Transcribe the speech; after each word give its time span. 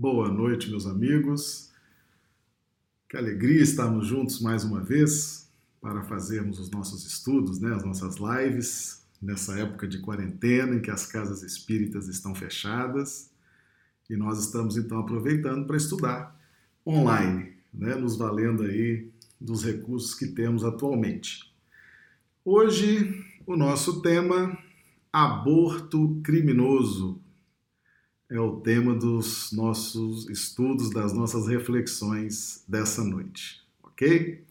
Boa 0.00 0.30
noite, 0.30 0.70
meus 0.70 0.86
amigos. 0.86 1.70
Que 3.06 3.18
alegria 3.18 3.60
estarmos 3.60 4.06
juntos 4.06 4.40
mais 4.40 4.64
uma 4.64 4.80
vez 4.80 5.46
para 5.78 6.02
fazermos 6.04 6.58
os 6.58 6.70
nossos 6.70 7.04
estudos, 7.04 7.60
né, 7.60 7.74
as 7.74 7.84
nossas 7.84 8.16
lives, 8.16 9.06
nessa 9.20 9.58
época 9.58 9.86
de 9.86 9.98
quarentena 9.98 10.74
em 10.74 10.80
que 10.80 10.90
as 10.90 11.04
casas 11.04 11.42
espíritas 11.42 12.08
estão 12.08 12.34
fechadas. 12.34 13.30
E 14.08 14.16
nós 14.16 14.42
estamos 14.42 14.78
então 14.78 15.00
aproveitando 15.00 15.66
para 15.66 15.76
estudar 15.76 16.34
online, 16.86 17.52
né, 17.70 17.94
nos 17.94 18.16
valendo 18.16 18.62
aí 18.62 19.06
dos 19.38 19.62
recursos 19.62 20.14
que 20.14 20.28
temos 20.28 20.64
atualmente. 20.64 21.54
Hoje, 22.42 23.22
o 23.46 23.54
nosso 23.54 24.00
tema 24.00 24.56
aborto 25.12 26.18
criminoso 26.24 27.20
é 28.30 28.38
o 28.38 28.60
tema 28.60 28.94
dos 28.94 29.50
nossos 29.50 30.30
estudos, 30.30 30.90
das 30.90 31.12
nossas 31.12 31.48
reflexões 31.48 32.64
dessa 32.66 33.02
noite, 33.02 33.60
ok? 33.82 34.44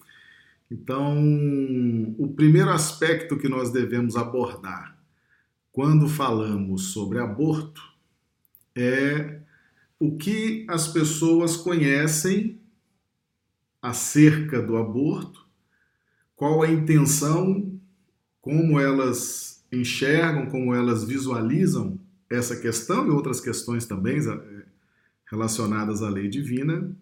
Então, 0.69 1.17
o 2.17 2.27
primeiro 2.35 2.69
aspecto 2.69 3.37
que 3.37 3.47
nós 3.47 3.71
devemos 3.71 4.17
abordar 4.17 4.97
quando 5.71 6.09
falamos 6.09 6.91
sobre 6.91 7.19
aborto 7.19 7.81
é 8.75 9.39
o 9.97 10.17
que 10.17 10.65
as 10.69 10.89
pessoas 10.89 11.55
conhecem 11.55 12.59
acerca 13.81 14.61
do 14.61 14.75
aborto, 14.75 15.47
qual 16.35 16.61
a 16.61 16.69
intenção, 16.69 17.79
como 18.41 18.77
elas 18.77 19.65
enxergam, 19.71 20.47
como 20.47 20.75
elas 20.75 21.05
visualizam 21.05 21.97
essa 22.29 22.55
questão 22.55 23.07
e 23.07 23.09
outras 23.09 23.41
questões 23.41 23.85
também 23.85 24.17
eh, 24.17 24.65
relacionadas 25.29 26.03
à 26.03 26.09
lei 26.09 26.27
divina. 26.27 26.95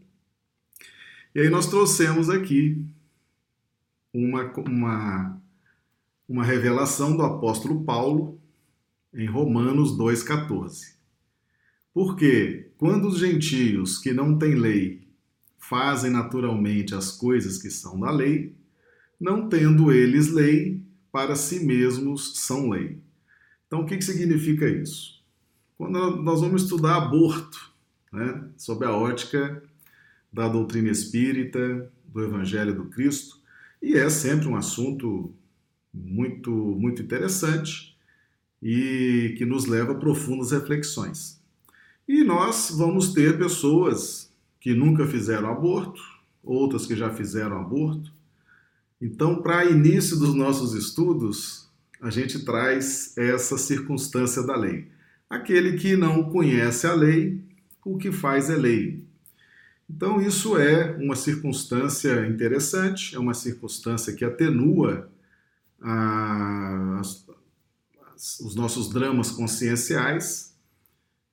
E 1.36 1.42
aí 1.42 1.50
nós 1.50 1.68
trouxemos 1.68 2.30
aqui 2.30 2.86
uma, 4.14 4.52
uma, 4.54 5.42
uma 6.28 6.44
revelação 6.44 7.16
do 7.16 7.24
apóstolo 7.24 7.84
Paulo 7.84 8.40
em 9.14 9.28
Romanos 9.28 9.98
2,14. 9.98 10.96
Porque 11.94 12.72
quando 12.78 13.08
os 13.08 13.20
gentios 13.20 13.98
que 13.98 14.14
não 14.14 14.38
têm 14.38 14.56
lei 14.56 15.08
fazem 15.58 16.12
naturalmente 16.12 16.96
as 16.96 17.12
coisas 17.12 17.58
que 17.58 17.70
são 17.70 18.00
da 18.00 18.12
lei, 18.12 18.56
não 19.20 19.50
tendo 19.50 19.92
eles 19.92 20.30
lei, 20.30 20.82
para 21.12 21.36
si 21.36 21.66
mesmos 21.66 22.40
são 22.40 22.70
lei. 22.70 23.00
Então, 23.66 23.82
o 23.82 23.86
que, 23.86 23.98
que 23.98 24.06
significa 24.06 24.70
isso? 24.70 25.17
Quando 25.78 26.18
nós 26.24 26.42
vamos 26.42 26.64
estudar 26.64 26.96
aborto, 26.96 27.72
né, 28.12 28.44
sob 28.58 28.86
a 28.86 28.92
ótica 28.92 29.62
da 30.34 30.48
doutrina 30.48 30.90
espírita, 30.90 31.92
do 32.06 32.24
Evangelho 32.24 32.74
do 32.74 32.86
Cristo, 32.86 33.40
e 33.82 33.94
é 33.94 34.10
sempre 34.10 34.48
um 34.48 34.56
assunto 34.56 35.32
muito, 35.94 36.52
muito 36.52 37.02
interessante 37.02 37.96
e 38.62 39.36
que 39.38 39.46
nos 39.46 39.66
leva 39.66 39.92
a 39.92 40.00
profundas 40.00 40.52
reflexões. 40.52 41.40
E 42.08 42.24
nós 42.24 42.72
vamos 42.76 43.14
ter 43.14 43.38
pessoas 43.38 44.32
que 44.60 44.74
nunca 44.74 45.06
fizeram 45.06 45.50
aborto, 45.50 46.02
outras 46.44 46.86
que 46.86 46.96
já 46.96 47.10
fizeram 47.10 47.60
aborto. 47.60 48.12
Então, 49.00 49.42
para 49.42 49.66
início 49.66 50.18
dos 50.18 50.34
nossos 50.34 50.74
estudos, 50.74 51.70
a 52.02 52.10
gente 52.10 52.44
traz 52.44 53.16
essa 53.18 53.58
circunstância 53.58 54.42
da 54.42 54.56
lei. 54.56 54.88
Aquele 55.30 55.78
que 55.78 55.96
não 55.96 56.30
conhece 56.30 56.88
a 56.88 56.94
lei, 56.94 57.42
o 57.84 57.98
que 57.98 58.12
faz 58.12 58.50
é 58.50 58.56
lei. 58.56 59.06
Então, 59.90 60.22
isso 60.22 60.58
é 60.58 60.96
uma 60.98 61.16
circunstância 61.16 62.28
interessante, 62.28 63.16
é 63.16 63.20
uma 63.20 63.34
circunstância 63.34 64.14
que 64.14 64.26
atenua 64.26 65.10
a, 65.82 67.02
os 68.42 68.56
nossos 68.56 68.90
dramas 68.90 69.32
conscienciais, 69.32 70.54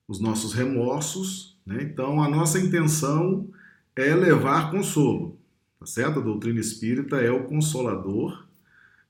os 0.07 0.21
nossos 0.21 0.53
remorsos. 0.53 1.57
Né? 1.65 1.83
Então, 1.83 2.23
a 2.23 2.29
nossa 2.29 2.59
intenção 2.59 3.49
é 3.95 4.15
levar 4.15 4.71
consolo, 4.71 5.37
tá 5.79 5.85
certo? 5.85 6.19
A 6.19 6.23
doutrina 6.23 6.59
espírita 6.59 7.17
é 7.17 7.31
o 7.31 7.45
consolador. 7.45 8.45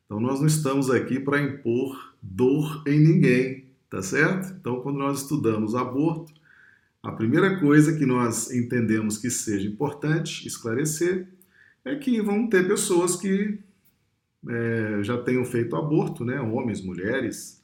Então, 0.05 0.19
nós 0.19 0.39
não 0.39 0.47
estamos 0.47 0.89
aqui 0.89 1.19
para 1.19 1.41
impor 1.41 2.15
dor 2.21 2.81
em 2.87 2.99
ninguém, 2.99 3.64
tá 3.95 4.01
certo? 4.01 4.53
Então, 4.59 4.81
quando 4.81 4.97
nós 4.97 5.21
estudamos 5.21 5.73
aborto, 5.73 6.33
a 7.01 7.13
primeira 7.13 7.61
coisa 7.61 7.97
que 7.97 8.05
nós 8.05 8.51
entendemos 8.51 9.17
que 9.17 9.29
seja 9.29 9.69
importante 9.69 10.45
esclarecer 10.45 11.29
é 11.85 11.95
que 11.95 12.21
vão 12.21 12.49
ter 12.49 12.67
pessoas 12.67 13.15
que 13.15 13.57
é, 14.49 14.99
já 15.01 15.17
tenham 15.19 15.45
feito 15.45 15.77
aborto, 15.77 16.25
né? 16.25 16.41
homens, 16.41 16.81
mulheres, 16.81 17.63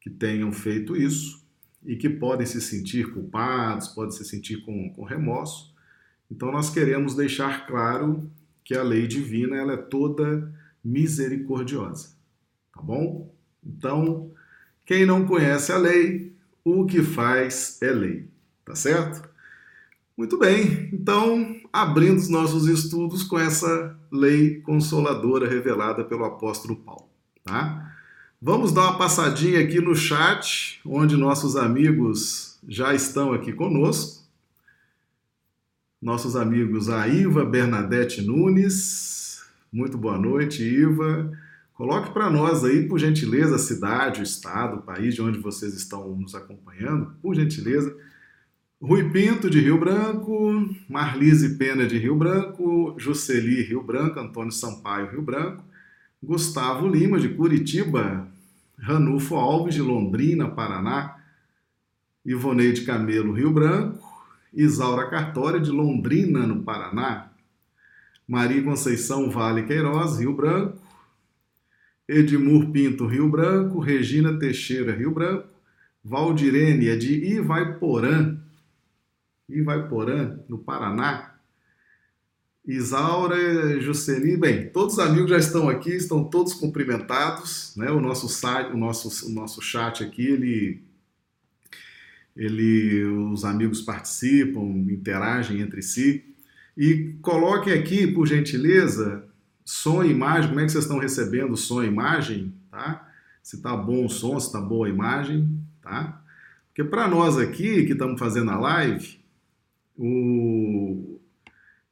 que 0.00 0.08
tenham 0.08 0.50
feito 0.50 0.96
isso 0.96 1.44
e 1.84 1.94
que 1.94 2.08
podem 2.08 2.46
se 2.46 2.58
sentir 2.58 3.12
culpados, 3.12 3.88
podem 3.88 4.12
se 4.12 4.24
sentir 4.24 4.64
com, 4.64 4.90
com 4.94 5.04
remorso. 5.04 5.74
Então, 6.30 6.50
nós 6.50 6.70
queremos 6.70 7.14
deixar 7.14 7.66
claro 7.66 8.30
que 8.64 8.74
a 8.74 8.82
lei 8.82 9.06
divina 9.06 9.56
ela 9.56 9.74
é 9.74 9.76
toda 9.76 10.50
misericordiosa, 10.82 12.16
tá 12.72 12.80
bom? 12.80 13.30
Então, 13.62 14.29
quem 14.90 15.06
não 15.06 15.24
conhece 15.24 15.70
a 15.70 15.78
lei, 15.78 16.32
o 16.64 16.84
que 16.84 17.00
faz 17.00 17.78
é 17.80 17.92
lei. 17.92 18.28
Tá 18.64 18.74
certo? 18.74 19.22
Muito 20.16 20.36
bem, 20.36 20.90
então, 20.92 21.60
abrindo 21.72 22.18
os 22.18 22.28
nossos 22.28 22.66
estudos 22.66 23.22
com 23.22 23.38
essa 23.38 23.96
lei 24.10 24.60
consoladora 24.62 25.48
revelada 25.48 26.02
pelo 26.02 26.24
apóstolo 26.24 26.74
Paulo, 26.74 27.08
tá? 27.44 27.94
Vamos 28.42 28.72
dar 28.72 28.88
uma 28.88 28.98
passadinha 28.98 29.60
aqui 29.60 29.80
no 29.80 29.94
chat, 29.94 30.80
onde 30.84 31.16
nossos 31.16 31.54
amigos 31.54 32.58
já 32.66 32.92
estão 32.92 33.32
aqui 33.32 33.52
conosco. 33.52 34.24
Nossos 36.02 36.34
amigos 36.34 36.88
a 36.88 37.06
Iva 37.06 37.44
Bernadette 37.44 38.22
Nunes. 38.22 39.40
Muito 39.72 39.96
boa 39.96 40.18
noite, 40.18 40.64
Iva. 40.64 41.30
Coloque 41.80 42.12
para 42.12 42.28
nós 42.28 42.62
aí, 42.62 42.86
por 42.86 42.98
gentileza, 42.98 43.56
a 43.56 43.58
cidade, 43.58 44.20
o 44.20 44.22
estado, 44.22 44.76
o 44.76 44.82
país 44.82 45.14
de 45.14 45.22
onde 45.22 45.38
vocês 45.38 45.72
estão 45.72 46.14
nos 46.14 46.34
acompanhando, 46.34 47.14
por 47.22 47.34
gentileza. 47.34 47.96
Rui 48.78 49.08
Pinto, 49.08 49.48
de 49.48 49.60
Rio 49.60 49.80
Branco, 49.80 50.68
Marlise 50.86 51.56
Pena, 51.56 51.86
de 51.86 51.96
Rio 51.96 52.14
Branco, 52.14 52.94
Juceli, 52.98 53.62
Rio 53.62 53.82
Branco, 53.82 54.20
Antônio 54.20 54.52
Sampaio, 54.52 55.10
Rio 55.10 55.22
Branco, 55.22 55.64
Gustavo 56.22 56.86
Lima, 56.86 57.18
de 57.18 57.30
Curitiba, 57.30 58.28
Ranulfo 58.78 59.36
Alves, 59.36 59.74
de 59.74 59.80
Londrina, 59.80 60.50
Paraná, 60.50 61.16
Ivoneide 62.26 62.82
Camelo, 62.82 63.32
Rio 63.32 63.54
Branco, 63.54 64.06
Isaura 64.52 65.08
Cartória, 65.08 65.58
de 65.58 65.70
Londrina, 65.70 66.46
no 66.46 66.62
Paraná, 66.62 67.30
Maria 68.28 68.62
Conceição 68.62 69.30
Vale 69.30 69.62
Queiroz, 69.62 70.18
Rio 70.18 70.34
Branco, 70.34 70.89
Edmur 72.10 72.72
Pinto, 72.72 73.06
Rio 73.06 73.28
Branco, 73.28 73.78
Regina 73.78 74.36
Teixeira, 74.36 74.92
Rio 74.92 75.12
Branco, 75.12 75.48
Valdirene 76.02 76.88
é 76.88 76.96
de 76.96 77.36
Ivaiporã, 77.36 78.36
Ivaiporã, 79.48 80.40
no 80.48 80.58
Paraná, 80.58 81.36
Isaura, 82.66 83.80
Jusceli, 83.80 84.36
bem, 84.36 84.68
todos 84.70 84.94
os 84.94 84.98
amigos 84.98 85.30
já 85.30 85.38
estão 85.38 85.68
aqui, 85.68 85.90
estão 85.90 86.24
todos 86.24 86.52
cumprimentados, 86.52 87.74
né? 87.76 87.90
O 87.90 88.00
nosso 88.00 88.28
site, 88.28 88.72
o 88.72 88.76
nosso, 88.76 89.28
o 89.28 89.32
nosso 89.32 89.62
chat 89.62 90.02
aqui, 90.02 90.26
ele, 90.26 90.82
ele, 92.36 93.04
os 93.04 93.44
amigos 93.44 93.82
participam, 93.82 94.62
interagem 94.90 95.60
entre 95.60 95.80
si. 95.80 96.24
E 96.76 97.14
coloquem 97.22 97.72
aqui, 97.72 98.06
por 98.06 98.26
gentileza, 98.26 99.29
Som 99.70 100.02
e 100.02 100.10
imagem, 100.10 100.48
como 100.48 100.58
é 100.58 100.64
que 100.64 100.72
vocês 100.72 100.82
estão 100.82 100.98
recebendo 100.98 101.56
som 101.56 101.80
e 101.80 101.86
imagem, 101.86 102.52
tá? 102.72 103.08
Se 103.40 103.54
está 103.54 103.76
bom 103.76 104.04
o 104.04 104.10
som, 104.10 104.38
se 104.40 104.48
está 104.48 104.60
boa 104.60 104.88
a 104.88 104.90
imagem, 104.90 105.48
tá? 105.80 106.20
Porque 106.66 106.82
para 106.82 107.06
nós 107.06 107.38
aqui 107.38 107.86
que 107.86 107.92
estamos 107.92 108.18
fazendo 108.18 108.50
a 108.50 108.58
live, 108.58 109.20
o... 109.96 111.20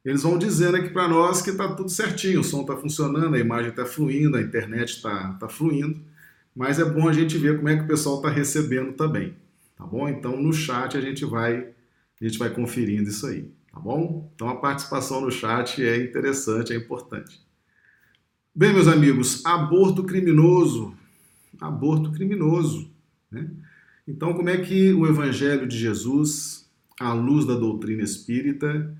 eles 0.03 0.23
vão 0.23 0.37
dizendo 0.37 0.75
aqui 0.75 0.89
para 0.89 1.07
nós 1.07 1.41
que 1.41 1.51
está 1.51 1.73
tudo 1.73 1.89
certinho, 1.89 2.41
o 2.41 2.43
som 2.43 2.61
está 2.61 2.75
funcionando, 2.75 3.33
a 3.33 3.39
imagem 3.39 3.69
está 3.69 3.85
fluindo, 3.85 4.35
a 4.35 4.41
internet 4.41 4.97
está 4.97 5.35
tá 5.35 5.47
fluindo, 5.47 6.01
mas 6.53 6.79
é 6.79 6.85
bom 6.85 7.07
a 7.07 7.13
gente 7.13 7.37
ver 7.37 7.55
como 7.55 7.69
é 7.69 7.77
que 7.77 7.83
o 7.83 7.87
pessoal 7.87 8.17
está 8.17 8.29
recebendo 8.29 8.91
também, 8.91 9.37
tá 9.77 9.85
bom? 9.85 10.09
Então 10.09 10.35
no 10.35 10.51
chat 10.51 10.97
a 10.97 11.01
gente 11.01 11.23
vai 11.23 11.69
a 12.19 12.25
gente 12.25 12.37
vai 12.37 12.49
conferindo 12.49 13.07
isso 13.07 13.25
aí, 13.25 13.49
tá 13.71 13.79
bom? 13.79 14.29
Então 14.35 14.49
a 14.49 14.57
participação 14.57 15.21
no 15.21 15.31
chat 15.31 15.81
é 15.81 15.95
interessante, 16.03 16.73
é 16.73 16.75
importante. 16.75 17.47
Bem, 18.59 18.73
meus 18.73 18.89
amigos, 18.89 19.41
aborto 19.45 20.03
criminoso. 20.03 20.93
Aborto 21.61 22.11
criminoso. 22.11 22.91
Né? 23.31 23.49
Então, 24.05 24.33
como 24.33 24.49
é 24.49 24.57
que 24.57 24.91
o 24.91 25.07
Evangelho 25.07 25.65
de 25.65 25.77
Jesus 25.77 26.69
à 26.99 27.13
luz 27.13 27.45
da 27.45 27.55
doutrina 27.55 28.03
espírita, 28.03 28.93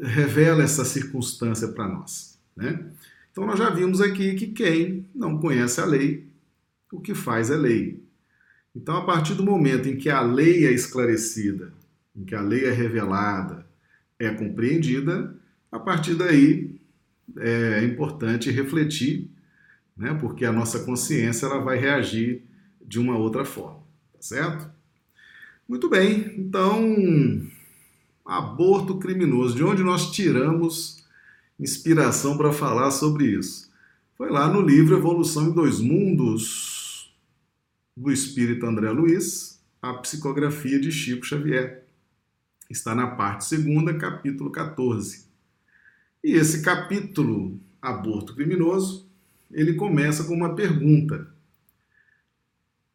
revela 0.00 0.62
essa 0.62 0.86
circunstância 0.86 1.68
para 1.68 1.86
nós. 1.86 2.38
Né? 2.56 2.82
Então, 3.30 3.44
nós 3.44 3.58
já 3.58 3.68
vimos 3.68 4.00
aqui 4.00 4.34
que 4.36 4.46
quem 4.46 5.04
não 5.14 5.38
conhece 5.38 5.82
a 5.82 5.84
lei, 5.84 6.26
o 6.90 6.98
que 6.98 7.14
faz 7.14 7.50
é 7.50 7.56
lei. 7.56 8.02
Então, 8.74 8.96
a 8.96 9.04
partir 9.04 9.34
do 9.34 9.44
momento 9.44 9.86
em 9.86 9.98
que 9.98 10.08
a 10.08 10.22
lei 10.22 10.66
é 10.66 10.72
esclarecida, 10.72 11.74
em 12.16 12.24
que 12.24 12.34
a 12.34 12.40
lei 12.40 12.64
é 12.64 12.72
revelada, 12.72 13.66
é 14.18 14.30
compreendida, 14.30 15.36
a 15.70 15.78
partir 15.78 16.14
daí 16.14 16.67
é 17.40 17.84
importante 17.84 18.50
refletir, 18.50 19.30
né? 19.96 20.14
porque 20.14 20.44
a 20.44 20.52
nossa 20.52 20.80
consciência 20.80 21.46
ela 21.46 21.58
vai 21.58 21.78
reagir 21.78 22.42
de 22.84 22.98
uma 22.98 23.16
outra 23.16 23.44
forma, 23.44 23.80
tá 24.12 24.20
certo? 24.20 24.70
Muito 25.68 25.88
bem, 25.88 26.34
então, 26.38 27.46
aborto 28.24 28.98
criminoso, 28.98 29.54
de 29.54 29.62
onde 29.62 29.82
nós 29.82 30.10
tiramos 30.10 31.04
inspiração 31.60 32.36
para 32.36 32.52
falar 32.52 32.90
sobre 32.90 33.26
isso? 33.26 33.70
Foi 34.16 34.30
lá 34.30 34.48
no 34.48 34.60
livro 34.60 34.96
Evolução 34.96 35.48
em 35.48 35.52
Dois 35.52 35.78
Mundos, 35.80 37.14
do 37.96 38.10
espírito 38.10 38.64
André 38.64 38.90
Luiz, 38.90 39.60
a 39.82 39.92
psicografia 39.94 40.80
de 40.80 40.90
Chico 40.90 41.26
Xavier. 41.26 41.84
Está 42.70 42.94
na 42.94 43.06
parte 43.06 43.44
segunda, 43.44 43.94
capítulo 43.94 44.50
14. 44.50 45.27
E 46.22 46.32
esse 46.32 46.62
capítulo, 46.62 47.60
Aborto 47.80 48.34
Criminoso, 48.34 49.08
ele 49.50 49.74
começa 49.74 50.24
com 50.24 50.34
uma 50.34 50.54
pergunta. 50.54 51.32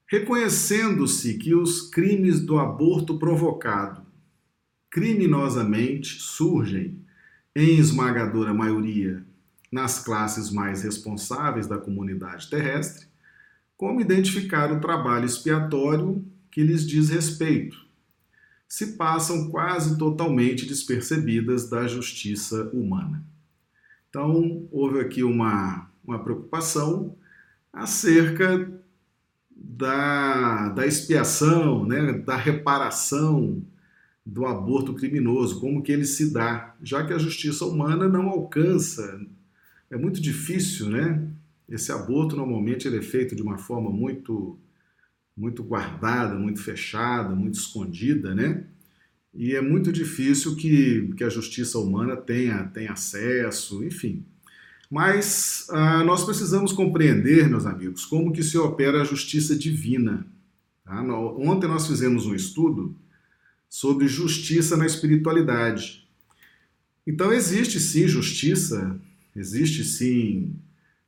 Reconhecendo-se 0.05 1.35
que 1.35 1.55
os 1.55 1.89
crimes 1.89 2.41
do 2.41 2.59
aborto 2.59 3.17
provocado 3.17 4.05
criminosamente 4.89 6.19
surgem, 6.19 6.99
em 7.55 7.77
esmagadora 7.77 8.53
maioria, 8.53 9.23
nas 9.71 10.03
classes 10.03 10.51
mais 10.51 10.83
responsáveis 10.83 11.65
da 11.65 11.77
comunidade 11.77 12.49
terrestre, 12.49 13.07
como 13.75 14.01
identificar 14.01 14.71
o 14.71 14.79
trabalho 14.79 15.25
expiatório 15.25 16.23
que 16.51 16.61
lhes 16.61 16.85
diz 16.85 17.09
respeito, 17.09 17.82
se 18.73 18.93
passam 18.93 19.51
quase 19.51 19.99
totalmente 19.99 20.65
despercebidas 20.65 21.69
da 21.69 21.87
justiça 21.87 22.71
humana. 22.73 23.23
Então, 24.09 24.67
houve 24.71 24.99
aqui 24.99 25.23
uma, 25.23 25.91
uma 26.03 26.23
preocupação 26.23 27.15
acerca 27.71 28.73
da, 29.55 30.69
da 30.69 30.87
expiação, 30.87 31.85
né, 31.85 32.13
da 32.13 32.35
reparação 32.35 33.63
do 34.25 34.43
aborto 34.43 34.95
criminoso, 34.95 35.59
como 35.59 35.83
que 35.83 35.91
ele 35.91 36.05
se 36.05 36.33
dá, 36.33 36.75
já 36.81 37.05
que 37.05 37.13
a 37.13 37.19
justiça 37.19 37.65
humana 37.65 38.09
não 38.09 38.27
alcança, 38.27 39.21
é 39.91 39.95
muito 39.95 40.19
difícil, 40.19 40.89
né? 40.89 41.29
Esse 41.69 41.91
aborto 41.91 42.35
normalmente 42.35 42.87
ele 42.87 42.97
é 42.97 43.03
feito 43.03 43.35
de 43.35 43.43
uma 43.43 43.59
forma 43.59 43.91
muito 43.91 44.57
muito 45.35 45.63
guardada, 45.63 46.35
muito 46.35 46.61
fechada, 46.61 47.35
muito 47.35 47.55
escondida, 47.55 48.33
né? 48.35 48.65
E 49.33 49.55
é 49.55 49.61
muito 49.61 49.91
difícil 49.91 50.55
que, 50.55 51.11
que 51.17 51.23
a 51.23 51.29
justiça 51.29 51.79
humana 51.79 52.15
tenha, 52.15 52.65
tenha 52.65 52.91
acesso, 52.91 53.83
enfim. 53.83 54.23
Mas 54.89 55.67
ah, 55.71 56.03
nós 56.03 56.23
precisamos 56.23 56.71
compreender, 56.71 57.49
meus 57.49 57.65
amigos, 57.65 58.05
como 58.05 58.31
que 58.31 58.43
se 58.43 58.57
opera 58.59 59.01
a 59.01 59.05
justiça 59.05 59.55
divina. 59.55 60.23
Tá? 60.85 61.01
Ontem 61.01 61.67
nós 61.67 61.87
fizemos 61.87 62.27
um 62.27 62.35
estudo 62.35 62.95
sobre 63.67 64.07
justiça 64.07 64.77
na 64.77 64.85
espiritualidade. 64.85 66.07
Então 67.07 67.33
existe 67.33 67.79
sim 67.79 68.07
justiça, 68.07 68.99
existe 69.35 69.83
sim 69.83 70.53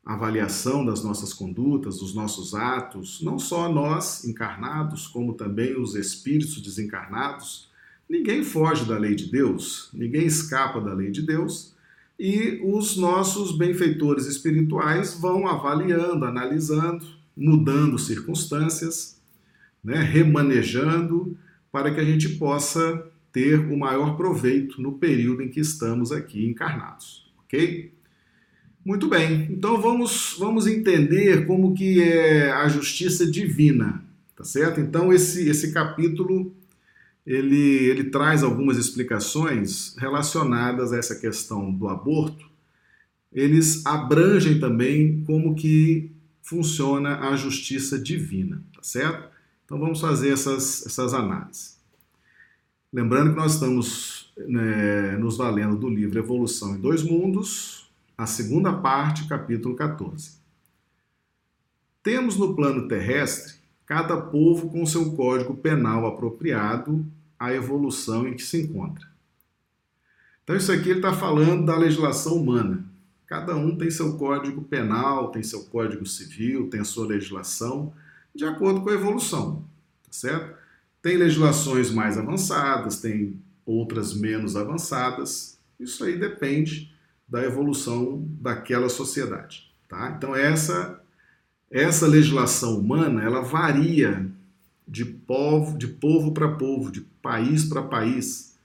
avaliação 0.05 0.85
das 0.85 1.03
nossas 1.03 1.33
condutas, 1.33 1.97
dos 1.97 2.13
nossos 2.13 2.53
atos, 2.53 3.21
não 3.23 3.39
só 3.39 3.67
nós 3.73 4.23
encarnados, 4.23 5.07
como 5.07 5.33
também 5.33 5.75
os 5.75 5.95
espíritos 5.95 6.61
desencarnados. 6.61 7.67
Ninguém 8.07 8.43
foge 8.43 8.85
da 8.85 8.99
lei 8.99 9.15
de 9.15 9.31
Deus, 9.31 9.89
ninguém 9.91 10.27
escapa 10.27 10.79
da 10.79 10.93
lei 10.93 11.09
de 11.09 11.23
Deus, 11.23 11.73
e 12.19 12.61
os 12.63 12.95
nossos 12.95 13.57
benfeitores 13.57 14.27
espirituais 14.27 15.19
vão 15.19 15.47
avaliando, 15.47 16.23
analisando, 16.23 17.03
mudando 17.35 17.97
circunstâncias, 17.97 19.19
né, 19.83 20.01
remanejando, 20.01 21.35
para 21.71 21.93
que 21.93 21.99
a 21.99 22.05
gente 22.05 22.29
possa 22.37 23.05
ter 23.33 23.59
o 23.59 23.77
maior 23.77 24.15
proveito 24.15 24.81
no 24.81 24.93
período 24.93 25.41
em 25.41 25.49
que 25.49 25.59
estamos 25.59 26.11
aqui 26.11 26.45
encarnados, 26.45 27.29
ok? 27.43 27.91
Muito 28.85 29.07
bem, 29.07 29.47
então 29.51 29.81
vamos, 29.81 30.35
vamos 30.37 30.67
entender 30.67 31.47
como 31.47 31.73
que 31.73 32.03
é 32.03 32.51
a 32.51 32.67
justiça 32.67 33.25
divina, 33.25 34.05
tá 34.35 34.43
certo? 34.43 34.79
Então 34.79 35.11
esse, 35.11 35.49
esse 35.49 35.73
capítulo 35.73 36.53
ele, 37.25 37.57
ele 37.57 38.03
traz 38.05 38.43
algumas 38.43 38.77
explicações 38.77 39.95
relacionadas 39.97 40.93
a 40.93 40.97
essa 40.97 41.15
questão 41.15 41.73
do 41.73 41.87
aborto. 41.87 42.45
Eles 43.33 43.83
abrangem 43.87 44.59
também 44.59 45.23
como 45.25 45.55
que 45.55 46.11
funciona 46.43 47.27
a 47.27 47.35
justiça 47.35 47.97
divina, 47.97 48.63
tá 48.71 48.83
certo? 48.83 49.27
Então 49.65 49.79
vamos 49.79 49.99
fazer 49.99 50.29
essas, 50.29 50.85
essas 50.85 51.11
análises. 51.11 51.75
Lembrando 52.93 53.31
que 53.31 53.38
nós 53.38 53.55
estamos 53.55 54.31
né, 54.38 55.17
nos 55.17 55.38
valendo 55.38 55.75
do 55.75 55.89
livro 55.89 56.19
Evolução 56.19 56.75
em 56.75 56.79
Dois 56.79 57.01
Mundos, 57.01 57.75
a 58.17 58.25
segunda 58.25 58.71
parte, 58.71 59.27
capítulo 59.27 59.75
14. 59.75 60.38
Temos 62.01 62.38
no 62.38 62.56
plano 62.56 62.88
terrestre 62.88 63.56
cada 63.85 64.17
povo 64.17 64.69
com 64.69 64.85
seu 64.85 65.12
código 65.13 65.56
penal 65.56 66.06
apropriado 66.06 67.06
à 67.38 67.53
evolução 67.53 68.27
em 68.27 68.33
que 68.33 68.44
se 68.44 68.62
encontra. 68.62 69.06
Então, 70.44 70.56
isso 70.56 70.71
aqui 70.71 70.89
ele 70.89 71.00
está 71.00 71.12
falando 71.12 71.65
da 71.65 71.75
legislação 71.75 72.35
humana. 72.35 72.85
Cada 73.27 73.56
um 73.56 73.75
tem 73.75 73.89
seu 73.89 74.17
código 74.17 74.62
penal, 74.62 75.31
tem 75.31 75.41
seu 75.41 75.63
código 75.65 76.05
civil, 76.05 76.69
tem 76.69 76.79
a 76.79 76.86
sua 76.86 77.07
legislação, 77.07 77.91
de 78.34 78.45
acordo 78.45 78.81
com 78.81 78.89
a 78.89 78.93
evolução, 78.93 79.65
tá 80.03 80.12
certo? 80.12 80.55
Tem 81.01 81.17
legislações 81.17 81.89
mais 81.89 82.17
avançadas, 82.17 83.01
tem 83.01 83.39
outras 83.65 84.13
menos 84.13 84.55
avançadas. 84.55 85.60
Isso 85.79 86.03
aí 86.03 86.17
depende 86.17 86.94
da 87.27 87.44
evolução 87.44 88.25
daquela 88.39 88.89
sociedade. 88.89 89.72
Tá? 89.88 90.13
Então 90.17 90.36
essa 90.36 91.01
essa 91.72 92.08
legislação 92.08 92.79
humana 92.79 93.24
ela 93.24 93.41
varia 93.41 94.29
de 94.88 95.03
povo 95.03 95.77
de 95.77 95.88
povo 95.88 96.32
para 96.32 96.48
povo, 96.48 96.91
de 96.91 97.01
país 97.22 97.65
para 97.65 97.82
país. 97.82 98.55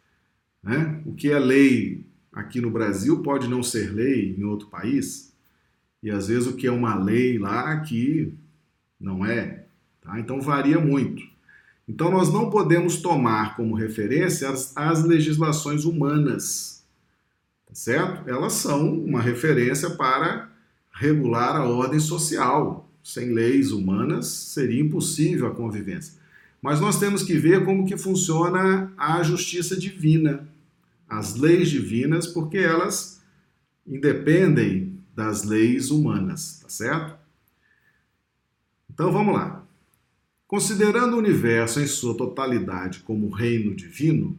Né? 0.62 1.00
O 1.06 1.14
que 1.14 1.30
é 1.30 1.38
lei 1.38 2.04
aqui 2.32 2.60
no 2.60 2.70
Brasil 2.70 3.22
pode 3.22 3.48
não 3.48 3.62
ser 3.62 3.92
lei 3.92 4.36
em 4.38 4.44
outro 4.44 4.68
país 4.68 5.32
e 6.02 6.10
às 6.10 6.28
vezes 6.28 6.46
o 6.46 6.56
que 6.56 6.66
é 6.66 6.72
uma 6.72 6.94
lei 6.94 7.38
lá 7.38 7.72
aqui 7.72 8.34
não 9.00 9.24
é. 9.24 9.64
Tá? 10.02 10.20
Então 10.20 10.40
varia 10.40 10.78
muito. 10.78 11.22
Então 11.88 12.10
nós 12.10 12.32
não 12.32 12.50
podemos 12.50 13.00
tomar 13.00 13.56
como 13.56 13.74
referência 13.74 14.48
as, 14.48 14.76
as 14.76 15.04
legislações 15.04 15.84
humanas 15.84 16.79
certo? 17.72 18.28
Elas 18.28 18.54
são 18.54 18.94
uma 18.94 19.20
referência 19.20 19.90
para 19.90 20.50
regular 20.92 21.56
a 21.56 21.64
ordem 21.64 22.00
social. 22.00 22.88
Sem 23.02 23.32
leis 23.32 23.72
humanas 23.72 24.26
seria 24.26 24.80
impossível 24.80 25.46
a 25.46 25.54
convivência. 25.54 26.20
Mas 26.60 26.80
nós 26.80 26.98
temos 26.98 27.22
que 27.22 27.38
ver 27.38 27.64
como 27.64 27.86
que 27.86 27.96
funciona 27.96 28.92
a 28.96 29.22
justiça 29.22 29.76
divina, 29.76 30.46
as 31.08 31.34
leis 31.36 31.70
divinas, 31.70 32.26
porque 32.26 32.58
elas 32.58 33.22
independem 33.86 34.98
das 35.16 35.44
leis 35.44 35.90
humanas, 35.90 36.60
tá 36.62 36.68
certo? 36.68 37.18
Então 38.92 39.10
vamos 39.10 39.34
lá. 39.34 39.64
Considerando 40.46 41.14
o 41.14 41.18
universo 41.18 41.80
em 41.80 41.86
sua 41.86 42.14
totalidade 42.16 43.00
como 43.00 43.30
reino 43.30 43.74
divino, 43.74 44.36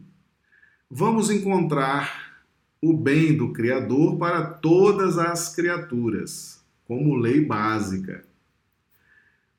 vamos 0.90 1.30
encontrar 1.30 2.31
o 2.82 2.92
bem 2.92 3.36
do 3.36 3.52
Criador 3.52 4.16
para 4.16 4.42
todas 4.44 5.16
as 5.16 5.54
criaturas, 5.54 6.60
como 6.84 7.14
lei 7.14 7.40
básica, 7.40 8.24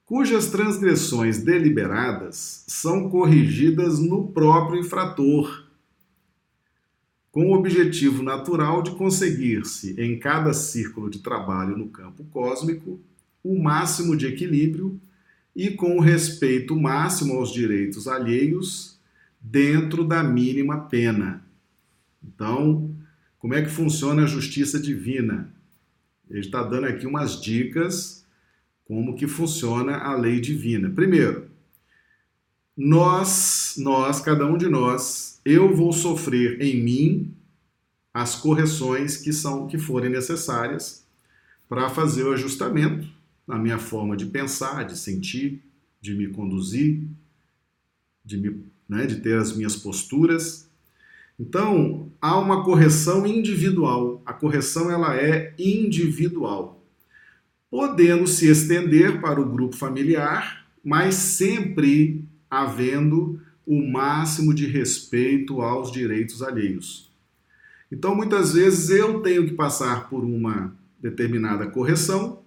cujas 0.06 0.48
transgressões 0.48 1.42
deliberadas 1.42 2.65
são 2.68 3.10
corrigidas 3.10 3.98
no 3.98 4.27
próprio 4.27 4.82
infrator, 4.82 5.63
com 7.32 7.48
o 7.48 7.53
objetivo 7.53 8.22
natural 8.22 8.84
de 8.84 8.92
conseguir-se, 8.92 10.00
em 10.00 10.20
cada 10.20 10.53
círculo 10.53 11.10
de 11.10 11.20
trabalho 11.20 11.77
no 11.77 11.88
campo 11.88 12.25
cósmico, 12.25 13.00
o 13.42 13.58
máximo 13.58 14.18
de 14.18 14.27
equilíbrio 14.27 15.00
e 15.56 15.72
com 15.72 15.98
o 15.98 16.01
respeito 16.01 16.75
máximo 16.75 17.36
aos 17.36 17.53
direitos 17.53 18.06
alheios 18.08 19.00
dentro 19.39 20.03
da 20.03 20.22
mínima 20.22 20.82
pena. 20.82 21.44
Então, 22.24 22.92
como 23.43 23.55
é 23.55 23.62
que 23.62 23.69
funciona 23.69 24.23
a 24.23 24.25
justiça 24.25 24.79
divina? 24.79 25.53
Ele 26.29 26.39
está 26.39 26.63
dando 26.63 26.88
aqui 26.88 27.05
umas 27.05 27.41
dicas 27.41 28.25
como 28.85 29.17
que 29.17 29.27
funciona 29.27 29.97
a 29.97 30.15
lei 30.15 30.39
divina. 30.39 30.89
Primeiro, 30.89 31.50
nós, 32.75 33.75
nós, 33.77 34.21
cada 34.21 34.45
um 34.45 34.57
de 34.57 34.69
nós, 34.69 35.41
eu 35.43 35.75
vou 35.75 35.91
sofrer 35.91 36.62
em 36.62 36.81
mim 36.81 37.35
as 38.13 38.33
correções 38.33 39.17
que 39.17 39.33
são 39.33 39.67
que 39.67 39.77
forem 39.77 40.09
necessárias 40.09 41.05
para 41.67 41.89
fazer 41.89 42.23
o 42.23 42.31
ajustamento 42.31 43.09
na 43.45 43.59
minha 43.59 43.77
forma 43.77 44.15
de 44.15 44.27
pensar, 44.27 44.85
de 44.85 44.97
sentir, 44.97 45.62
de 46.00 46.15
me 46.15 46.29
conduzir, 46.29 47.05
de, 48.23 48.38
me, 48.38 48.63
né, 48.88 49.05
de 49.05 49.17
ter 49.17 49.38
as 49.38 49.53
minhas 49.53 49.75
posturas. 49.75 50.62
Então, 51.45 52.09
há 52.21 52.39
uma 52.39 52.63
correção 52.63 53.27
individual. 53.27 54.21
A 54.25 54.31
correção 54.31 54.89
ela 54.89 55.13
é 55.17 55.53
individual, 55.59 56.81
podendo 57.69 58.25
se 58.25 58.47
estender 58.47 59.19
para 59.19 59.41
o 59.41 59.50
grupo 59.50 59.75
familiar, 59.75 60.65
mas 60.81 61.15
sempre 61.15 62.23
havendo 62.50 63.41
o 63.67 63.85
máximo 63.85 64.53
de 64.53 64.65
respeito 64.65 65.62
aos 65.62 65.91
direitos 65.91 66.41
alheios. 66.41 67.12
Então, 67.91 68.15
muitas 68.15 68.53
vezes 68.53 68.89
eu 68.89 69.19
tenho 69.19 69.45
que 69.45 69.53
passar 69.53 70.09
por 70.09 70.23
uma 70.23 70.73
determinada 70.97 71.67
correção, 71.67 72.41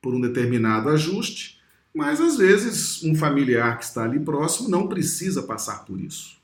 por 0.00 0.14
um 0.14 0.20
determinado 0.20 0.88
ajuste, 0.88 1.60
mas 1.92 2.20
às 2.20 2.36
vezes 2.36 3.02
um 3.02 3.16
familiar 3.16 3.76
que 3.76 3.84
está 3.86 4.04
ali 4.04 4.20
próximo 4.20 4.68
não 4.68 4.86
precisa 4.86 5.42
passar 5.42 5.84
por 5.84 6.00
isso. 6.00 6.39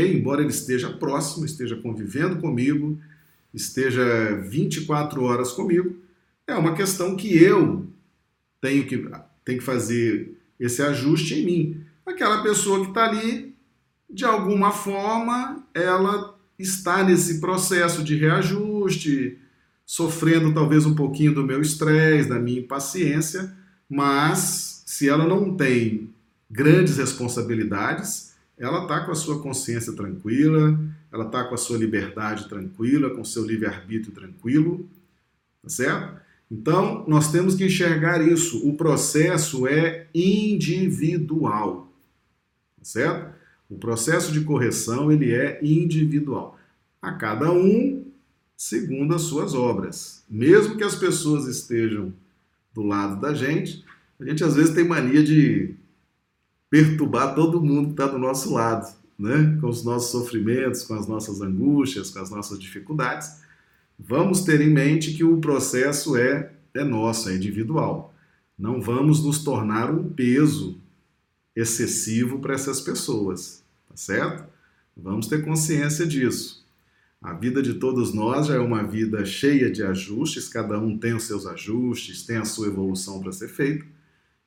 Embora 0.00 0.40
ele 0.40 0.50
esteja 0.50 0.90
próximo, 0.90 1.44
esteja 1.44 1.76
convivendo 1.76 2.36
comigo, 2.36 2.98
esteja 3.52 4.02
24 4.42 5.22
horas 5.22 5.52
comigo, 5.52 5.96
é 6.46 6.54
uma 6.54 6.74
questão 6.74 7.16
que 7.16 7.36
eu 7.36 7.86
tenho 8.60 8.86
que, 8.86 9.08
tenho 9.44 9.58
que 9.58 9.64
fazer 9.64 10.36
esse 10.58 10.82
ajuste 10.82 11.34
em 11.34 11.44
mim. 11.44 11.80
Aquela 12.04 12.42
pessoa 12.42 12.80
que 12.80 12.88
está 12.88 13.04
ali, 13.04 13.54
de 14.10 14.24
alguma 14.24 14.72
forma, 14.72 15.64
ela 15.72 16.36
está 16.58 17.04
nesse 17.04 17.40
processo 17.40 18.02
de 18.02 18.16
reajuste, 18.16 19.38
sofrendo 19.86 20.52
talvez 20.52 20.86
um 20.86 20.94
pouquinho 20.94 21.34
do 21.34 21.44
meu 21.44 21.60
estresse, 21.60 22.28
da 22.28 22.38
minha 22.38 22.60
impaciência, 22.60 23.54
mas 23.88 24.82
se 24.86 25.08
ela 25.08 25.26
não 25.26 25.56
tem 25.56 26.10
grandes 26.50 26.96
responsabilidades, 26.96 28.33
ela 28.58 28.82
está 28.82 29.04
com 29.04 29.12
a 29.12 29.16
sua 29.16 29.40
consciência 29.40 29.92
tranquila, 29.92 30.78
ela 31.12 31.26
está 31.26 31.44
com 31.44 31.54
a 31.54 31.58
sua 31.58 31.76
liberdade 31.76 32.48
tranquila, 32.48 33.10
com 33.10 33.20
o 33.20 33.24
seu 33.24 33.44
livre-arbítrio 33.44 34.12
tranquilo, 34.12 34.88
tá 35.62 35.68
certo? 35.68 36.20
Então, 36.50 37.04
nós 37.08 37.32
temos 37.32 37.54
que 37.54 37.64
enxergar 37.64 38.26
isso. 38.26 38.66
O 38.68 38.76
processo 38.76 39.66
é 39.66 40.06
individual, 40.14 41.92
tá 42.78 42.84
certo? 42.84 43.34
O 43.68 43.76
processo 43.76 44.30
de 44.30 44.42
correção, 44.42 45.10
ele 45.10 45.32
é 45.32 45.58
individual. 45.62 46.58
A 47.02 47.12
cada 47.12 47.50
um 47.50 48.04
segundo 48.56 49.14
as 49.14 49.22
suas 49.22 49.54
obras. 49.54 50.22
Mesmo 50.28 50.76
que 50.76 50.84
as 50.84 50.94
pessoas 50.94 51.46
estejam 51.46 52.12
do 52.72 52.82
lado 52.82 53.20
da 53.20 53.34
gente, 53.34 53.84
a 54.18 54.24
gente 54.24 54.44
às 54.44 54.54
vezes 54.54 54.74
tem 54.74 54.86
mania 54.86 55.22
de 55.22 55.74
perturbar 56.74 57.36
todo 57.36 57.62
mundo 57.62 57.86
que 57.86 57.92
está 57.92 58.08
do 58.08 58.18
nosso 58.18 58.52
lado, 58.52 58.92
né? 59.16 59.56
com 59.60 59.68
os 59.68 59.84
nossos 59.84 60.10
sofrimentos, 60.10 60.82
com 60.82 60.94
as 60.94 61.06
nossas 61.06 61.40
angústias, 61.40 62.10
com 62.10 62.18
as 62.18 62.30
nossas 62.30 62.58
dificuldades. 62.58 63.42
Vamos 63.96 64.40
ter 64.40 64.60
em 64.60 64.70
mente 64.70 65.14
que 65.14 65.22
o 65.22 65.40
processo 65.40 66.16
é, 66.16 66.50
é 66.74 66.82
nosso, 66.82 67.28
é 67.28 67.36
individual. 67.36 68.12
Não 68.58 68.80
vamos 68.80 69.22
nos 69.22 69.44
tornar 69.44 69.88
um 69.88 70.10
peso 70.10 70.76
excessivo 71.54 72.40
para 72.40 72.54
essas 72.54 72.80
pessoas, 72.80 73.62
tá 73.88 73.96
certo? 73.96 74.44
Vamos 74.96 75.28
ter 75.28 75.44
consciência 75.44 76.04
disso. 76.04 76.66
A 77.22 77.34
vida 77.34 77.62
de 77.62 77.74
todos 77.74 78.12
nós 78.12 78.48
já 78.48 78.56
é 78.56 78.58
uma 78.58 78.82
vida 78.82 79.24
cheia 79.24 79.70
de 79.70 79.84
ajustes, 79.84 80.48
cada 80.48 80.76
um 80.76 80.98
tem 80.98 81.14
os 81.14 81.22
seus 81.22 81.46
ajustes, 81.46 82.24
tem 82.26 82.38
a 82.38 82.44
sua 82.44 82.66
evolução 82.66 83.20
para 83.20 83.30
ser 83.30 83.46
feita, 83.46 83.86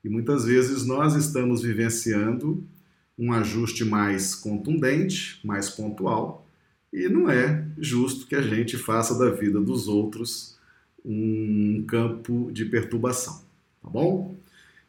e 0.08 0.10
muitas 0.10 0.46
vezes 0.46 0.86
nós 0.86 1.16
estamos 1.16 1.62
vivenciando 1.62 2.64
um 3.20 3.34
ajuste 3.34 3.84
mais 3.84 4.34
contundente, 4.34 5.38
mais 5.44 5.70
pontual, 5.70 6.48
e 6.94 7.10
não 7.10 7.30
é 7.30 7.66
justo 7.78 8.26
que 8.26 8.34
a 8.34 8.42
gente 8.42 8.78
faça 8.78 9.20
da 9.20 9.30
vida 9.30 9.60
dos 9.60 9.90
outros 9.90 10.58
um 11.04 11.84
campo 11.86 12.50
de 12.54 12.64
perturbação, 12.64 13.42
tá 13.84 13.90
bom? 13.90 14.34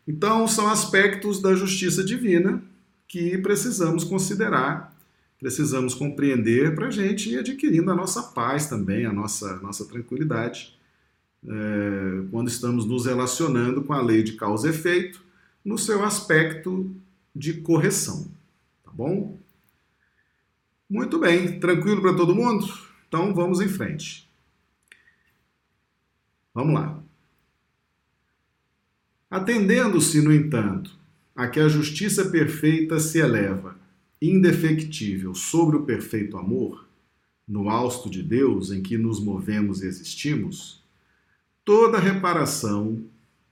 Então, 0.06 0.46
são 0.46 0.68
aspectos 0.68 1.42
da 1.42 1.52
justiça 1.56 2.04
divina 2.04 2.62
que 3.08 3.36
precisamos 3.38 4.04
considerar 4.04 4.96
precisamos 5.36 5.94
compreender 5.94 6.74
para 6.76 6.88
a 6.88 6.90
gente 6.90 7.30
ir 7.30 7.38
adquirindo 7.38 7.90
a 7.90 7.94
nossa 7.94 8.22
paz 8.22 8.66
também, 8.66 9.06
a 9.06 9.12
nossa, 9.12 9.56
nossa 9.56 9.84
tranquilidade, 9.84 10.77
é, 11.46 12.26
quando 12.30 12.48
estamos 12.48 12.84
nos 12.84 13.06
relacionando 13.06 13.82
com 13.82 13.92
a 13.92 14.02
lei 14.02 14.22
de 14.22 14.32
causa 14.32 14.66
e 14.66 14.70
efeito 14.70 15.22
no 15.64 15.78
seu 15.78 16.04
aspecto 16.04 16.94
de 17.34 17.54
correção. 17.54 18.26
Tá 18.84 18.90
bom? 18.92 19.38
Muito 20.88 21.18
bem, 21.18 21.60
tranquilo 21.60 22.00
para 22.00 22.16
todo 22.16 22.34
mundo? 22.34 22.66
Então 23.06 23.34
vamos 23.34 23.60
em 23.60 23.68
frente. 23.68 24.28
Vamos 26.54 26.74
lá. 26.74 27.02
Atendendo-se, 29.30 30.22
no 30.22 30.32
entanto, 30.32 30.96
a 31.36 31.46
que 31.46 31.60
a 31.60 31.68
justiça 31.68 32.30
perfeita 32.30 32.98
se 32.98 33.18
eleva 33.18 33.76
indefectível 34.20 35.34
sobre 35.34 35.76
o 35.76 35.84
perfeito 35.84 36.36
amor, 36.36 36.88
no 37.46 37.68
hausto 37.68 38.10
de 38.10 38.22
Deus 38.22 38.72
em 38.72 38.82
que 38.82 38.98
nos 38.98 39.20
movemos 39.20 39.82
e 39.82 39.86
existimos, 39.86 40.77
toda 41.68 41.98
reparação 41.98 43.04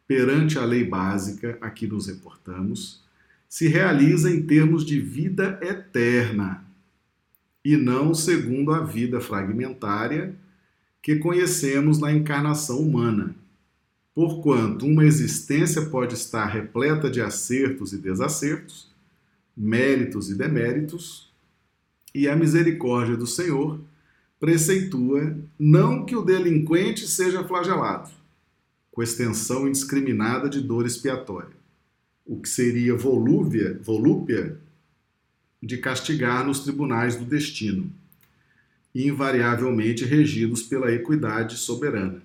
perante 0.09 0.59
a 0.59 0.65
lei 0.65 0.83
básica 0.83 1.59
a 1.61 1.69
que 1.69 1.87
nos 1.87 2.07
reportamos 2.07 3.03
se 3.47 3.69
realiza 3.69 4.31
em 4.31 4.41
termos 4.41 4.87
de 4.87 4.99
vida 4.99 5.61
eterna 5.61 6.65
e 7.63 7.77
não 7.77 8.15
segundo 8.15 8.73
a 8.73 8.81
vida 8.81 9.21
fragmentária 9.21 10.35
que 11.03 11.17
conhecemos 11.17 11.99
na 11.99 12.11
encarnação 12.11 12.81
humana. 12.81 13.37
Porquanto 14.15 14.87
uma 14.87 15.05
existência 15.05 15.83
pode 15.83 16.15
estar 16.15 16.47
repleta 16.47 17.11
de 17.11 17.21
acertos 17.21 17.93
e 17.93 17.99
desacertos, 17.99 18.91
méritos 19.55 20.31
e 20.31 20.35
deméritos, 20.35 21.31
e 22.15 22.27
a 22.27 22.35
misericórdia 22.35 23.15
do 23.15 23.27
Senhor 23.27 23.79
preceitua 24.47 25.37
não 25.59 26.07
que 26.07 26.15
o 26.15 26.23
delinquente 26.23 27.09
seja 27.09 27.43
flagelado, 27.43 28.13
com 28.93 29.03
extensão 29.03 29.67
indiscriminada 29.67 30.49
de 30.49 30.61
dor 30.61 30.87
expiatória, 30.87 31.57
o 32.25 32.41
que 32.41 32.49
seria 32.49 32.95
volúvia, 32.95 33.77
volúpia 33.83 34.57
de 35.61 35.79
castigar 35.79 36.47
nos 36.47 36.61
tribunais 36.61 37.17
do 37.17 37.25
destino, 37.25 37.91
invariavelmente 38.95 40.05
regidos 40.05 40.63
pela 40.63 40.93
equidade 40.93 41.57
soberana, 41.57 42.23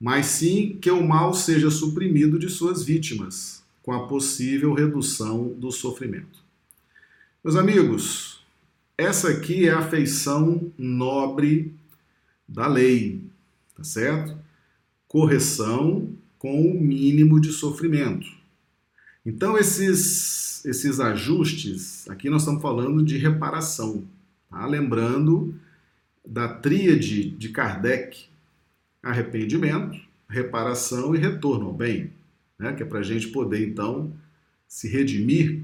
mas 0.00 0.26
sim 0.26 0.76
que 0.80 0.90
o 0.90 1.06
mal 1.06 1.34
seja 1.34 1.70
suprimido 1.70 2.36
de 2.36 2.48
suas 2.48 2.82
vítimas, 2.82 3.62
com 3.80 3.92
a 3.92 4.08
possível 4.08 4.74
redução 4.74 5.54
do 5.56 5.70
sofrimento. 5.70 6.42
Meus 7.44 7.54
amigos, 7.54 8.33
essa 8.96 9.30
aqui 9.30 9.68
é 9.68 9.72
a 9.72 9.82
feição 9.82 10.72
nobre 10.78 11.74
da 12.48 12.66
lei, 12.66 13.22
tá 13.76 13.82
certo? 13.82 14.36
Correção 15.08 16.14
com 16.38 16.62
o 16.62 16.80
mínimo 16.80 17.40
de 17.40 17.52
sofrimento. 17.52 18.26
Então, 19.26 19.56
esses, 19.56 20.64
esses 20.64 21.00
ajustes, 21.00 22.08
aqui 22.08 22.28
nós 22.28 22.42
estamos 22.42 22.62
falando 22.62 23.02
de 23.02 23.16
reparação, 23.16 24.04
tá? 24.50 24.66
Lembrando 24.66 25.54
da 26.24 26.48
tríade 26.48 27.30
de 27.30 27.48
Kardec: 27.48 28.26
arrependimento, 29.02 29.98
reparação 30.28 31.14
e 31.14 31.18
retorno 31.18 31.66
ao 31.66 31.74
bem, 31.74 32.12
né? 32.58 32.72
que 32.72 32.82
é 32.82 32.86
para 32.86 33.00
a 33.00 33.02
gente 33.02 33.28
poder, 33.28 33.66
então, 33.66 34.12
se 34.68 34.88
redimir 34.88 35.62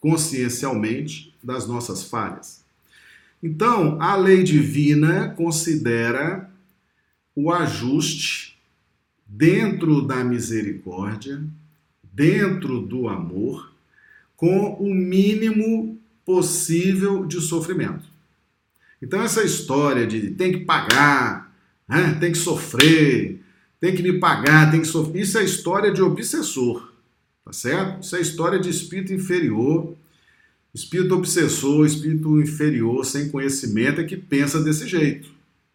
consciencialmente 0.00 1.34
das 1.42 1.68
nossas 1.68 2.02
falhas. 2.02 2.64
Então, 3.42 4.00
a 4.00 4.16
lei 4.16 4.42
divina 4.42 5.28
considera 5.30 6.50
o 7.34 7.52
ajuste 7.52 8.58
dentro 9.26 10.02
da 10.02 10.24
misericórdia, 10.24 11.42
dentro 12.12 12.80
do 12.80 13.08
amor, 13.08 13.72
com 14.36 14.74
o 14.74 14.94
mínimo 14.94 15.98
possível 16.24 17.24
de 17.24 17.40
sofrimento. 17.40 18.08
Então, 19.00 19.22
essa 19.22 19.42
história 19.42 20.06
de 20.06 20.30
tem 20.32 20.52
que 20.52 20.64
pagar, 20.64 21.54
né? 21.88 22.16
tem 22.20 22.32
que 22.32 22.38
sofrer, 22.38 23.40
tem 23.80 23.94
que 23.94 24.02
me 24.02 24.18
pagar, 24.18 24.70
tem 24.70 24.80
que 24.80 24.86
sofrer, 24.86 25.22
isso 25.22 25.38
é 25.38 25.44
história 25.44 25.92
de 25.92 26.02
obsessor, 26.02 26.89
tá 27.50 27.52
certo? 27.52 28.04
Isso 28.04 28.14
é 28.14 28.20
história 28.20 28.60
de 28.60 28.70
espírito 28.70 29.12
inferior, 29.12 29.96
espírito 30.72 31.16
obsessor, 31.16 31.84
espírito 31.84 32.40
inferior, 32.40 33.04
sem 33.04 33.28
conhecimento, 33.28 34.00
é 34.00 34.04
que 34.04 34.16
pensa 34.16 34.62
desse 34.62 34.86
jeito, 34.86 35.28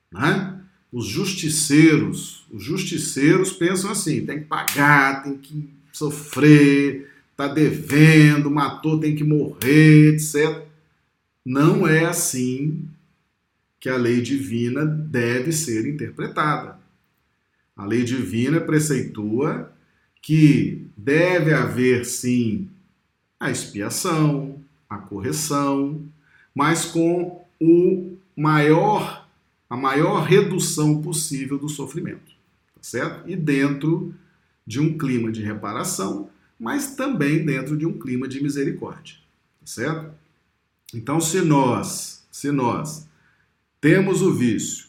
né? 0.09 0.57
Os 0.89 1.05
justiceiros, 1.05 2.45
os 2.49 2.63
justiceiros 2.63 3.51
pensam 3.51 3.91
assim: 3.91 4.25
tem 4.25 4.39
que 4.39 4.45
pagar, 4.45 5.23
tem 5.23 5.37
que 5.37 5.69
sofrer, 5.91 7.11
tá 7.35 7.49
devendo, 7.49 8.49
matou, 8.49 8.97
tem 8.97 9.13
que 9.13 9.25
morrer, 9.25 10.13
etc. 10.13 10.63
Não 11.43 11.85
é 11.85 12.05
assim 12.05 12.87
que 13.81 13.89
a 13.89 13.97
lei 13.97 14.21
divina 14.21 14.85
deve 14.85 15.51
ser 15.51 15.85
interpretada. 15.85 16.79
A 17.75 17.85
lei 17.85 18.05
divina 18.05 18.61
preceitua 18.61 19.73
que 20.21 20.84
deve 20.95 21.53
haver 21.53 22.05
sim 22.05 22.69
a 23.39 23.51
expiação, 23.51 24.59
a 24.89 24.97
correção, 24.97 26.01
mas 26.53 26.85
com 26.85 27.43
o 27.59 28.17
maior 28.35 29.25
a 29.69 29.75
maior 29.75 30.23
redução 30.23 31.01
possível 31.01 31.57
do 31.57 31.67
sofrimento, 31.67 32.31
tá 32.75 32.81
certo? 32.81 33.27
E 33.29 33.35
dentro 33.35 34.13
de 34.65 34.79
um 34.79 34.97
clima 34.97 35.31
de 35.31 35.41
reparação, 35.41 36.29
mas 36.59 36.95
também 36.95 37.43
dentro 37.43 37.75
de 37.75 37.85
um 37.85 37.97
clima 37.97 38.27
de 38.27 38.41
misericórdia, 38.41 39.15
tá 39.59 39.65
certo? 39.65 40.13
Então, 40.93 41.19
se 41.19 41.41
nós, 41.41 42.25
se 42.31 42.51
nós 42.51 43.07
temos 43.81 44.21
o 44.21 44.33
vício 44.33 44.85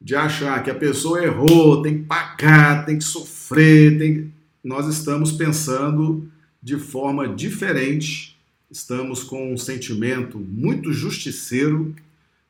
de 0.00 0.14
achar 0.14 0.62
que 0.62 0.70
a 0.70 0.74
pessoa 0.74 1.24
errou, 1.24 1.82
tem 1.82 1.98
que 1.98 2.04
pagar, 2.04 2.84
tem 2.86 2.98
que 2.98 3.04
sofrer, 3.04 3.98
tem... 3.98 4.32
nós 4.66 4.88
estamos 4.88 5.30
pensando 5.30 6.28
de 6.60 6.76
forma 6.76 7.28
diferente, 7.28 8.36
estamos 8.68 9.22
com 9.22 9.52
um 9.52 9.56
sentimento 9.56 10.40
muito 10.40 10.92
justiceiro, 10.92 11.94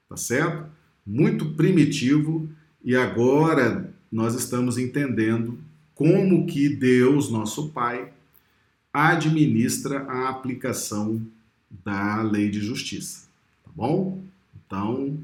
tá 0.08 0.16
certo? 0.16 0.64
Muito 1.06 1.50
primitivo 1.50 2.48
e 2.82 2.96
agora 2.96 3.92
nós 4.10 4.34
estamos 4.34 4.78
entendendo 4.78 5.58
como 5.94 6.46
que 6.46 6.70
Deus, 6.70 7.30
nosso 7.30 7.68
Pai, 7.68 8.10
administra 8.90 10.00
a 10.04 10.30
aplicação 10.30 11.20
da 11.84 12.22
lei 12.22 12.48
de 12.48 12.60
justiça, 12.60 13.28
tá 13.62 13.70
bom? 13.76 14.22
Então, 14.66 15.18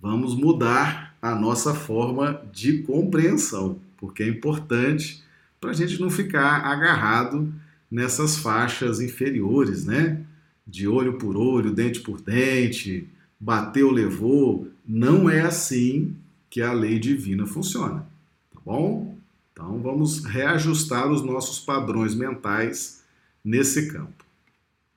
vamos 0.00 0.34
mudar 0.34 1.14
a 1.20 1.34
nossa 1.34 1.74
forma 1.74 2.42
de 2.50 2.84
compreensão, 2.84 3.78
porque 3.98 4.22
é 4.22 4.28
importante 4.28 5.28
para 5.60 5.70
a 5.70 5.74
gente 5.74 6.00
não 6.00 6.08
ficar 6.08 6.64
agarrado 6.64 7.52
nessas 7.90 8.38
faixas 8.38 9.00
inferiores, 9.00 9.84
né? 9.84 10.24
De 10.66 10.88
olho 10.88 11.18
por 11.18 11.36
olho, 11.36 11.74
dente 11.74 12.00
por 12.00 12.20
dente, 12.20 13.08
bateu, 13.38 13.90
levou. 13.90 14.68
Não 14.86 15.28
é 15.28 15.42
assim 15.42 16.16
que 16.48 16.62
a 16.62 16.72
lei 16.72 16.98
divina 16.98 17.46
funciona, 17.46 18.06
tá 18.52 18.60
bom? 18.64 19.18
Então 19.52 19.80
vamos 19.82 20.24
reajustar 20.24 21.10
os 21.10 21.22
nossos 21.22 21.60
padrões 21.60 22.14
mentais 22.14 23.02
nesse 23.44 23.90
campo, 23.90 24.24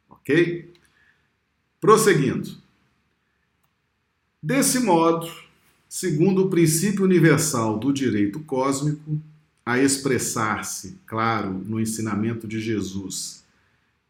ok? 0.10 0.72
Prosseguindo. 1.82 2.58
Desse 4.42 4.80
modo, 4.80 5.30
segundo 5.90 6.46
o 6.46 6.50
princípio 6.50 7.04
universal 7.04 7.78
do 7.78 7.92
direito 7.92 8.40
cósmico, 8.42 9.22
a 9.66 9.80
expressar-se, 9.80 10.98
claro, 11.06 11.52
no 11.52 11.80
ensinamento 11.80 12.48
de 12.48 12.60
Jesus, 12.60 13.44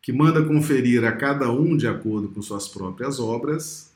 que 0.01 0.11
manda 0.11 0.43
conferir 0.43 1.05
a 1.05 1.11
cada 1.11 1.51
um 1.51 1.77
de 1.77 1.87
acordo 1.87 2.27
com 2.29 2.41
suas 2.41 2.67
próprias 2.67 3.19
obras, 3.19 3.91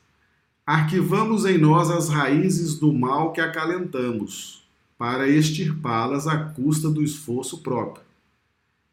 arquivamos 0.64 1.44
em 1.44 1.58
nós 1.58 1.90
as 1.90 2.08
raízes 2.08 2.78
do 2.78 2.92
mal 2.92 3.32
que 3.32 3.40
acalentamos, 3.40 4.66
para 4.96 5.28
extirpá-las 5.28 6.26
à 6.26 6.36
custa 6.38 6.90
do 6.90 7.02
esforço 7.02 7.58
próprio, 7.62 8.04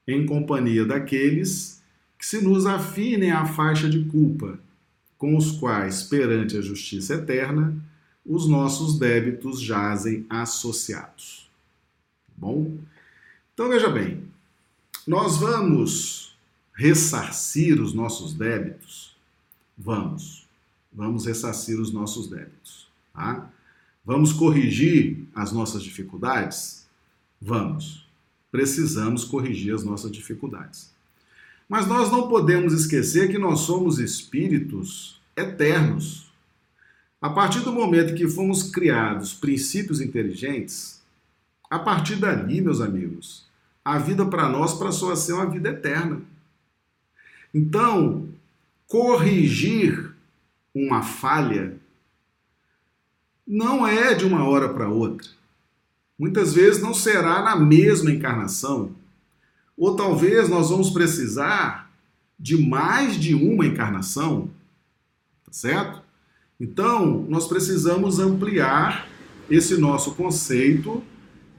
em 0.08 0.25
companhia 0.25 0.86
daqueles 0.86 1.82
que 2.17 2.25
se 2.25 2.43
nos 2.43 2.65
afinem 2.65 3.32
à 3.32 3.45
faixa 3.45 3.89
de 3.89 4.06
culpa 4.06 4.60
com 5.17 5.36
os 5.36 5.51
quais, 5.51 6.04
perante 6.04 6.58
a 6.58 6.62
justiça 6.62 7.15
eterna, 7.15 7.75
os 8.25 8.47
nossos 8.47 8.99
débitos 8.99 9.62
jazem 9.62 10.25
associados. 10.30 11.44
Bom? 12.37 12.77
Então 13.53 13.69
veja 13.69 13.89
bem, 13.89 14.23
nós 15.07 15.37
vamos 15.37 16.35
ressarcir 16.73 17.81
os 17.81 17.93
nossos 17.93 18.33
débitos? 18.33 19.15
Vamos. 19.77 20.45
Vamos 20.91 21.25
ressarcir 21.25 21.79
os 21.79 21.91
nossos 21.91 22.27
débitos. 22.27 22.87
Tá? 23.13 23.49
Vamos 24.05 24.33
corrigir 24.33 25.27
as 25.33 25.51
nossas 25.51 25.83
dificuldades? 25.83 26.85
Vamos. 27.41 28.05
Precisamos 28.51 29.23
corrigir 29.23 29.73
as 29.73 29.83
nossas 29.83 30.11
dificuldades. 30.11 30.93
Mas 31.67 31.87
nós 31.87 32.11
não 32.11 32.27
podemos 32.27 32.73
esquecer 32.73 33.29
que 33.29 33.37
nós 33.37 33.61
somos 33.61 33.99
espíritos 33.99 35.19
eternos. 35.35 36.31
A 37.21 37.29
partir 37.29 37.61
do 37.61 37.73
momento 37.73 38.15
que 38.15 38.27
fomos 38.27 38.63
criados 38.63 39.33
princípios 39.33 39.99
inteligentes, 39.99 40.94
a 41.69 41.80
partir 41.80 42.15
dali, 42.17 42.62
meus 42.62 42.82
amigos, 42.82 43.45
a 43.84 43.97
vida 43.97 44.25
para 44.25 44.49
nós 44.49 44.73
passou 44.73 45.12
a 45.12 45.15
ser 45.15 45.34
uma 45.34 45.49
vida 45.49 45.69
eterna. 45.69 46.21
Então, 47.54 48.28
corrigir 48.88 50.13
uma 50.73 51.01
falha 51.01 51.78
não 53.47 53.86
é 53.86 54.13
de 54.13 54.25
uma 54.25 54.43
hora 54.47 54.73
para 54.73 54.89
outra. 54.89 55.28
Muitas 56.17 56.54
vezes 56.54 56.82
não 56.82 56.93
será 56.93 57.41
na 57.43 57.56
mesma 57.56 58.12
encarnação, 58.12 58.95
ou 59.78 59.95
talvez 59.95 60.49
nós 60.49 60.69
vamos 60.69 60.89
precisar 60.89 61.91
de 62.39 62.58
mais 62.58 63.17
de 63.17 63.36
uma 63.36 63.65
encarnação, 63.65 64.49
tá 65.45 65.51
certo? 65.51 66.01
Então, 66.60 67.25
nós 67.28 67.47
precisamos 67.47 68.19
ampliar 68.19 69.08
esse 69.49 69.78
nosso 69.78 70.15
conceito 70.15 71.04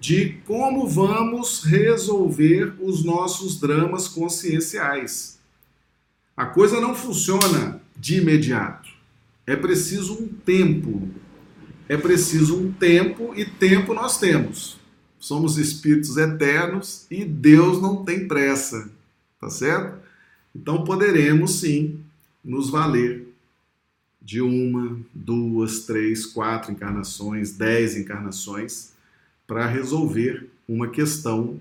de 0.00 0.34
como 0.44 0.86
vamos 0.86 1.64
resolver 1.64 2.74
os 2.80 3.04
nossos 3.04 3.58
dramas 3.58 4.08
conscienciais. 4.08 5.38
A 6.36 6.46
coisa 6.46 6.80
não 6.80 6.94
funciona 6.94 7.80
de 7.96 8.18
imediato. 8.18 8.90
É 9.46 9.56
preciso 9.56 10.14
um 10.14 10.28
tempo. 10.28 11.08
É 11.88 11.96
preciso 11.96 12.58
um 12.58 12.72
tempo 12.72 13.32
e 13.36 13.44
tempo 13.44 13.94
nós 13.94 14.18
temos 14.18 14.76
somos 15.18 15.58
espíritos 15.58 16.16
eternos 16.16 17.04
e 17.10 17.24
Deus 17.24 17.80
não 17.80 18.04
tem 18.04 18.28
pressa, 18.28 18.90
tá 19.40 19.50
certo? 19.50 19.98
Então 20.54 20.84
poderemos 20.84 21.58
sim 21.58 22.00
nos 22.44 22.70
valer 22.70 23.26
de 24.22 24.40
uma, 24.40 24.98
duas, 25.12 25.80
três, 25.80 26.26
quatro 26.26 26.70
encarnações, 26.72 27.52
dez 27.52 27.96
encarnações 27.96 28.92
para 29.46 29.66
resolver 29.66 30.48
uma 30.68 30.88
questão 30.88 31.60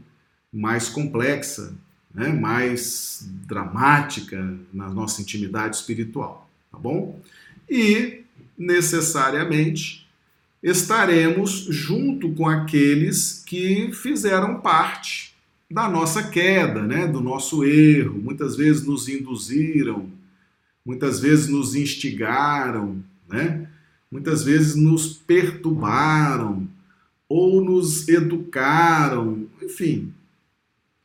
mais 0.52 0.90
complexa, 0.90 1.74
né? 2.14 2.30
mais 2.30 3.28
dramática 3.46 4.58
na 4.74 4.90
nossa 4.90 5.22
intimidade 5.22 5.76
espiritual, 5.76 6.50
tá 6.72 6.78
bom? 6.78 7.20
E 7.70 8.22
necessariamente 8.58 10.08
estaremos 10.64 11.68
junto 11.70 12.32
com 12.34 12.48
aqueles 12.48 13.44
que 13.46 13.92
fizeram 13.92 14.62
parte 14.62 15.36
da 15.70 15.90
nossa 15.90 16.24
queda, 16.24 16.82
né, 16.82 17.08
do 17.08 17.22
nosso 17.22 17.64
erro. 17.66 18.20
Muitas 18.20 18.56
vezes 18.56 18.86
nos 18.86 19.10
induziram, 19.10 20.10
muitas 20.86 21.20
vezes 21.20 21.48
nos 21.48 21.76
instigaram, 21.76 23.04
né? 23.28 23.68
muitas 24.12 24.44
vezes 24.44 24.76
nos 24.76 25.14
perturbaram 25.14 26.68
ou 27.28 27.62
nos 27.62 28.08
educaram, 28.08 29.48
enfim. 29.62 30.14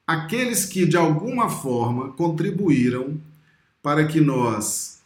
Aqueles 0.06 0.66
que 0.66 0.86
de 0.86 0.96
alguma 0.96 1.48
forma 1.48 2.12
contribuíram 2.12 3.20
para 3.82 4.06
que 4.06 4.20
nós 4.20 5.00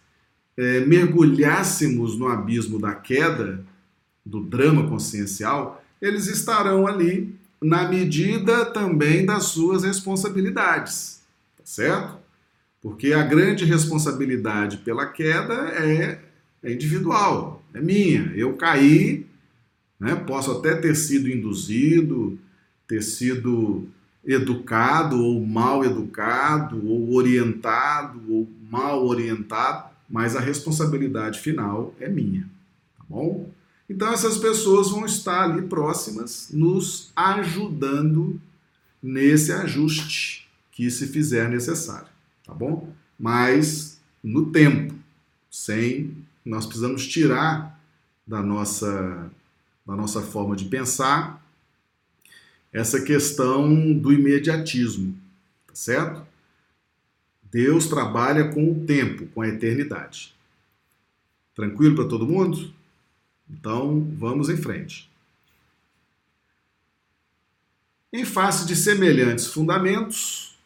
é, 0.57 0.81
mergulhássemos 0.81 2.19
no 2.19 2.29
abismo 2.29 2.79
da 2.79 2.95
queda 2.95 3.65
do 4.25 4.41
drama 4.41 4.89
consciencial, 4.89 5.83
eles 6.01 6.27
estarão 6.27 6.87
ali 6.87 7.35
na 7.63 7.89
medida 7.89 8.65
também 8.67 9.25
das 9.25 9.45
suas 9.45 9.85
responsabilidades, 9.85 11.23
tá 11.57 11.63
certo? 11.65 12.19
Porque 12.81 13.15
a 13.15 13.23
grande 13.23 13.65
responsabilidade 13.65 14.79
pela 14.79 15.07
queda 15.07 15.55
é, 15.71 16.21
é 16.63 16.73
individual, 16.73 17.63
é 17.73 17.81
minha. 17.81 18.33
Eu 18.37 18.55
caí, 18.55 19.27
né? 19.99 20.15
posso 20.15 20.51
até 20.53 20.75
ter 20.75 20.95
sido 20.95 21.29
induzido, 21.29 22.39
ter 22.87 23.03
sido 23.03 23.89
educado 24.25 25.23
ou 25.23 25.45
mal 25.45 25.85
educado, 25.85 26.87
ou 26.87 27.15
orientado 27.15 28.21
ou 28.29 28.49
mal 28.71 29.07
orientado, 29.07 29.91
mas 30.09 30.35
a 30.35 30.41
responsabilidade 30.41 31.41
final 31.41 31.95
é 32.01 32.09
minha, 32.09 32.49
tá 32.97 33.05
bom? 33.09 33.51
Então 33.89 34.13
essas 34.13 34.39
pessoas 34.39 34.91
vão 34.91 35.05
estar 35.05 35.45
ali 35.45 35.63
próximas, 35.63 36.49
nos 36.53 37.13
ajudando 37.15 38.41
nesse 39.03 39.53
ajuste 39.53 40.49
que 40.73 40.91
se 40.91 41.07
fizer 41.07 41.49
necessário, 41.49 42.09
tá 42.45 42.55
bom? 42.55 42.89
Mas 43.19 44.01
no 44.23 44.51
tempo, 44.51 44.95
sem 45.51 46.17
nós 46.45 46.67
precisamos 46.67 47.07
tirar 47.07 47.79
da 48.27 48.43
nossa 48.43 49.31
da 49.87 49.95
nossa 49.95 50.23
forma 50.23 50.57
de 50.57 50.65
pensar 50.65 51.43
essa 52.73 53.01
questão 53.01 53.93
do 53.93 54.13
imediatismo, 54.13 55.17
tá 55.67 55.75
certo? 55.75 56.27
Deus 57.43 57.87
trabalha 57.87 58.49
com 58.49 58.73
o 58.73 58.85
tempo, 58.85 59.27
com 59.27 59.41
a 59.41 59.49
eternidade. 59.49 60.35
Tranquilo 61.55 61.95
para 61.95 62.09
todo 62.09 62.27
mundo? 62.27 62.75
Então, 63.49 64.13
vamos 64.19 64.49
em 64.49 64.57
frente. 64.57 65.09
Em 68.13 68.25
face 68.25 68.67
de 68.67 68.75
semelhantes 68.75 69.47
fundamentos, 69.47 70.59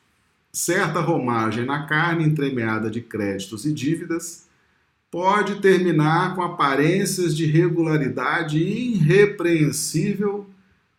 certa 0.50 1.00
romagem 1.00 1.66
na 1.66 1.86
carne 1.86 2.24
entremeada 2.24 2.90
de 2.90 3.02
créditos 3.02 3.66
e 3.66 3.72
dívidas 3.72 4.47
pode 5.10 5.60
terminar 5.60 6.34
com 6.34 6.42
aparências 6.42 7.36
de 7.36 7.46
regularidade 7.46 8.58
irrepreensível 8.58 10.46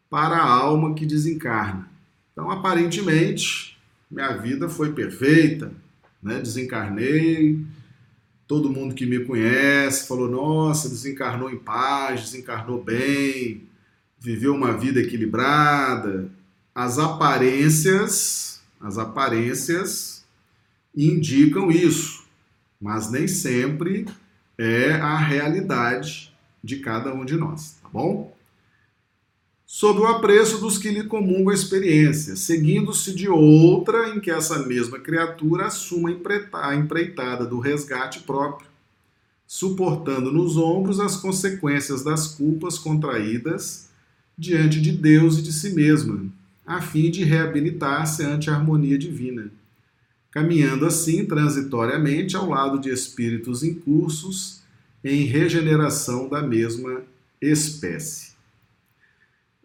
para 0.09 0.37
a 0.37 0.49
alma 0.49 0.95
que 0.95 1.05
desencarna. 1.05 1.87
Então, 2.31 2.49
aparentemente, 2.49 3.77
minha 4.09 4.35
vida 4.37 4.67
foi 4.67 4.91
perfeita, 4.93 5.71
né? 6.21 6.39
desencarnei, 6.39 7.63
todo 8.47 8.71
mundo 8.71 8.95
que 8.95 9.05
me 9.05 9.23
conhece 9.23 10.07
falou: 10.07 10.27
nossa, 10.27 10.89
desencarnou 10.89 11.51
em 11.51 11.57
paz, 11.57 12.21
desencarnou 12.21 12.83
bem, 12.83 13.63
viveu 14.19 14.55
uma 14.55 14.75
vida 14.75 14.99
equilibrada. 14.99 16.31
As 16.73 16.97
aparências, 16.97 18.61
as 18.81 18.97
aparências 18.97 20.25
indicam 20.95 21.69
isso, 21.69 22.18
mas 22.79 23.11
nem 23.11 23.27
sempre 23.27 24.05
é 24.57 24.93
a 24.93 25.17
realidade 25.17 26.33
de 26.63 26.77
cada 26.77 27.13
um 27.13 27.25
de 27.25 27.35
nós, 27.35 27.77
tá 27.81 27.89
bom? 27.89 28.33
sob 29.71 29.99
o 29.99 30.07
apreço 30.07 30.57
dos 30.57 30.79
que 30.79 30.89
lhe 30.89 31.03
comungam 31.03 31.49
a 31.49 31.53
experiência, 31.53 32.35
seguindo-se 32.35 33.13
de 33.13 33.29
outra 33.29 34.09
em 34.09 34.19
que 34.19 34.31
essa 34.31 34.65
mesma 34.65 34.97
criatura 34.97 35.67
assuma 35.67 36.09
a 36.53 36.75
empreitada 36.75 37.45
do 37.45 37.59
resgate 37.59 38.21
próprio, 38.21 38.67
suportando 39.45 40.33
nos 40.33 40.57
ombros 40.57 40.99
as 40.99 41.17
consequências 41.17 42.03
das 42.03 42.25
culpas 42.29 42.79
contraídas 42.79 43.89
diante 44.35 44.81
de 44.81 44.91
Deus 44.91 45.37
e 45.37 45.43
de 45.43 45.53
si 45.53 45.69
mesma, 45.75 46.25
a 46.65 46.81
fim 46.81 47.11
de 47.11 47.23
reabilitar-se 47.23 48.23
ante 48.23 48.49
a 48.49 48.55
harmonia 48.55 48.97
divina, 48.97 49.51
caminhando 50.31 50.85
assim 50.85 51.25
transitoriamente 51.25 52.35
ao 52.35 52.49
lado 52.49 52.79
de 52.79 52.89
espíritos 52.89 53.63
incursos 53.63 54.61
em 55.03 55.23
regeneração 55.23 56.27
da 56.27 56.41
mesma 56.41 57.01
espécie. 57.41 58.33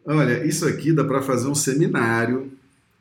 Olha, 0.05 0.47
isso 0.47 0.67
aqui 0.67 0.93
dá 0.93 1.03
para 1.03 1.23
fazer 1.23 1.49
um 1.49 1.55
seminário, 1.55 2.53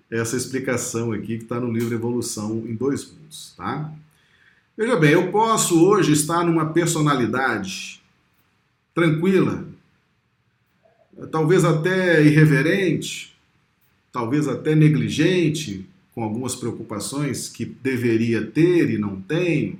essa 0.10 0.38
explicação 0.38 1.12
aqui 1.12 1.38
que 1.38 1.44
está 1.44 1.60
no 1.60 1.72
livro 1.72 1.94
Evolução 1.94 2.64
em 2.68 2.76
Dois 2.76 3.10
Mundos, 3.10 3.54
tá? 3.58 3.92
Veja 4.78 4.96
bem, 4.96 5.12
eu 5.12 5.32
posso 5.32 5.86
hoje 5.86 6.14
estar 6.14 6.44
numa 6.44 6.74
personalidade 6.74 8.02
tranquila, 8.94 9.66
talvez 11.32 11.64
até 11.66 12.24
irreverente, 12.24 13.36
talvez 14.12 14.48
até 14.48 14.76
negligente, 14.76 15.88
com 16.14 16.24
algumas 16.24 16.56
preocupações 16.56 17.50
que 17.50 17.66
deveria 17.66 18.46
ter 18.46 18.90
e 18.90 18.98
não 18.98 19.20
tenho, 19.22 19.80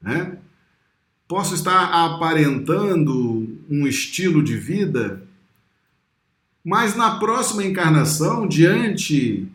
né? 0.00 0.38
Posso 1.28 1.54
estar 1.54 1.84
aparentando 1.84 3.58
um 3.68 3.86
estilo 3.86 4.42
de 4.42 4.56
vida 4.56 5.22
mas 6.64 6.94
na 6.94 7.18
próxima 7.18 7.64
encarnação, 7.64 8.46
diante 8.46 9.48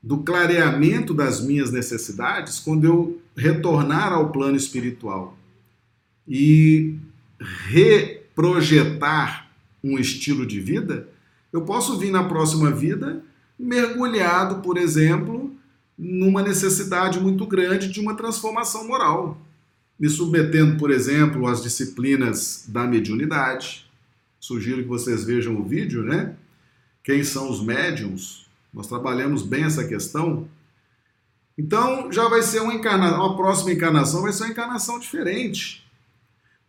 do 0.00 0.18
clareamento 0.18 1.12
das 1.12 1.40
minhas 1.40 1.72
necessidades, 1.72 2.60
quando 2.60 2.84
eu 2.84 3.20
retornar 3.36 4.12
ao 4.12 4.30
plano 4.30 4.56
espiritual 4.56 5.36
e 6.26 6.94
reprojetar 7.66 9.50
um 9.82 9.98
estilo 9.98 10.46
de 10.46 10.60
vida, 10.60 11.08
eu 11.52 11.62
posso 11.62 11.98
vir 11.98 12.12
na 12.12 12.22
próxima 12.24 12.70
vida 12.70 13.20
mergulhado, 13.58 14.62
por 14.62 14.76
exemplo, 14.76 15.52
numa 15.96 16.42
necessidade 16.42 17.18
muito 17.18 17.46
grande 17.46 17.88
de 17.88 18.00
uma 18.00 18.14
transformação 18.14 18.86
moral, 18.86 19.40
me 19.98 20.08
submetendo, 20.08 20.76
por 20.76 20.90
exemplo, 20.90 21.46
às 21.46 21.62
disciplinas 21.62 22.64
da 22.68 22.86
mediunidade, 22.86 23.88
Sugiro 24.40 24.82
que 24.82 24.88
vocês 24.88 25.24
vejam 25.24 25.56
o 25.56 25.64
vídeo, 25.64 26.02
né? 26.02 26.36
Quem 27.02 27.24
são 27.24 27.50
os 27.50 27.62
médiums? 27.62 28.48
Nós 28.72 28.86
trabalhamos 28.86 29.42
bem 29.42 29.64
essa 29.64 29.86
questão. 29.86 30.48
Então, 31.56 32.12
já 32.12 32.28
vai 32.28 32.42
ser 32.42 32.60
uma 32.60 32.74
encarnação, 32.74 33.24
a 33.24 33.36
próxima 33.36 33.72
encarnação 33.72 34.22
vai 34.22 34.32
ser 34.32 34.44
uma 34.44 34.52
encarnação 34.52 34.98
diferente. 34.98 35.84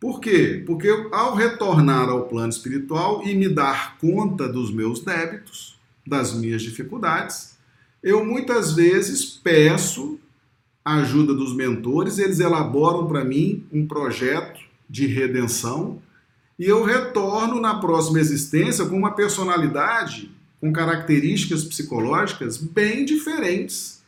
Por 0.00 0.18
quê? 0.18 0.64
Porque 0.66 0.88
ao 1.12 1.34
retornar 1.34 2.08
ao 2.08 2.26
plano 2.26 2.48
espiritual 2.48 3.22
e 3.24 3.34
me 3.34 3.48
dar 3.48 3.96
conta 3.98 4.48
dos 4.48 4.72
meus 4.72 5.00
débitos, 5.00 5.78
das 6.10 6.34
minhas 6.34 6.60
dificuldades, 6.60 7.56
eu 8.02 8.24
muitas 8.24 8.72
vezes 8.72 9.24
peço 9.24 10.18
a 10.84 10.96
ajuda 10.96 11.32
dos 11.32 11.54
mentores, 11.54 12.18
eles 12.18 12.40
elaboram 12.40 13.06
para 13.06 13.24
mim 13.24 13.64
um 13.72 13.86
projeto 13.86 14.60
de 14.88 15.06
redenção 15.06 16.02
e 16.58 16.64
eu 16.64 16.84
retorno 16.84 17.60
na 17.60 17.78
próxima 17.78 18.18
existência 18.18 18.84
com 18.84 18.96
uma 18.96 19.12
personalidade, 19.14 20.30
com 20.60 20.72
características 20.72 21.64
psicológicas 21.64 22.56
bem 22.58 23.04
diferentes 23.04 24.02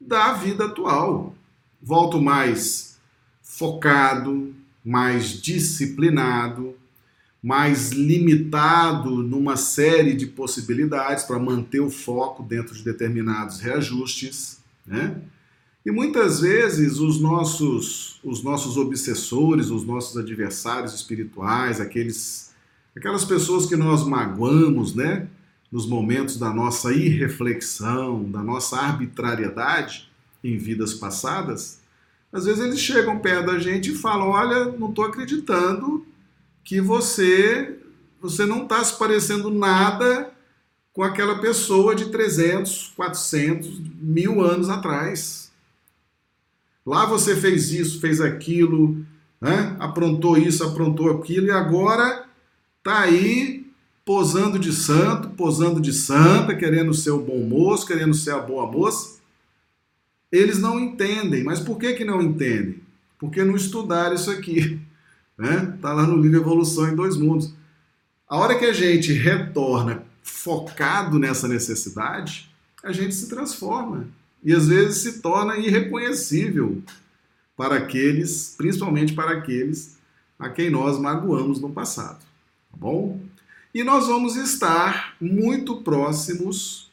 da 0.00 0.32
vida 0.32 0.66
atual. 0.66 1.34
Volto 1.80 2.20
mais 2.20 2.98
focado, 3.40 4.54
mais 4.84 5.40
disciplinado, 5.40 6.74
mais 7.42 7.90
limitado 7.90 9.22
numa 9.22 9.56
série 9.56 10.14
de 10.14 10.26
possibilidades 10.26 11.24
para 11.24 11.38
manter 11.38 11.80
o 11.80 11.90
foco 11.90 12.42
dentro 12.42 12.74
de 12.74 12.84
determinados 12.84 13.60
reajustes, 13.60 14.60
né? 14.86 15.16
E 15.84 15.90
muitas 15.90 16.40
vezes 16.40 16.98
os 16.98 17.18
nossos, 17.18 18.20
os 18.22 18.42
nossos 18.42 18.76
obsessores, 18.76 19.70
os 19.70 19.86
nossos 19.86 20.18
adversários 20.18 20.92
espirituais, 20.92 21.80
aqueles, 21.80 22.54
aquelas 22.94 23.24
pessoas 23.24 23.64
que 23.64 23.76
nós 23.76 24.06
magoamos, 24.06 24.94
né? 24.94 25.26
Nos 25.72 25.86
momentos 25.86 26.36
da 26.36 26.52
nossa 26.52 26.92
irreflexão, 26.92 28.30
da 28.30 28.42
nossa 28.42 28.76
arbitrariedade 28.76 30.10
em 30.44 30.58
vidas 30.58 30.92
passadas, 30.92 31.80
às 32.32 32.44
vezes 32.44 32.62
eles 32.62 32.80
chegam 32.80 33.18
perto 33.18 33.46
da 33.46 33.58
gente 33.58 33.92
e 33.92 33.94
falam: 33.94 34.28
Olha, 34.28 34.66
não 34.66 34.90
estou 34.90 35.04
acreditando 35.04 36.04
que 36.70 36.80
você, 36.80 37.78
você 38.22 38.46
não 38.46 38.62
está 38.62 38.84
se 38.84 38.96
parecendo 38.96 39.50
nada 39.50 40.30
com 40.92 41.02
aquela 41.02 41.40
pessoa 41.40 41.96
de 41.96 42.10
300, 42.10 42.92
400, 42.94 43.80
mil 44.00 44.40
anos 44.40 44.68
atrás. 44.68 45.50
Lá 46.86 47.06
você 47.06 47.34
fez 47.34 47.72
isso, 47.72 48.00
fez 48.00 48.20
aquilo, 48.20 49.04
né? 49.40 49.76
aprontou 49.80 50.38
isso, 50.38 50.62
aprontou 50.62 51.10
aquilo, 51.10 51.48
e 51.48 51.50
agora 51.50 52.24
tá 52.84 53.00
aí 53.00 53.66
posando 54.04 54.56
de 54.56 54.72
santo, 54.72 55.30
posando 55.30 55.80
de 55.80 55.92
santa, 55.92 56.54
querendo 56.54 56.94
ser 56.94 57.10
o 57.10 57.18
bom 57.18 57.40
moço, 57.40 57.84
querendo 57.84 58.14
ser 58.14 58.30
a 58.30 58.38
boa 58.38 58.70
moça. 58.70 59.18
Eles 60.30 60.60
não 60.60 60.78
entendem. 60.78 61.42
Mas 61.42 61.58
por 61.58 61.78
que, 61.78 61.94
que 61.94 62.04
não 62.04 62.22
entendem? 62.22 62.80
Porque 63.18 63.42
não 63.42 63.56
estudaram 63.56 64.14
isso 64.14 64.30
aqui. 64.30 64.80
Né? 65.40 65.74
Tá 65.80 65.94
lá 65.94 66.06
no 66.06 66.20
livro 66.20 66.38
Evolução 66.38 66.86
em 66.86 66.94
Dois 66.94 67.16
Mundos. 67.16 67.54
A 68.28 68.36
hora 68.36 68.58
que 68.58 68.66
a 68.66 68.74
gente 68.74 69.10
retorna 69.14 70.04
focado 70.22 71.18
nessa 71.18 71.48
necessidade, 71.48 72.54
a 72.84 72.92
gente 72.92 73.14
se 73.14 73.26
transforma. 73.26 74.06
e 74.44 74.54
às 74.54 74.68
vezes 74.68 74.98
se 74.98 75.20
torna 75.20 75.56
irreconhecível 75.56 76.82
para 77.56 77.76
aqueles, 77.76 78.54
principalmente 78.56 79.14
para 79.14 79.32
aqueles 79.32 79.98
a 80.38 80.48
quem 80.48 80.70
nós 80.70 80.98
magoamos 80.98 81.58
no 81.60 81.70
passado, 81.70 82.20
tá 82.70 82.76
bom? 82.76 83.20
E 83.74 83.82
nós 83.82 84.06
vamos 84.06 84.36
estar 84.36 85.14
muito 85.20 85.82
próximos 85.82 86.90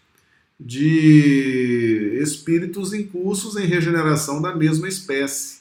de 0.59 2.17
espíritos 2.21 2.93
em 2.93 3.05
cursos 3.05 3.55
em 3.55 3.65
regeneração 3.65 4.41
da 4.41 4.55
mesma 4.55 4.87
espécie, 4.87 5.59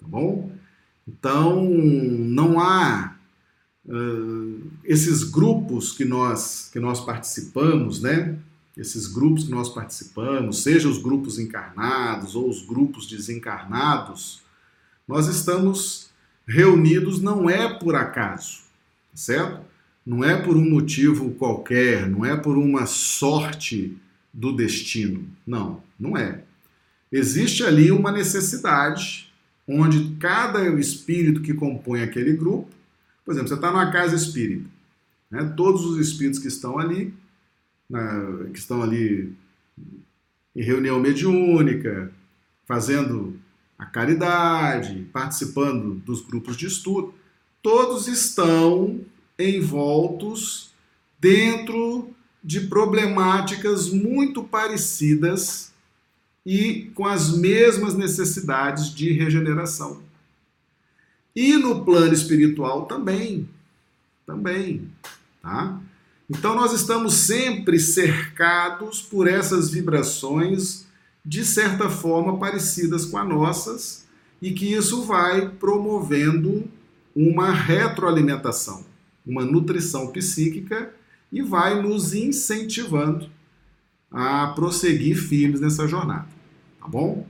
tá 0.00 0.06
bom? 0.06 0.50
Então, 1.10 1.64
não 1.64 2.60
há 2.60 3.16
uh, 3.84 4.70
esses 4.84 5.24
grupos 5.24 5.90
que 5.92 6.04
nós, 6.04 6.70
que 6.72 6.78
nós 6.78 7.00
participamos, 7.00 8.00
né? 8.00 8.38
Esses 8.76 9.08
grupos 9.08 9.44
que 9.44 9.50
nós 9.50 9.68
participamos, 9.68 10.62
seja 10.62 10.88
os 10.88 10.98
grupos 10.98 11.38
encarnados 11.38 12.36
ou 12.36 12.48
os 12.48 12.64
grupos 12.64 13.06
desencarnados, 13.08 14.40
nós 15.06 15.26
estamos 15.26 16.10
reunidos 16.46 17.20
não 17.20 17.50
é 17.50 17.74
por 17.74 17.96
acaso, 17.96 18.60
certo? 19.12 19.60
Não 20.06 20.22
é 20.24 20.40
por 20.40 20.56
um 20.56 20.70
motivo 20.70 21.32
qualquer, 21.32 22.08
não 22.08 22.24
é 22.24 22.36
por 22.36 22.56
uma 22.56 22.86
sorte 22.86 23.98
do 24.32 24.52
destino. 24.52 25.28
Não, 25.44 25.82
não 25.98 26.16
é. 26.16 26.44
Existe 27.10 27.64
ali 27.64 27.90
uma 27.90 28.12
necessidade 28.12 29.29
onde 29.70 30.16
cada 30.16 30.68
espírito 30.80 31.40
que 31.40 31.54
compõe 31.54 32.02
aquele 32.02 32.32
grupo, 32.32 32.68
por 33.24 33.32
exemplo, 33.32 33.48
você 33.48 33.54
está 33.54 33.70
numa 33.70 33.92
casa 33.92 34.16
espírita, 34.16 34.68
né? 35.30 35.52
todos 35.56 35.84
os 35.84 35.98
espíritos 35.98 36.40
que 36.40 36.48
estão 36.48 36.78
ali, 36.78 37.14
na, 37.88 38.46
que 38.52 38.58
estão 38.58 38.82
ali 38.82 39.32
em 40.56 40.62
reunião 40.62 40.98
mediúnica, 40.98 42.10
fazendo 42.66 43.38
a 43.78 43.86
caridade, 43.86 45.06
participando 45.12 45.94
dos 45.94 46.20
grupos 46.20 46.56
de 46.56 46.66
estudo, 46.66 47.14
todos 47.62 48.08
estão 48.08 49.00
envoltos 49.38 50.72
dentro 51.20 52.10
de 52.42 52.62
problemáticas 52.62 53.90
muito 53.90 54.42
parecidas 54.42 55.69
e 56.52 56.90
com 56.96 57.06
as 57.06 57.36
mesmas 57.36 57.94
necessidades 57.94 58.92
de 58.92 59.12
regeneração. 59.12 60.02
E 61.34 61.56
no 61.56 61.84
plano 61.84 62.12
espiritual 62.12 62.86
também, 62.86 63.48
também, 64.26 64.90
tá? 65.40 65.80
Então 66.28 66.56
nós 66.56 66.72
estamos 66.72 67.14
sempre 67.14 67.78
cercados 67.78 69.00
por 69.00 69.28
essas 69.28 69.70
vibrações 69.70 70.86
de 71.24 71.44
certa 71.44 71.88
forma 71.88 72.36
parecidas 72.36 73.04
com 73.04 73.18
as 73.18 73.28
nossas, 73.28 74.06
e 74.42 74.50
que 74.50 74.72
isso 74.72 75.04
vai 75.04 75.50
promovendo 75.50 76.64
uma 77.14 77.52
retroalimentação, 77.52 78.84
uma 79.24 79.44
nutrição 79.44 80.08
psíquica 80.08 80.92
e 81.30 81.42
vai 81.42 81.80
nos 81.80 82.12
incentivando 82.12 83.30
a 84.10 84.48
prosseguir 84.48 85.16
firmes 85.16 85.60
nessa 85.60 85.86
jornada, 85.86 86.39
bom? 86.90 87.26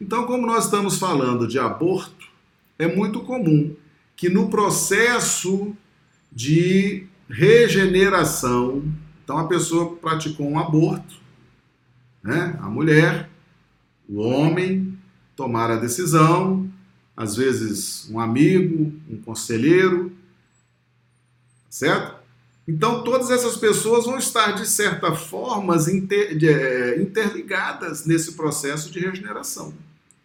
Então, 0.00 0.26
como 0.26 0.46
nós 0.46 0.64
estamos 0.64 0.98
falando 0.98 1.46
de 1.46 1.58
aborto, 1.58 2.28
é 2.78 2.86
muito 2.86 3.20
comum 3.20 3.74
que 4.16 4.28
no 4.28 4.50
processo 4.50 5.74
de 6.30 7.06
regeneração, 7.28 8.84
então 9.22 9.38
a 9.38 9.46
pessoa 9.46 9.96
praticou 9.96 10.48
um 10.48 10.58
aborto, 10.58 11.14
né? 12.22 12.58
A 12.60 12.68
mulher 12.68 13.30
o 14.08 14.20
homem 14.20 14.98
tomar 15.34 15.70
a 15.70 15.76
decisão, 15.76 16.70
às 17.16 17.36
vezes 17.36 18.08
um 18.10 18.20
amigo, 18.20 18.92
um 19.08 19.16
conselheiro, 19.16 20.12
certo? 21.70 22.23
Então 22.66 23.02
todas 23.02 23.30
essas 23.30 23.56
pessoas 23.56 24.06
vão 24.06 24.18
estar 24.18 24.52
de 24.52 24.66
certa 24.66 25.14
forma 25.14 25.76
inter, 25.76 26.38
é, 26.42 27.00
interligadas 27.00 28.06
nesse 28.06 28.32
processo 28.32 28.90
de 28.90 29.00
regeneração. 29.00 29.74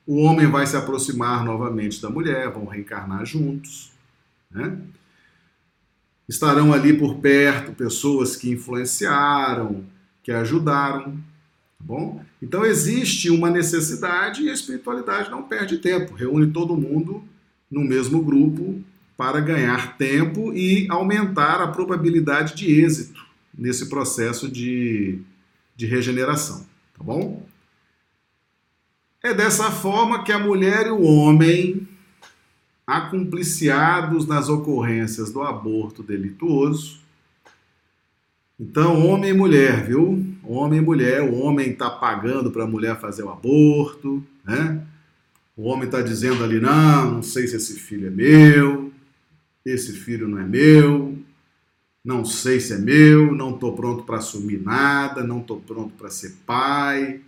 O 0.07 0.21
homem 0.21 0.47
vai 0.47 0.65
se 0.65 0.75
aproximar 0.75 1.43
novamente 1.43 2.01
da 2.01 2.09
mulher, 2.09 2.49
vão 2.51 2.65
reencarnar 2.65 3.25
juntos, 3.25 3.91
né? 4.49 4.77
Estarão 6.27 6.71
ali 6.71 6.97
por 6.97 7.15
perto 7.17 7.73
pessoas 7.73 8.35
que 8.35 8.51
influenciaram, 8.51 9.83
que 10.23 10.31
ajudaram, 10.31 11.17
Tá 11.79 11.85
bom? 11.85 12.23
Então 12.41 12.65
existe 12.65 13.29
uma 13.29 13.49
necessidade 13.49 14.43
e 14.43 14.49
a 14.49 14.53
espiritualidade 14.53 15.31
não 15.31 15.43
perde 15.43 15.77
tempo, 15.77 16.13
reúne 16.13 16.51
todo 16.51 16.75
mundo 16.75 17.23
no 17.71 17.81
mesmo 17.81 18.21
grupo 18.21 18.83
para 19.19 19.41
ganhar 19.41 19.97
tempo 19.97 20.53
e 20.53 20.87
aumentar 20.89 21.59
a 21.59 21.67
probabilidade 21.67 22.55
de 22.55 22.81
êxito 22.81 23.21
nesse 23.53 23.89
processo 23.89 24.49
de, 24.49 25.19
de 25.75 25.85
regeneração, 25.85 26.65
tá 26.97 27.03
bom? 27.03 27.45
É 29.21 29.33
dessa 29.33 29.71
forma 29.71 30.23
que 30.23 30.31
a 30.31 30.39
mulher 30.39 30.87
e 30.87 30.91
o 30.91 31.01
homem, 31.01 31.85
acumpliciados 32.87 34.25
nas 34.25 34.47
ocorrências 34.47 35.29
do 35.33 35.41
aborto 35.41 36.01
delituoso, 36.01 37.01
então, 38.57 39.05
homem 39.05 39.31
e 39.31 39.33
mulher, 39.33 39.85
viu? 39.85 40.25
Homem 40.45 40.79
e 40.79 40.81
mulher, 40.81 41.23
o 41.23 41.41
homem 41.41 41.71
está 41.71 41.89
pagando 41.89 42.51
para 42.51 42.63
a 42.63 42.67
mulher 42.67 42.97
fazer 43.01 43.23
o 43.23 43.29
aborto, 43.29 44.23
né? 44.45 44.81
O 45.57 45.63
homem 45.63 45.87
está 45.87 46.01
dizendo 46.01 46.41
ali, 46.41 46.57
não, 46.57 47.15
não 47.15 47.21
sei 47.21 47.47
se 47.47 47.57
esse 47.57 47.77
filho 47.77 48.07
é 48.07 48.09
meu, 48.09 48.88
esse 49.69 49.93
filho 49.93 50.27
não 50.27 50.39
é 50.39 50.45
meu, 50.45 51.17
não 52.03 52.23
sei 52.23 52.59
se 52.59 52.73
é 52.73 52.77
meu, 52.77 53.33
não 53.33 53.53
estou 53.53 53.75
pronto 53.75 54.03
para 54.03 54.17
assumir 54.17 54.61
nada, 54.61 55.23
não 55.23 55.39
estou 55.39 55.59
pronto 55.59 55.93
para 55.95 56.09
ser 56.09 56.37
pai, 56.45 57.21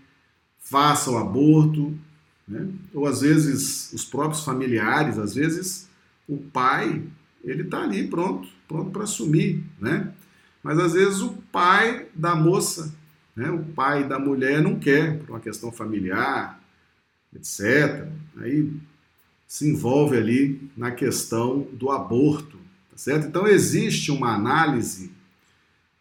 faça 0.58 1.12
o 1.12 1.18
aborto. 1.18 1.94
Né? 2.48 2.68
Ou 2.94 3.06
às 3.06 3.22
vezes 3.22 3.92
os 3.94 4.06
próprios 4.06 4.44
familiares, 4.44 5.18
às 5.18 5.36
vezes 5.36 5.90
o 6.28 6.38
pai, 6.38 7.04
ele 7.44 7.64
está 7.64 7.84
ali 7.84 8.08
pronto, 8.08 8.48
pronto 8.68 8.92
para 8.92 9.04
assumir, 9.04 9.64
né? 9.80 10.14
Mas 10.64 10.80
às 10.80 10.94
vezes 10.94 11.22
o 11.22 11.34
pai 11.52 12.08
da 12.14 12.36
moça, 12.36 12.94
né, 13.36 13.50
o 13.50 13.64
pai 13.64 14.08
da 14.08 14.20
mulher 14.20 14.62
não 14.62 14.78
quer, 14.78 15.18
por 15.20 15.32
uma 15.32 15.40
questão 15.40 15.72
familiar, 15.72 16.62
etc. 17.34 18.08
Aí 18.38 18.72
se 19.52 19.68
envolve 19.68 20.16
ali 20.16 20.72
na 20.78 20.92
questão 20.92 21.68
do 21.74 21.92
aborto, 21.92 22.58
tá 22.90 22.96
certo? 22.96 23.28
Então 23.28 23.46
existe 23.46 24.10
uma 24.10 24.34
análise 24.34 25.12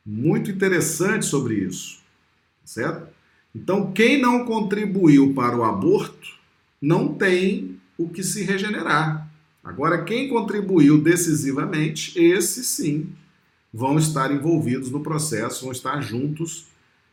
muito 0.07 0.53
interessante 0.53 1.27
sobre 1.27 1.57
isso, 1.57 1.97
tá 2.61 2.67
certo? 2.67 3.09
Então 3.53 3.91
quem 3.91 4.23
não 4.23 4.45
contribuiu 4.45 5.35
para 5.35 5.57
o 5.57 5.65
aborto 5.65 6.39
não 6.81 7.13
tem 7.13 7.77
o 7.99 8.09
que 8.09 8.23
se 8.23 8.45
regenerar. 8.45 9.29
Agora 9.65 10.05
quem 10.05 10.29
contribuiu 10.29 11.03
decisivamente, 11.03 12.17
esse 12.23 12.63
sim 12.63 13.13
vão 13.75 13.99
estar 13.99 14.31
envolvidos 14.31 14.93
no 14.93 15.01
processo, 15.01 15.63
vão 15.63 15.73
estar 15.73 16.01
juntos 16.01 16.67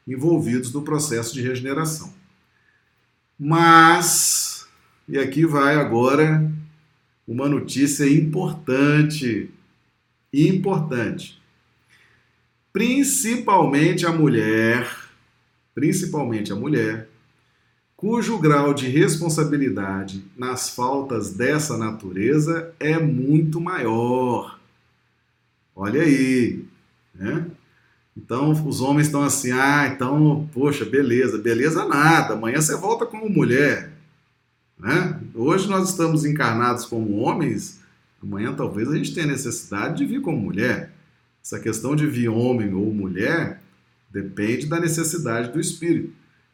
envolvidos 0.08 0.72
no 0.72 0.84
processo 0.84 1.34
de 1.34 1.42
regeneração. 1.42 2.14
Mas, 3.40 4.47
e 5.08 5.18
aqui 5.18 5.46
vai 5.46 5.76
agora 5.76 6.52
uma 7.28 7.48
notícia 7.48 8.08
importante, 8.10 9.50
importante. 10.34 11.42
Principalmente 12.74 14.06
a 14.06 14.12
mulher, 14.12 14.88
principalmente 15.74 16.52
a 16.52 16.56
mulher, 16.56 17.10
cujo 17.96 18.38
grau 18.38 18.74
de 18.74 18.88
responsabilidade 18.88 20.24
nas 20.38 20.70
faltas 20.70 21.34
dessa 21.34 21.78
natureza 21.78 22.74
é 22.80 23.00
muito 23.00 23.60
maior. 23.60 24.60
Olha 25.76 26.02
aí, 26.02 26.66
né? 27.16 27.46
Então 28.16 28.52
os 28.52 28.82
homens 28.82 29.08
estão 29.08 29.24
assim, 29.24 29.52
ah, 29.52 29.88
então, 29.94 30.50
poxa, 30.54 30.84
beleza, 30.84 31.38
beleza 31.38 31.86
nada, 31.86 32.34
amanhã 32.34 32.60
você 32.60 32.76
volta 32.76 33.06
como 33.06 33.30
mulher. 33.30 33.97
Né? 34.78 35.20
Hoje 35.34 35.68
nós 35.68 35.90
estamos 35.90 36.24
encarnados 36.24 36.86
como 36.86 37.18
homens, 37.18 37.80
amanhã 38.22 38.54
talvez 38.54 38.90
a 38.90 38.96
gente 38.96 39.14
tenha 39.14 39.28
necessidade 39.28 39.98
de 39.98 40.06
vir 40.06 40.22
como 40.22 40.38
mulher. 40.38 40.94
Essa 41.44 41.60
questão 41.60 41.96
de 41.96 42.06
vir 42.06 42.30
homem 42.30 42.74
ou 42.74 42.94
mulher 42.94 43.62
depende 44.10 44.68
da 44.68 44.80
necessidade 44.80 45.52
do 45.52 45.60
espírito. 45.60 46.14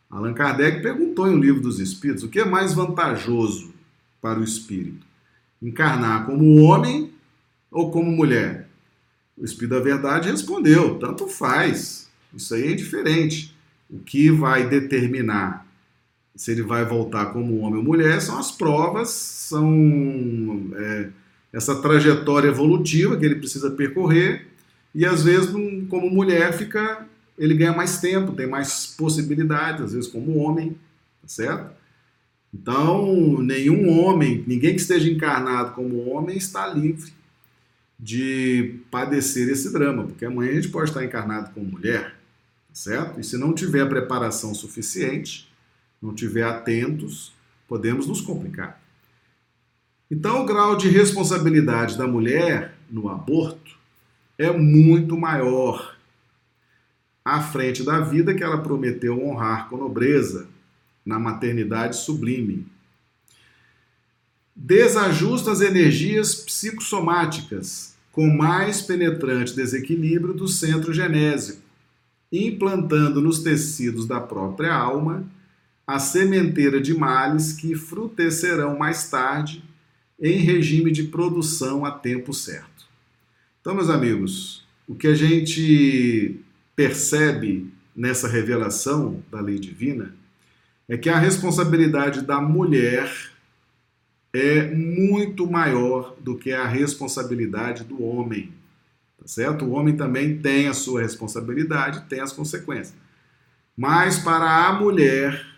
Allan 0.09 0.33
Kardec 0.33 0.81
perguntou 0.81 1.27
em 1.27 1.36
O 1.36 1.39
Livro 1.39 1.62
dos 1.62 1.79
Espíritos 1.79 2.23
o 2.23 2.29
que 2.29 2.39
é 2.39 2.45
mais 2.45 2.73
vantajoso 2.73 3.73
para 4.21 4.39
o 4.39 4.43
espírito: 4.43 5.05
encarnar 5.62 6.25
como 6.25 6.62
homem 6.62 7.12
ou 7.71 7.91
como 7.91 8.12
mulher? 8.12 8.69
O 9.36 9.43
Espírito 9.43 9.71
da 9.71 9.79
Verdade 9.79 10.29
respondeu: 10.29 10.99
tanto 10.99 11.27
faz, 11.27 12.09
isso 12.33 12.53
aí 12.53 12.67
é 12.67 12.71
indiferente. 12.71 13.55
O 13.89 13.99
que 13.99 14.31
vai 14.31 14.67
determinar 14.69 15.62
se 16.35 16.51
ele 16.51 16.63
vai 16.63 16.83
voltar 16.85 17.27
como 17.27 17.59
homem 17.59 17.77
ou 17.77 17.83
mulher, 17.83 18.21
são 18.21 18.39
as 18.39 18.51
provas, 18.51 19.09
são 19.09 20.71
é, 20.75 21.09
essa 21.51 21.81
trajetória 21.81 22.47
evolutiva 22.47 23.17
que 23.17 23.25
ele 23.25 23.35
precisa 23.35 23.71
percorrer, 23.71 24.47
e 24.95 25.05
às 25.05 25.23
vezes, 25.23 25.49
como 25.89 26.09
mulher, 26.09 26.53
fica 26.53 27.07
ele 27.37 27.55
ganha 27.55 27.73
mais 27.73 27.99
tempo, 27.99 28.33
tem 28.33 28.47
mais 28.47 28.85
possibilidades, 28.85 29.81
às 29.81 29.93
vezes 29.93 30.09
como 30.09 30.37
homem, 30.37 30.77
tá 31.21 31.27
certo? 31.27 31.71
Então, 32.53 33.41
nenhum 33.41 33.89
homem, 33.99 34.43
ninguém 34.45 34.75
que 34.75 34.81
esteja 34.81 35.09
encarnado 35.09 35.73
como 35.73 36.07
homem 36.09 36.37
está 36.37 36.67
livre 36.67 37.11
de 37.99 38.79
padecer 38.91 39.49
esse 39.49 39.71
drama, 39.73 40.03
porque 40.03 40.25
amanhã 40.25 40.51
a 40.51 40.55
gente 40.55 40.69
pode 40.69 40.89
estar 40.89 41.03
encarnado 41.03 41.51
como 41.51 41.65
mulher, 41.65 42.11
tá 42.67 42.75
certo? 42.75 43.19
E 43.19 43.23
se 43.23 43.37
não 43.37 43.53
tiver 43.53 43.87
preparação 43.89 44.53
suficiente, 44.53 45.51
não 46.03 46.13
tiver 46.13 46.43
atentos, 46.43 47.31
podemos 47.65 48.05
nos 48.07 48.19
complicar. 48.19 48.81
Então, 50.11 50.43
o 50.43 50.45
grau 50.45 50.75
de 50.75 50.89
responsabilidade 50.89 51.97
da 51.97 52.05
mulher 52.05 52.75
no 52.91 53.07
aborto 53.07 53.77
é 54.37 54.51
muito 54.51 55.15
maior 55.15 55.95
à 57.23 57.41
frente 57.41 57.83
da 57.83 58.01
vida 58.01 58.33
que 58.33 58.43
ela 58.43 58.61
prometeu 58.61 59.25
honrar 59.25 59.69
com 59.69 59.77
nobreza 59.77 60.49
na 61.05 61.17
maternidade 61.17 61.95
sublime. 61.95 62.67
Desajusta 64.53 65.53
as 65.53 65.61
energias 65.61 66.35
psicossomáticas 66.35 67.95
com 68.11 68.27
mais 68.27 68.81
penetrante 68.81 69.55
desequilíbrio 69.55 70.33
do 70.33 70.49
centro 70.49 70.93
genésico, 70.93 71.61
implantando 72.29 73.21
nos 73.21 73.39
tecidos 73.39 74.05
da 74.05 74.19
própria 74.19 74.75
alma 74.75 75.25
a 75.85 75.99
sementeira 75.99 76.79
de 76.81 76.93
males 76.93 77.53
que 77.53 77.75
frutecerão 77.75 78.77
mais 78.77 79.09
tarde 79.09 79.63
em 80.19 80.37
regime 80.37 80.91
de 80.91 81.03
produção 81.03 81.85
a 81.85 81.91
tempo 81.91 82.33
certo. 82.33 82.87
Então, 83.59 83.75
meus 83.75 83.89
amigos, 83.89 84.65
o 84.87 84.95
que 84.95 85.07
a 85.07 85.15
gente 85.15 86.39
percebe 86.75 87.71
nessa 87.95 88.27
revelação 88.27 89.23
da 89.31 89.39
lei 89.39 89.59
divina 89.59 90.15
é 90.87 90.97
que 90.97 91.09
a 91.09 91.17
responsabilidade 91.17 92.21
da 92.21 92.41
mulher 92.41 93.11
é 94.33 94.73
muito 94.73 95.49
maior 95.49 96.15
do 96.19 96.37
que 96.37 96.51
a 96.51 96.67
responsabilidade 96.67 97.83
do 97.83 98.03
homem. 98.03 98.51
Tá 99.19 99.27
certo? 99.27 99.65
O 99.65 99.71
homem 99.71 99.95
também 99.95 100.39
tem 100.39 100.67
a 100.67 100.73
sua 100.73 101.01
responsabilidade, 101.01 102.05
tem 102.09 102.19
as 102.19 102.31
consequências. 102.31 102.95
Mas 103.77 104.19
para 104.19 104.67
a 104.67 104.73
mulher, 104.73 105.52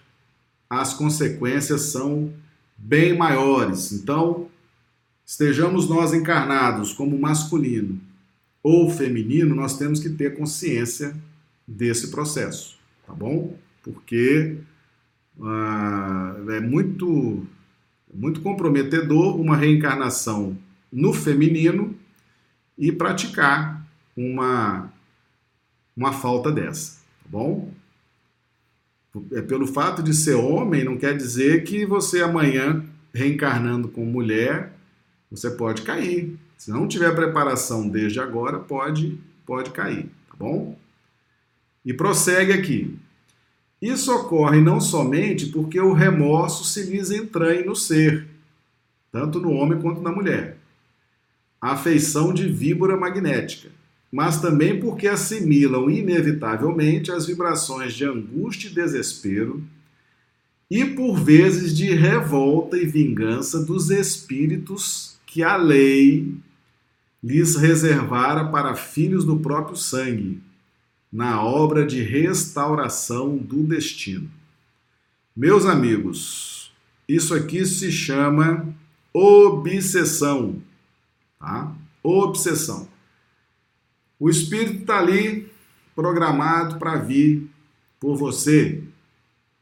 as 0.69 0.93
consequências 0.93 1.81
são 1.81 2.33
bem 2.77 3.17
maiores. 3.17 3.91
Então, 3.91 4.47
estejamos 5.25 5.87
nós 5.87 6.13
encarnados 6.13 6.93
como 6.93 7.17
masculino 7.17 7.99
ou 8.61 8.89
feminino, 8.89 9.53
nós 9.53 9.77
temos 9.77 9.99
que 9.99 10.09
ter 10.09 10.35
consciência 10.35 11.15
desse 11.67 12.09
processo, 12.09 12.77
tá 13.05 13.13
bom? 13.13 13.55
Porque 13.83 14.57
ah, 15.39 16.35
é 16.49 16.59
muito, 16.59 17.45
muito 18.11 18.41
comprometedor 18.41 19.39
uma 19.39 19.55
reencarnação 19.55 20.57
no 20.91 21.13
feminino 21.13 21.95
e 22.77 22.91
praticar 22.91 23.85
uma, 24.17 24.91
uma 25.95 26.11
falta 26.13 26.51
dessa, 26.51 27.01
tá 27.23 27.29
bom? 27.29 27.71
É 29.31 29.41
pelo 29.41 29.65
fato 29.65 30.03
de 30.03 30.13
ser 30.13 30.35
homem 30.35 30.83
não 30.83 30.97
quer 30.97 31.15
dizer 31.15 31.63
que 31.63 31.85
você 31.85 32.21
amanhã 32.21 32.83
reencarnando 33.13 33.87
como 33.87 34.11
mulher 34.11 34.73
você 35.31 35.49
pode 35.49 35.81
cair. 35.81 36.37
Se 36.57 36.69
não 36.71 36.87
tiver 36.87 37.13
preparação 37.15 37.87
desde 37.87 38.19
agora, 38.19 38.59
pode 38.59 39.17
pode 39.45 39.69
cair, 39.69 40.09
tá 40.27 40.35
bom? 40.37 40.77
E 41.85 41.93
prossegue 41.93 42.51
aqui. 42.51 42.97
Isso 43.81 44.11
ocorre 44.11 44.59
não 44.59 44.81
somente 44.81 45.47
porque 45.47 45.79
o 45.79 45.93
remorso 45.93 46.63
se 46.63 46.83
lhes 46.83 47.11
entranha 47.11 47.63
no 47.63 47.75
ser, 47.75 48.27
tanto 49.11 49.39
no 49.39 49.51
homem 49.51 49.79
quanto 49.79 50.01
na 50.01 50.11
mulher, 50.11 50.57
a 51.61 51.73
afeição 51.73 52.33
de 52.33 52.49
víbora 52.49 52.97
magnética, 52.97 53.69
mas 54.11 54.39
também 54.39 54.79
porque 54.79 55.07
assimilam 55.07 55.89
inevitavelmente 55.89 57.11
as 57.11 57.25
vibrações 57.25 57.93
de 57.93 58.05
angústia 58.05 58.69
e 58.69 58.73
desespero 58.73 59.63
e 60.69 60.83
por 60.85 61.19
vezes 61.19 61.75
de 61.75 61.93
revolta 61.93 62.77
e 62.77 62.85
vingança 62.85 63.63
dos 63.63 63.89
espíritos 63.89 65.17
que 65.25 65.43
a 65.43 65.55
lei 65.55 66.35
lhes 67.23 67.55
reservara 67.55 68.45
para 68.45 68.75
filhos 68.75 69.25
do 69.25 69.39
próprio 69.39 69.75
sangue, 69.75 70.41
na 71.11 71.41
obra 71.41 71.85
de 71.85 72.01
restauração 72.01 73.37
do 73.37 73.63
destino. 73.63 74.29
Meus 75.35 75.65
amigos, 75.65 76.71
isso 77.07 77.33
aqui 77.33 77.65
se 77.65 77.91
chama 77.91 78.73
obsessão, 79.13 80.61
tá? 81.39 81.73
Obsessão. 82.03 82.87
O 84.19 84.29
espírito 84.29 84.81
está 84.81 84.99
ali 84.99 85.51
programado 85.95 86.77
para 86.77 86.95
vir 86.97 87.47
por 87.99 88.15
você, 88.15 88.83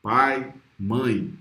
pai, 0.02 0.54
mãe. 0.80 1.34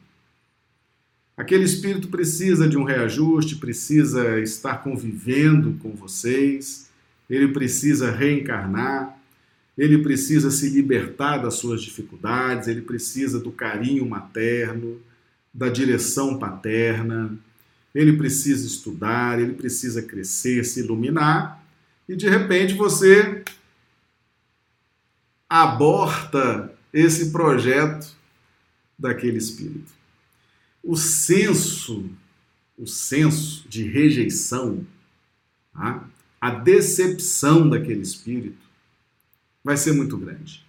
Aquele 1.36 1.64
espírito 1.64 2.08
precisa 2.08 2.68
de 2.68 2.76
um 2.76 2.84
reajuste, 2.84 3.56
precisa 3.56 4.40
estar 4.40 4.82
convivendo 4.82 5.78
com 5.82 5.92
vocês, 5.92 6.90
ele 7.28 7.48
precisa 7.48 8.10
reencarnar. 8.10 9.18
Ele 9.76 10.02
precisa 10.02 10.50
se 10.50 10.68
libertar 10.68 11.38
das 11.38 11.54
suas 11.54 11.82
dificuldades, 11.82 12.68
ele 12.68 12.82
precisa 12.82 13.40
do 13.40 13.50
carinho 13.50 14.06
materno, 14.06 15.00
da 15.52 15.68
direção 15.68 16.38
paterna, 16.38 17.38
ele 17.94 18.14
precisa 18.14 18.66
estudar, 18.66 19.40
ele 19.40 19.54
precisa 19.54 20.02
crescer, 20.02 20.64
se 20.64 20.80
iluminar, 20.80 21.61
e 22.12 22.16
de 22.16 22.28
repente 22.28 22.74
você 22.74 23.42
aborta 25.48 26.70
esse 26.92 27.32
projeto 27.32 28.14
daquele 28.98 29.38
espírito. 29.38 29.90
O 30.82 30.94
senso, 30.94 32.10
o 32.76 32.86
senso 32.86 33.66
de 33.66 33.84
rejeição, 33.84 34.86
tá? 35.72 36.06
a 36.38 36.50
decepção 36.50 37.66
daquele 37.66 38.02
espírito 38.02 38.60
vai 39.64 39.78
ser 39.78 39.92
muito 39.92 40.18
grande. 40.18 40.62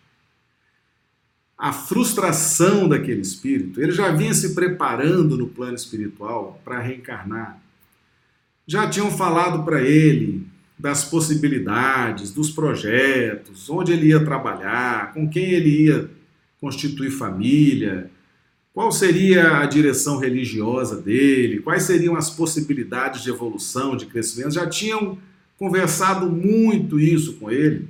A 1.58 1.74
frustração 1.74 2.88
daquele 2.88 3.20
espírito, 3.20 3.82
ele 3.82 3.92
já 3.92 4.12
vinha 4.12 4.34
se 4.34 4.56
preparando 4.56 5.38
no 5.38 5.50
plano 5.50 5.76
espiritual 5.76 6.62
para 6.64 6.80
reencarnar. 6.80 7.62
Já 8.66 8.90
tinham 8.90 9.12
falado 9.12 9.66
para 9.66 9.82
ele 9.82 10.53
das 10.84 11.06
possibilidades, 11.06 12.32
dos 12.32 12.52
projetos, 12.52 13.70
onde 13.70 13.94
ele 13.94 14.08
ia 14.08 14.24
trabalhar, 14.24 15.14
com 15.14 15.30
quem 15.30 15.46
ele 15.46 15.86
ia 15.86 16.12
constituir 16.60 17.10
família, 17.10 18.12
qual 18.74 18.92
seria 18.92 19.60
a 19.60 19.66
direção 19.66 20.18
religiosa 20.20 21.02
dele, 21.02 21.62
quais 21.62 21.84
seriam 21.84 22.18
as 22.18 22.30
possibilidades 22.30 23.24
de 23.24 23.30
evolução, 23.30 23.96
de 23.96 24.08
crescimento. 24.08 24.56
Já 24.56 24.68
tinham 24.68 25.18
conversado 25.58 26.30
muito 26.30 27.00
isso 27.00 27.38
com 27.38 27.50
ele 27.50 27.88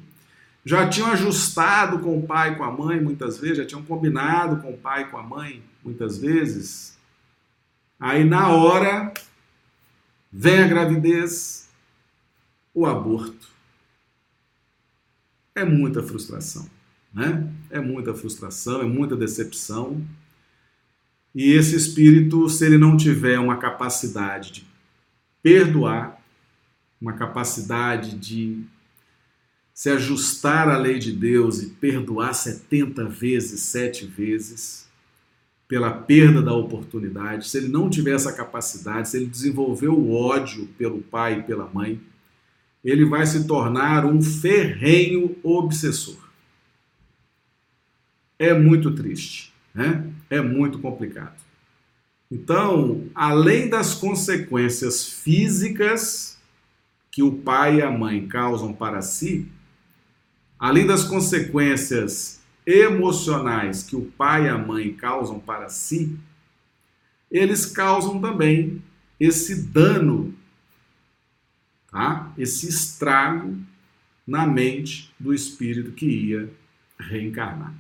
já 0.66 0.88
tinham 0.88 1.12
ajustado 1.12 2.00
com 2.00 2.18
o 2.18 2.24
pai 2.24 2.54
e 2.54 2.56
com 2.56 2.64
a 2.64 2.72
mãe 2.72 3.00
muitas 3.02 3.38
vezes, 3.38 3.58
já 3.58 3.66
tinham 3.66 3.84
combinado 3.84 4.62
com 4.62 4.72
o 4.72 4.78
pai 4.78 5.02
e 5.02 5.06
com 5.06 5.18
a 5.18 5.24
mãe 5.24 5.62
muitas 5.84 6.18
vezes. 6.18 6.98
Aí 8.00 8.24
na 8.24 8.50
hora 8.50 9.14
vem 10.32 10.60
a 10.60 10.68
gravidez, 10.68 11.63
o 12.74 12.86
aborto. 12.86 13.48
É 15.56 15.64
muita 15.64 16.02
frustração, 16.02 16.68
né? 17.14 17.48
É 17.70 17.80
muita 17.80 18.14
frustração, 18.14 18.82
é 18.82 18.86
muita 18.86 19.16
decepção. 19.16 20.02
E 21.36 21.52
esse 21.52 21.76
espírito, 21.76 22.50
se 22.50 22.66
ele 22.66 22.78
não 22.78 22.98
tiver 22.98 23.40
uma 23.40 23.58
capacidade 23.58 24.52
de 24.52 24.68
perdoar, 25.42 26.20
uma 27.00 27.14
capacidade 27.14 28.18
de 28.18 28.64
se 29.74 29.90
ajustar 29.90 30.70
à 30.70 30.78
lei 30.78 31.00
de 31.00 31.12
Deus 31.12 31.62
e 31.62 31.70
perdoar 31.70 32.34
70 32.34 33.06
vezes, 33.06 33.62
sete 33.62 34.06
vezes, 34.06 34.88
pela 35.68 35.92
perda 35.92 36.42
da 36.42 36.54
oportunidade, 36.54 37.50
se 37.50 37.58
ele 37.58 37.68
não 37.68 37.90
tiver 37.90 38.14
essa 38.14 38.32
capacidade, 38.32 39.10
se 39.10 39.18
ele 39.18 39.26
desenvolver 39.26 39.88
o 39.88 40.12
ódio 40.12 40.68
pelo 40.78 41.02
pai 41.02 41.40
e 41.40 41.44
pela 41.44 41.68
mãe, 41.68 42.00
ele 42.84 43.06
vai 43.06 43.26
se 43.26 43.48
tornar 43.48 44.06
um 44.06 44.22
ferrenho 44.22 45.36
obsessor. 45.44 46.18
É 48.38 48.54
muito 48.54 48.94
triste. 48.94 49.54
Né? 49.74 50.12
É 50.30 50.42
muito 50.42 50.80
complicado. 50.80 51.42
Então, 52.30 53.06
além 53.14 53.70
das 53.70 53.94
consequências 53.94 55.08
físicas 55.08 56.38
que 57.12 57.22
o 57.22 57.32
pai 57.32 57.78
e 57.78 57.82
a 57.82 57.92
mãe 57.92 58.28
causam 58.28 58.74
para 58.74 59.02
si, 59.02 59.48
além 60.58 60.86
das 60.86 61.04
consequências 61.04 62.42
emocionais 62.66 63.84
que 63.84 63.96
o 63.96 64.02
pai 64.02 64.46
e 64.46 64.50
a 64.50 64.58
mãe 64.58 64.94
causam 64.94 65.40
para 65.40 65.70
si, 65.70 66.18
eles 67.30 67.66
causam 67.66 68.20
também 68.20 68.82
esse 69.20 69.64
dano, 69.64 70.33
tá? 71.94 72.34
esse 72.38 72.68
estrago 72.68 73.58
na 74.26 74.48
mente 74.48 75.14
do 75.20 75.34
espírito 75.34 75.92
que 75.92 76.06
ia 76.06 76.52
reencarnar. 77.00 77.74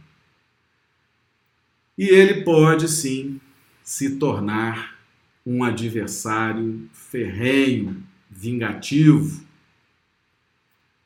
E 1.97 2.05
ele 2.05 2.43
pode 2.43 2.88
sim 2.88 3.41
se 3.84 4.18
tornar 4.18 4.97
um 5.45 5.64
adversário 5.64 6.89
ferrenho, 6.93 8.01
vingativo 8.30 9.43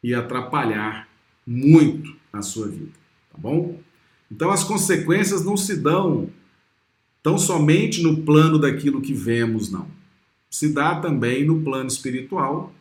e 0.04 0.14
atrapalhar 0.14 1.08
muito 1.46 2.16
a 2.32 2.42
sua 2.42 2.68
vida, 2.68 2.92
tá 3.32 3.38
bom? 3.38 3.82
Então 4.32 4.52
as 4.52 4.64
consequências 4.64 5.44
não 5.44 5.58
se 5.58 5.76
dão 5.78 6.30
tão 7.24 7.38
somente 7.38 8.02
no 8.02 8.24
plano 8.24 8.60
daquilo 8.60 9.02
que 9.02 9.14
vemos, 9.14 9.72
não. 9.72 9.90
Se 10.50 10.74
dá 10.74 11.00
também 11.00 11.46
no 11.46 11.62
plano 11.62 11.88
espiritual. 11.88 12.74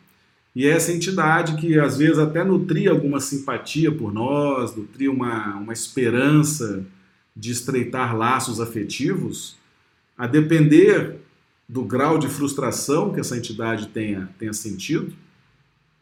E 0.57 0.65
essa 0.65 0.91
entidade 0.91 1.55
que 1.57 1.79
às 1.79 1.99
vezes 1.99 2.17
até 2.17 2.43
nutria 2.43 2.89
alguma 2.89 3.19
simpatia 3.19 3.91
por 3.91 4.11
nós, 4.11 4.75
nutria 4.75 5.11
uma, 5.11 5.55
uma 5.55 5.71
esperança 5.71 6.83
de 7.35 7.51
estreitar 7.51 8.17
laços 8.17 8.59
afetivos, 8.59 9.55
a 10.17 10.25
depender 10.25 11.17
do 11.69 11.83
grau 11.83 12.17
de 12.17 12.27
frustração 12.27 13.13
que 13.13 13.19
essa 13.19 13.37
entidade 13.37 13.89
tenha, 13.89 14.31
tenha 14.39 14.51
sentido, 14.51 15.13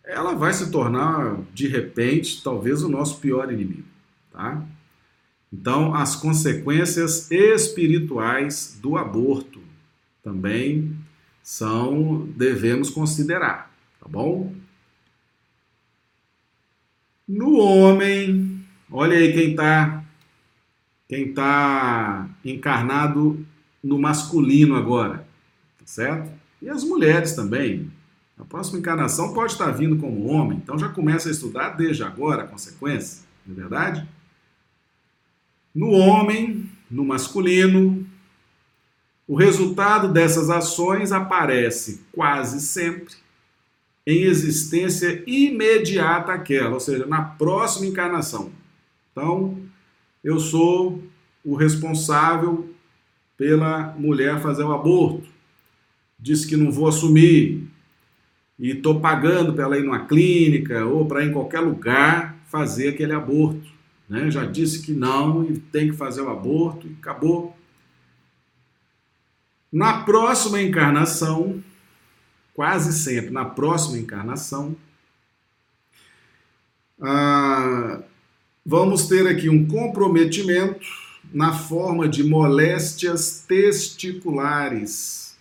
ela 0.05 0.33
vai 0.33 0.53
se 0.53 0.71
tornar, 0.71 1.37
de 1.53 1.67
repente, 1.67 2.41
talvez 2.41 2.81
o 2.81 2.87
nosso 2.87 3.19
pior 3.19 3.51
inimigo. 3.51 3.83
Tá? 4.31 4.63
Então, 5.51 5.93
as 5.93 6.15
consequências 6.15 7.29
espirituais 7.29 8.79
do 8.81 8.97
aborto 8.97 9.59
também 10.23 10.95
são, 11.43 12.25
devemos 12.37 12.89
considerar, 12.89 13.74
tá 14.05 14.09
bom? 14.09 14.53
No 17.27 17.57
homem, 17.57 18.63
olha 18.91 19.17
aí 19.17 19.33
quem 19.33 19.51
está 19.51 20.03
quem 21.07 21.33
tá 21.33 22.29
encarnado 22.43 23.43
no 23.83 23.97
masculino 23.97 24.75
agora, 24.75 25.27
tá 25.79 25.85
certo? 25.85 26.31
E 26.61 26.69
as 26.69 26.83
mulheres 26.83 27.33
também. 27.33 27.91
A 28.37 28.43
próxima 28.43 28.79
encarnação 28.79 29.33
pode 29.33 29.53
estar 29.53 29.71
vindo 29.71 29.97
como 29.97 30.27
homem, 30.27 30.57
então 30.57 30.77
já 30.77 30.89
começa 30.89 31.29
a 31.29 31.31
estudar 31.31 31.69
desde 31.69 32.03
agora 32.03 32.43
a 32.43 32.47
consequência, 32.47 33.23
não 33.45 33.55
é 33.55 33.59
verdade? 33.59 34.07
No 35.73 35.89
homem, 35.91 36.69
no 36.91 37.05
masculino, 37.05 38.05
o 39.27 39.35
resultado 39.35 40.11
dessas 40.11 40.49
ações 40.49 41.11
aparece 41.11 42.01
quase 42.11 42.59
sempre 42.61 43.15
em 44.05 44.23
existência 44.23 45.23
imediata 45.25 46.31
aquela, 46.31 46.75
ou 46.75 46.79
seja, 46.79 47.05
na 47.05 47.21
próxima 47.21 47.87
encarnação. 47.87 48.51
Então, 49.11 49.57
eu 50.23 50.39
sou 50.39 51.03
o 51.43 51.55
responsável 51.55 52.69
pela 53.37 53.95
mulher 53.97 54.41
fazer 54.41 54.63
o 54.63 54.73
aborto. 54.73 55.27
Disse 56.19 56.47
que 56.47 56.55
não 56.55 56.71
vou 56.71 56.87
assumir 56.87 57.67
e 58.57 58.71
estou 58.71 58.99
pagando 58.99 59.53
para 59.53 59.65
ela 59.65 59.77
ir 59.77 59.83
numa 59.83 60.05
clínica 60.05 60.85
ou 60.85 61.05
para 61.05 61.23
ir 61.23 61.29
em 61.29 61.33
qualquer 61.33 61.59
lugar 61.59 62.37
fazer 62.47 62.89
aquele 62.89 63.13
aborto. 63.13 63.69
Né? 64.07 64.29
Já 64.29 64.45
disse 64.45 64.81
que 64.81 64.93
não 64.93 65.43
e 65.43 65.57
tem 65.57 65.89
que 65.89 65.97
fazer 65.97 66.21
o 66.21 66.29
aborto 66.29 66.87
e 66.87 66.95
acabou. 66.99 67.55
Na 69.71 70.03
próxima 70.03 70.61
encarnação, 70.61 71.61
quase 72.55 72.93
sempre 72.93 73.31
na 73.31 73.43
próxima 73.43 73.99
encarnação, 73.99 74.75
ah, 77.01 78.01
vamos 78.65 79.07
ter 79.07 79.27
aqui 79.27 79.49
um 79.49 79.67
comprometimento 79.67 80.87
na 81.33 81.53
forma 81.53 82.07
de 82.07 82.23
moléstias 82.23 83.43
testiculares, 83.45 85.35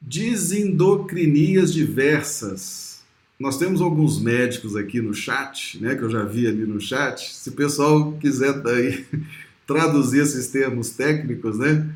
desendocrinias 0.00 1.72
diversas. 1.72 3.04
Nós 3.38 3.56
temos 3.56 3.80
alguns 3.80 4.20
médicos 4.20 4.74
aqui 4.74 5.00
no 5.00 5.14
chat, 5.14 5.80
né, 5.80 5.94
que 5.94 6.02
eu 6.02 6.10
já 6.10 6.24
vi 6.24 6.48
ali 6.48 6.66
no 6.66 6.80
chat. 6.80 7.32
Se 7.34 7.50
o 7.50 7.52
pessoal 7.52 8.12
quiser 8.14 8.54
daí 8.54 9.06
traduzir 9.64 10.22
esses 10.22 10.48
termos 10.48 10.90
técnicos, 10.90 11.56
né, 11.58 11.88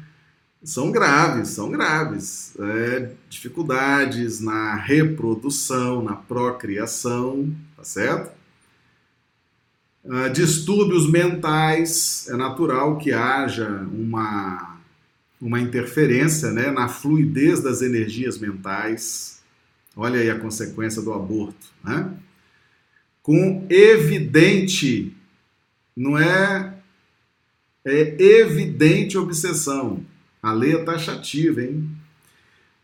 são 0.63 0.91
graves, 0.91 1.49
são 1.49 1.71
graves. 1.71 2.55
É, 2.59 3.13
dificuldades 3.29 4.41
na 4.41 4.75
reprodução, 4.75 6.03
na 6.03 6.15
procriação, 6.15 7.55
tá 7.77 7.85
certo? 7.85 8.39
Uh, 10.03 10.31
distúrbios 10.33 11.11
mentais, 11.11 12.27
é 12.31 12.37
natural 12.37 12.97
que 12.97 13.13
haja 13.13 13.69
uma, 13.93 14.79
uma 15.39 15.61
interferência 15.61 16.51
né, 16.51 16.71
na 16.71 16.89
fluidez 16.89 17.61
das 17.61 17.83
energias 17.83 18.39
mentais. 18.39 19.43
Olha 19.95 20.21
aí 20.21 20.31
a 20.31 20.39
consequência 20.39 21.03
do 21.03 21.13
aborto. 21.13 21.67
Né? 21.85 22.15
Com 23.23 23.67
evidente, 23.69 25.15
não 25.95 26.17
é, 26.17 26.75
é 27.85 28.23
evidente 28.23 29.19
obsessão. 29.19 30.03
A 30.43 30.53
lei 30.53 30.75
é 30.75 30.85
taxativa, 30.85 31.63
hein? 31.63 31.91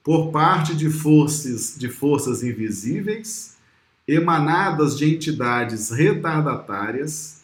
Por 0.05 0.31
parte 0.31 0.75
de 0.75 0.91
forças, 0.91 1.75
de 1.77 1.89
forças 1.89 2.43
invisíveis 2.43 3.57
emanadas 4.07 4.97
de 4.97 5.13
entidades 5.13 5.91
retardatárias 5.91 7.43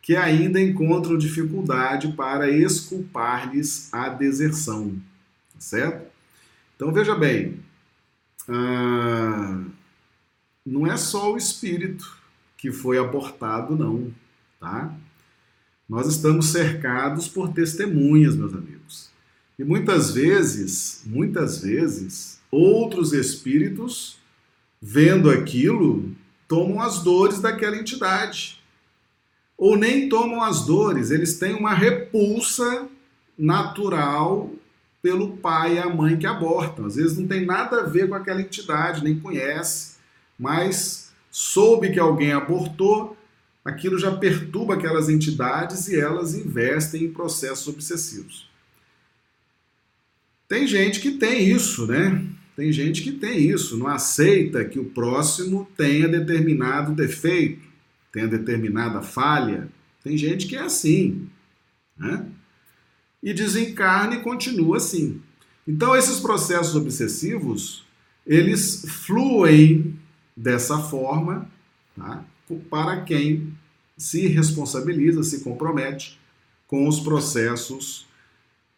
que 0.00 0.14
ainda 0.14 0.60
encontram 0.60 1.16
dificuldade 1.16 2.12
para 2.12 2.50
exculpar-lhes 2.50 3.92
a 3.92 4.08
deserção. 4.10 4.96
Tá 5.54 5.60
certo? 5.60 6.06
Então 6.76 6.92
veja 6.92 7.14
bem, 7.14 7.60
ah, 8.48 9.64
não 10.64 10.86
é 10.86 10.96
só 10.96 11.32
o 11.32 11.36
espírito 11.36 12.16
que 12.56 12.70
foi 12.70 12.98
abortado, 12.98 13.76
não. 13.76 14.12
Tá? 14.60 14.94
Nós 15.88 16.06
estamos 16.06 16.46
cercados 16.46 17.28
por 17.28 17.52
testemunhas, 17.52 18.36
meus 18.36 18.54
amigos. 18.54 18.73
E 19.58 19.64
muitas 19.64 20.10
vezes, 20.10 21.02
muitas 21.06 21.58
vezes, 21.58 22.40
outros 22.50 23.12
espíritos 23.12 24.18
vendo 24.86 25.30
aquilo, 25.30 26.14
tomam 26.46 26.82
as 26.82 27.02
dores 27.02 27.40
daquela 27.40 27.76
entidade. 27.76 28.62
Ou 29.56 29.78
nem 29.78 30.10
tomam 30.10 30.42
as 30.42 30.66
dores, 30.66 31.10
eles 31.10 31.38
têm 31.38 31.54
uma 31.54 31.72
repulsa 31.72 32.86
natural 33.38 34.50
pelo 35.00 35.38
pai 35.38 35.76
e 35.76 35.78
a 35.78 35.88
mãe 35.88 36.18
que 36.18 36.26
abortam. 36.26 36.84
Às 36.86 36.96
vezes 36.96 37.16
não 37.16 37.26
tem 37.26 37.46
nada 37.46 37.80
a 37.80 37.86
ver 37.86 38.08
com 38.08 38.14
aquela 38.14 38.42
entidade, 38.42 39.02
nem 39.02 39.18
conhece, 39.18 39.96
mas 40.38 41.12
soube 41.30 41.90
que 41.90 41.98
alguém 41.98 42.32
abortou, 42.32 43.16
aquilo 43.64 43.98
já 43.98 44.14
perturba 44.14 44.74
aquelas 44.74 45.08
entidades 45.08 45.88
e 45.88 45.98
elas 45.98 46.34
investem 46.34 47.04
em 47.04 47.12
processos 47.12 47.66
obsessivos. 47.68 48.48
Tem 50.54 50.68
gente 50.68 51.00
que 51.00 51.10
tem 51.10 51.48
isso, 51.48 51.84
né? 51.84 52.24
Tem 52.54 52.70
gente 52.70 53.02
que 53.02 53.10
tem 53.10 53.40
isso, 53.50 53.76
não 53.76 53.88
aceita 53.88 54.64
que 54.64 54.78
o 54.78 54.84
próximo 54.84 55.68
tenha 55.76 56.06
determinado 56.06 56.94
defeito, 56.94 57.66
tenha 58.12 58.28
determinada 58.28 59.02
falha. 59.02 59.68
Tem 60.04 60.16
gente 60.16 60.46
que 60.46 60.54
é 60.54 60.60
assim. 60.60 61.28
Né? 61.98 62.24
E 63.20 63.34
desencarna 63.34 64.14
e 64.14 64.22
continua 64.22 64.76
assim. 64.76 65.20
Então, 65.66 65.96
esses 65.96 66.20
processos 66.20 66.76
obsessivos, 66.76 67.84
eles 68.24 68.84
fluem 68.86 69.98
dessa 70.36 70.78
forma 70.78 71.50
tá? 71.96 72.24
para 72.70 73.00
quem 73.00 73.52
se 73.98 74.28
responsabiliza, 74.28 75.24
se 75.24 75.42
compromete 75.42 76.16
com 76.68 76.86
os 76.86 77.00
processos 77.00 78.06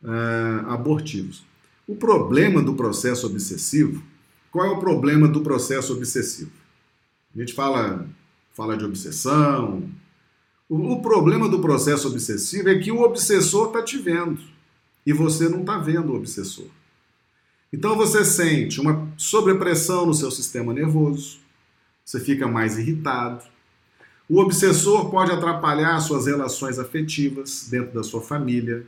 uh, 0.02 0.70
abortivos. 0.70 1.44
O 1.86 1.94
problema 1.94 2.60
do 2.60 2.74
processo 2.74 3.26
obsessivo, 3.26 4.02
qual 4.50 4.66
é 4.66 4.70
o 4.70 4.80
problema 4.80 5.28
do 5.28 5.40
processo 5.40 5.92
obsessivo? 5.92 6.50
A 7.34 7.38
gente 7.38 7.52
fala, 7.52 8.08
fala 8.54 8.76
de 8.76 8.84
obsessão. 8.84 9.88
O, 10.68 11.00
problema 11.00 11.48
do 11.48 11.60
processo 11.60 12.08
obsessivo 12.08 12.68
é 12.68 12.78
que 12.78 12.90
o 12.90 13.02
obsessor 13.02 13.68
está 13.68 13.82
te 13.82 13.98
vendo 13.98 14.40
e 15.04 15.12
você 15.12 15.48
não 15.48 15.60
está 15.60 15.78
vendo 15.78 16.12
o 16.12 16.16
obsessor. 16.16 16.66
Então 17.72 17.96
você 17.96 18.24
sente 18.24 18.80
uma 18.80 19.08
sobrepressão 19.16 20.06
no 20.06 20.14
seu 20.14 20.30
sistema 20.30 20.72
nervoso, 20.72 21.38
você 22.04 22.18
fica 22.18 22.48
mais 22.48 22.78
irritado. 22.78 23.44
O 24.28 24.40
obsessor 24.40 25.08
pode 25.08 25.30
atrapalhar 25.30 26.00
suas 26.00 26.26
relações 26.26 26.80
afetivas 26.80 27.68
dentro 27.70 27.94
da 27.94 28.02
sua 28.02 28.20
família, 28.20 28.84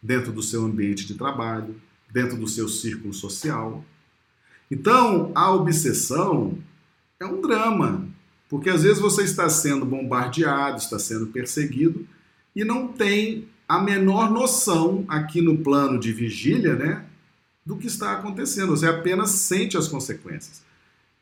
dentro 0.00 0.32
do 0.32 0.42
seu 0.42 0.64
ambiente 0.64 1.06
de 1.06 1.14
trabalho, 1.14 1.74
dentro 2.12 2.36
do 2.36 2.48
seu 2.48 2.68
círculo 2.68 3.12
social. 3.12 3.84
Então, 4.70 5.32
a 5.34 5.52
obsessão 5.52 6.58
é 7.18 7.26
um 7.26 7.40
drama, 7.40 8.08
porque 8.48 8.70
às 8.70 8.82
vezes 8.82 8.98
você 8.98 9.22
está 9.22 9.48
sendo 9.48 9.84
bombardeado, 9.84 10.78
está 10.78 10.98
sendo 10.98 11.26
perseguido 11.28 12.06
e 12.54 12.64
não 12.64 12.88
tem 12.88 13.48
a 13.68 13.80
menor 13.80 14.30
noção 14.30 15.04
aqui 15.08 15.40
no 15.40 15.58
plano 15.58 15.98
de 15.98 16.12
vigília, 16.12 16.74
né, 16.74 17.04
do 17.64 17.76
que 17.76 17.86
está 17.86 18.12
acontecendo. 18.12 18.76
Você 18.76 18.86
apenas 18.86 19.30
sente 19.30 19.76
as 19.76 19.86
consequências. 19.86 20.62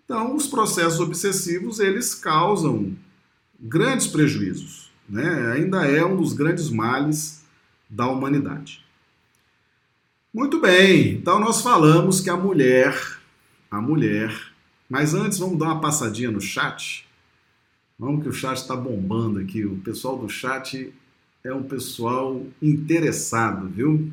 Então, 0.05 0.35
os 0.35 0.47
processos 0.47 1.01
obsessivos, 1.01 1.79
eles 1.79 2.15
causam 2.15 2.97
grandes 3.61 4.07
prejuízos, 4.07 4.91
né? 5.07 5.53
Ainda 5.53 5.85
é 5.85 6.03
um 6.03 6.17
dos 6.17 6.33
grandes 6.33 6.71
males 6.71 7.43
da 7.91 8.07
humanidade. 8.07 8.83
Muito 10.39 10.61
bem, 10.61 11.15
então 11.15 11.41
nós 11.41 11.63
falamos 11.63 12.21
que 12.21 12.31
a 12.31 12.37
mulher, 12.37 12.97
a 13.69 13.81
mulher, 13.81 14.33
mas 14.89 15.13
antes 15.13 15.37
vamos 15.37 15.59
dar 15.59 15.65
uma 15.65 15.81
passadinha 15.81 16.31
no 16.31 16.41
chat. 16.41 17.05
Vamos 17.99 18.23
que 18.23 18.29
o 18.29 18.33
chat 18.33 18.57
está 18.57 18.77
bombando 18.77 19.41
aqui. 19.41 19.65
O 19.65 19.79
pessoal 19.79 20.17
do 20.17 20.29
chat 20.29 20.95
é 21.43 21.53
um 21.53 21.65
pessoal 21.65 22.47
interessado, 22.63 23.69
viu? 23.69 24.13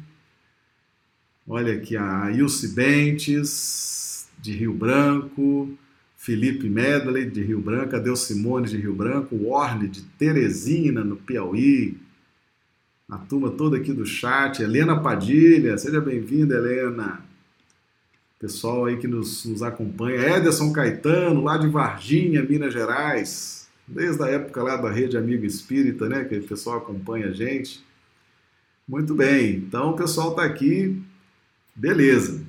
Olha 1.47 1.75
aqui 1.75 1.95
a 1.95 2.31
Ilse 2.31 2.69
Bentes, 2.69 4.27
de 4.39 4.51
Rio 4.51 4.73
Branco, 4.73 5.77
Felipe 6.17 6.67
Medley, 6.67 7.29
de 7.29 7.43
Rio 7.43 7.61
Branco, 7.61 7.95
Adel 7.95 8.15
Simone, 8.15 8.67
de 8.67 8.77
Rio 8.77 8.95
Branco, 8.95 9.45
Orne, 9.45 9.87
de 9.87 10.01
Teresina, 10.01 11.03
no 11.03 11.17
Piauí, 11.17 11.95
a 13.09 13.17
turma 13.17 13.51
toda 13.51 13.77
aqui 13.77 13.93
do 13.93 14.05
chat, 14.05 14.61
Helena 14.61 14.99
Padilha, 14.99 15.77
seja 15.77 16.01
bem-vinda, 16.01 16.55
Helena. 16.55 17.23
Pessoal 18.39 18.85
aí 18.85 18.97
que 18.97 19.07
nos, 19.07 19.45
nos 19.45 19.61
acompanha, 19.61 20.37
Ederson 20.37 20.73
Caetano, 20.73 21.43
lá 21.43 21.57
de 21.57 21.67
Varginha, 21.67 22.43
Minas 22.43 22.73
Gerais, 22.73 23.67
desde 23.87 24.23
a 24.23 24.27
época 24.27 24.61
lá 24.61 24.75
da 24.75 24.91
Rede 24.91 25.17
Amigo 25.17 25.45
Espírita, 25.45 26.09
né, 26.09 26.25
que 26.25 26.37
o 26.37 26.47
pessoal 26.47 26.77
acompanha 26.77 27.27
a 27.27 27.31
gente. 27.31 27.83
Muito 28.87 29.13
bem, 29.13 29.55
então 29.55 29.91
o 29.91 29.95
pessoal 29.95 30.31
está 30.31 30.43
aqui, 30.43 31.01
beleza. 31.75 32.43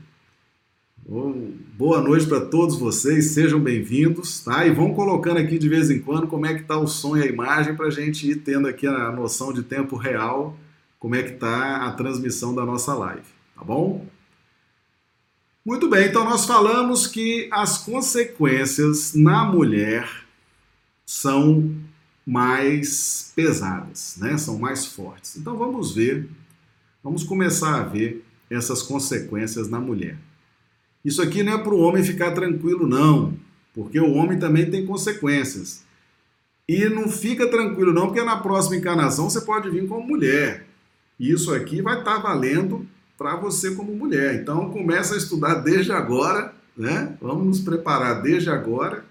Boa 1.09 2.03
noite 2.03 2.27
para 2.27 2.41
todos 2.47 2.81
vocês, 2.81 3.31
sejam 3.31 3.61
bem-vindos, 3.61 4.41
tá? 4.41 4.67
E 4.67 4.73
vão 4.73 4.93
colocando 4.93 5.39
aqui 5.39 5.57
de 5.57 5.69
vez 5.69 5.89
em 5.89 6.01
quando 6.01 6.27
como 6.27 6.47
é 6.47 6.55
que 6.55 6.63
está 6.63 6.77
o 6.77 6.89
som 6.89 7.17
e 7.17 7.23
a 7.23 7.27
imagem 7.27 7.77
para 7.77 7.87
a 7.87 7.91
gente 7.91 8.29
ir 8.29 8.41
tendo 8.41 8.67
aqui 8.67 8.89
a 8.89 9.13
noção 9.13 9.53
de 9.53 9.63
tempo 9.63 9.95
real, 9.95 10.59
como 10.99 11.15
é 11.15 11.23
que 11.23 11.35
está 11.35 11.87
a 11.87 11.93
transmissão 11.93 12.53
da 12.53 12.67
nossa 12.67 12.93
live, 12.93 13.23
tá 13.55 13.63
bom? 13.63 14.05
Muito 15.65 15.89
bem, 15.89 16.09
então 16.09 16.25
nós 16.25 16.45
falamos 16.45 17.07
que 17.07 17.49
as 17.53 17.79
consequências 17.79 19.15
na 19.15 19.45
mulher 19.45 20.11
são 21.07 21.73
mais 22.27 23.33
pesadas, 23.37 24.17
né? 24.19 24.37
São 24.37 24.59
mais 24.59 24.85
fortes. 24.85 25.37
Então 25.37 25.57
vamos 25.57 25.95
ver, 25.95 26.29
vamos 27.01 27.23
começar 27.23 27.77
a 27.77 27.85
ver 27.85 28.25
essas 28.51 28.83
consequências 28.83 29.69
na 29.69 29.79
mulher. 29.79 30.19
Isso 31.07 31.23
aqui 31.23 31.41
não 31.41 31.53
é 31.53 31.59
para 31.59 31.73
o 31.73 31.79
homem 31.79 32.03
ficar 32.03 32.33
tranquilo, 32.33 32.85
não, 32.85 33.33
porque 33.73 34.01
o 34.01 34.15
homem 34.15 34.41
também 34.41 34.69
tem 34.69 34.85
consequências. 34.85 35.85
E 36.69 36.89
não 36.89 37.09
fica 37.09 37.49
tranquilo, 37.49 37.93
não, 37.93 38.09
porque 38.09 38.25
na 38.25 38.39
próxima 38.39 38.75
encarnação 38.75 39.31
você 39.31 39.41
pode 39.41 39.71
vir 39.71 39.87
como 39.87 40.05
mulher. 40.05 40.67
E 41.17 41.31
isso 41.31 41.55
aqui 41.55 41.81
vai 41.81 42.01
estar 42.01 42.17
tá 42.17 42.19
valendo 42.19 42.85
para 43.17 43.37
você 43.37 43.73
como 43.77 43.95
mulher. 43.95 44.35
Então 44.35 44.69
começa 44.71 45.15
a 45.15 45.17
estudar 45.17 45.55
desde 45.61 45.93
agora, 45.93 46.53
né? 46.77 47.17
Vamos 47.21 47.47
nos 47.47 47.61
preparar 47.61 48.21
desde 48.21 48.51
agora, 48.51 49.05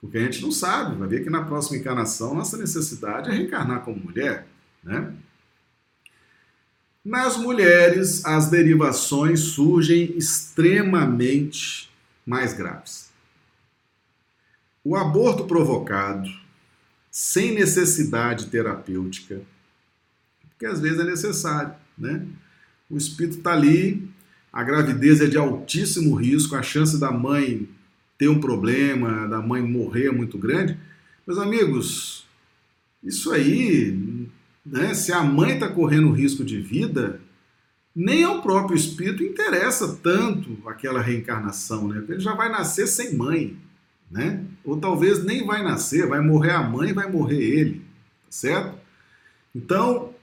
porque 0.00 0.18
a 0.18 0.22
gente 0.22 0.40
não 0.40 0.52
sabe, 0.52 0.94
vai 0.94 1.08
ver 1.08 1.24
que 1.24 1.30
na 1.30 1.42
próxima 1.42 1.78
encarnação 1.78 2.32
nossa 2.32 2.56
necessidade 2.56 3.28
é 3.28 3.32
reencarnar 3.32 3.80
como 3.80 3.98
mulher, 3.98 4.46
né? 4.84 5.12
Nas 7.08 7.38
mulheres, 7.38 8.22
as 8.26 8.50
derivações 8.50 9.40
surgem 9.40 10.12
extremamente 10.14 11.88
mais 12.26 12.52
graves. 12.52 13.08
O 14.84 14.94
aborto 14.94 15.46
provocado, 15.46 16.28
sem 17.10 17.54
necessidade 17.54 18.48
terapêutica, 18.48 19.40
porque 20.50 20.66
às 20.66 20.80
vezes 20.80 21.00
é 21.00 21.04
necessário, 21.04 21.72
né? 21.96 22.26
O 22.90 22.98
espírito 22.98 23.38
está 23.38 23.54
ali, 23.54 24.06
a 24.52 24.62
gravidez 24.62 25.22
é 25.22 25.26
de 25.26 25.38
altíssimo 25.38 26.14
risco, 26.14 26.56
a 26.56 26.62
chance 26.62 27.00
da 27.00 27.10
mãe 27.10 27.66
ter 28.18 28.28
um 28.28 28.38
problema, 28.38 29.26
da 29.26 29.40
mãe 29.40 29.62
morrer 29.62 30.08
é 30.08 30.12
muito 30.12 30.36
grande. 30.36 30.76
Meus 31.26 31.38
amigos, 31.38 32.26
isso 33.02 33.32
aí 33.32 34.27
né? 34.70 34.94
Se 34.94 35.12
a 35.12 35.22
mãe 35.22 35.54
está 35.54 35.68
correndo 35.68 36.12
risco 36.12 36.44
de 36.44 36.60
vida, 36.60 37.20
nem 37.94 38.24
ao 38.24 38.42
próprio 38.42 38.76
espírito 38.76 39.22
interessa 39.22 39.98
tanto 40.02 40.56
aquela 40.66 41.00
reencarnação, 41.00 41.88
né? 41.88 42.04
Ele 42.08 42.20
já 42.20 42.34
vai 42.34 42.50
nascer 42.50 42.86
sem 42.86 43.14
mãe, 43.16 43.56
né? 44.10 44.44
Ou 44.64 44.76
talvez 44.76 45.24
nem 45.24 45.44
vai 45.44 45.62
nascer, 45.62 46.06
vai 46.06 46.20
morrer 46.20 46.52
a 46.52 46.62
mãe, 46.62 46.92
vai 46.92 47.10
morrer 47.10 47.42
ele, 47.42 47.80
tá 47.80 48.30
certo? 48.30 48.78
Então, 49.54 50.14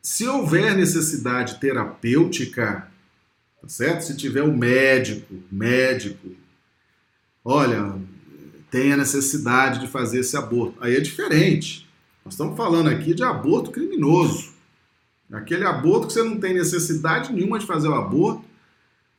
se 0.00 0.26
houver 0.26 0.76
necessidade 0.76 1.58
terapêutica, 1.58 2.88
tá 3.60 3.68
certo? 3.68 4.02
Se 4.02 4.16
tiver 4.16 4.42
o 4.42 4.50
um 4.50 4.56
médico, 4.56 5.34
médico, 5.50 6.28
olha, 7.44 7.96
tem 8.70 8.92
a 8.92 8.96
necessidade 8.96 9.80
de 9.80 9.88
fazer 9.88 10.20
esse 10.20 10.36
aborto, 10.36 10.78
aí 10.80 10.96
é 10.96 11.00
diferente. 11.00 11.87
Nós 12.28 12.34
estamos 12.34 12.58
falando 12.58 12.90
aqui 12.90 13.14
de 13.14 13.24
aborto 13.24 13.70
criminoso. 13.70 14.50
Aquele 15.32 15.64
aborto 15.64 16.08
que 16.08 16.12
você 16.12 16.22
não 16.22 16.38
tem 16.38 16.52
necessidade 16.52 17.32
nenhuma 17.32 17.58
de 17.58 17.64
fazer 17.64 17.88
o 17.88 17.94
aborto, 17.94 18.44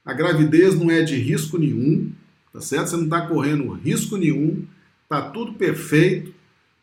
a 0.06 0.14
gravidez 0.14 0.76
não 0.76 0.92
é 0.92 1.02
de 1.02 1.16
risco 1.16 1.58
nenhum, 1.58 2.12
tá 2.54 2.62
certo? 2.62 2.92
Você 2.92 2.98
não 2.98 3.06
está 3.06 3.22
correndo 3.26 3.74
risco 3.74 4.16
nenhum, 4.16 4.64
tá 5.10 5.24
tudo 5.24 5.54
perfeito, 5.54 6.32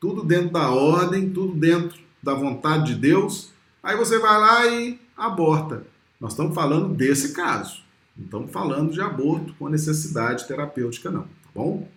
tudo 0.01 0.24
dentro 0.24 0.51
da 0.51 0.68
ordem, 0.68 1.31
tudo 1.31 1.55
dentro 1.55 1.97
da 2.20 2.35
vontade 2.35 2.93
de 2.93 3.01
Deus. 3.01 3.53
Aí 3.81 3.97
você 3.97 4.18
vai 4.18 4.41
lá 4.41 4.66
e 4.66 4.99
aborta. 5.16 5.87
Nós 6.20 6.33
estamos 6.33 6.57
falando 6.57 6.93
desse 6.93 7.35
caso. 7.35 7.85
Não 8.16 8.24
estamos 8.24 8.51
falando 8.51 8.93
de 8.93 9.01
aborto 9.01 9.55
com 9.61 9.68
necessidade 9.68 10.49
terapêutica, 10.49 11.09
não, 11.09 11.22
tá 11.22 11.51
bom? 11.55 11.89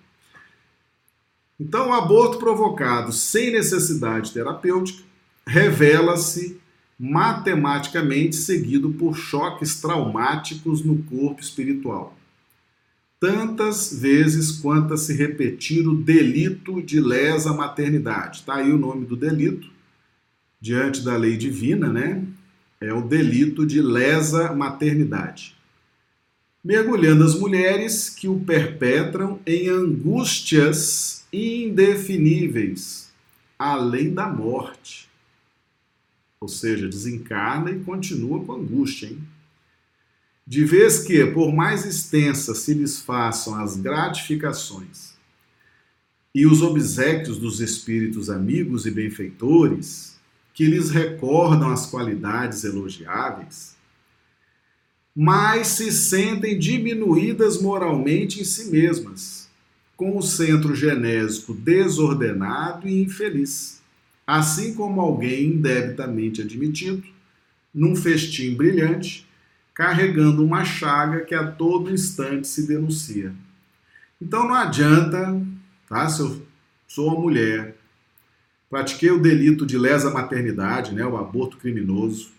Então, 1.60 1.90
o 1.90 1.94
aborto 1.94 2.38
provocado 2.38 3.12
sem 3.12 3.52
necessidade 3.52 4.32
terapêutica 4.32 5.04
revela-se 5.46 6.60
matematicamente 6.98 8.36
seguido 8.36 8.92
por 8.92 9.16
choques 9.16 9.82
traumáticos 9.82 10.84
no 10.84 11.04
corpo 11.04 11.42
espiritual. 11.42 12.18
Tantas 13.20 13.94
vezes 13.94 14.52
quanto 14.52 14.94
a 14.94 14.98
se 14.98 15.14
repetir 15.14 15.88
o 15.88 15.96
delito 15.96 16.82
de 16.82 17.02
lesa 17.02 17.54
maternidade. 17.54 18.40
Está 18.40 18.56
aí 18.56 18.72
o 18.72 18.78
nome 18.78 19.06
do 19.06 19.18
delito, 19.18 19.70
diante 20.62 21.02
da 21.02 21.18
lei 21.18 21.36
divina, 21.36 21.92
né? 21.92 22.24
É 22.80 22.94
o 22.94 23.02
delito 23.02 23.66
de 23.66 23.82
lesa 23.82 24.54
maternidade 24.54 25.60
mergulhando 26.64 27.24
as 27.24 27.36
mulheres 27.36 28.10
que 28.10 28.28
o 28.28 28.40
perpetram 28.40 29.40
em 29.46 29.70
angústias 29.70 31.19
indefiníveis, 31.32 33.10
além 33.58 34.14
da 34.14 34.28
morte. 34.28 35.10
Ou 36.42 36.48
seja, 36.48 36.88
desencarna 36.88 37.72
e 37.72 37.80
continua 37.80 38.44
com 38.44 38.54
angústia. 38.54 39.08
Hein? 39.08 39.22
De 40.48 40.66
vez 40.66 41.00
que, 41.00 41.26
por 41.28 41.54
mais 41.54 41.86
extensas 41.86 42.60
se 42.60 42.74
lhes 42.74 43.00
façam 43.00 43.56
as 43.56 43.78
gratificações 43.78 45.14
e 46.34 46.46
os 46.46 46.62
obsequios 46.62 47.38
dos 47.38 47.60
espíritos 47.60 48.30
amigos 48.30 48.86
e 48.86 48.92
benfeitores, 48.92 50.18
que 50.54 50.66
lhes 50.66 50.90
recordam 50.90 51.70
as 51.70 51.86
qualidades 51.86 52.64
elogiáveis, 52.64 53.76
mais 55.16 55.68
se 55.68 55.92
sentem 55.92 56.58
diminuídas 56.58 57.62
moralmente 57.62 58.42
em 58.42 58.44
si 58.44 58.72
mesmas 58.72 59.39
com 60.00 60.18
o 60.18 60.22
centro 60.22 60.74
genésico 60.74 61.54
desordenado 61.54 62.88
e 62.88 63.04
infeliz, 63.04 63.82
assim 64.26 64.74
como 64.74 65.02
alguém 65.02 65.48
indebitamente 65.48 66.42
admitido, 66.42 67.04
num 67.76 67.98
festim 67.98 68.56
brilhante, 68.56 69.28
carregando 69.74 70.42
uma 70.42 70.64
chaga 70.64 71.26
que 71.26 71.36
a 71.36 71.52
todo 71.52 71.92
instante 71.92 72.48
se 72.48 72.66
denuncia. 72.66 73.34
Então 74.22 74.48
não 74.48 74.56
adianta, 74.56 75.38
tá? 75.90 76.08
Se 76.08 76.22
eu 76.22 76.44
sou 76.88 77.10
uma 77.10 77.20
mulher, 77.20 77.76
pratiquei 78.70 79.12
o 79.12 79.22
delito 79.22 79.66
de 79.66 79.78
lesa 79.78 80.10
maternidade, 80.12 80.96
né, 80.96 81.06
o 81.06 81.18
aborto 81.18 81.58
criminoso. 81.58 82.32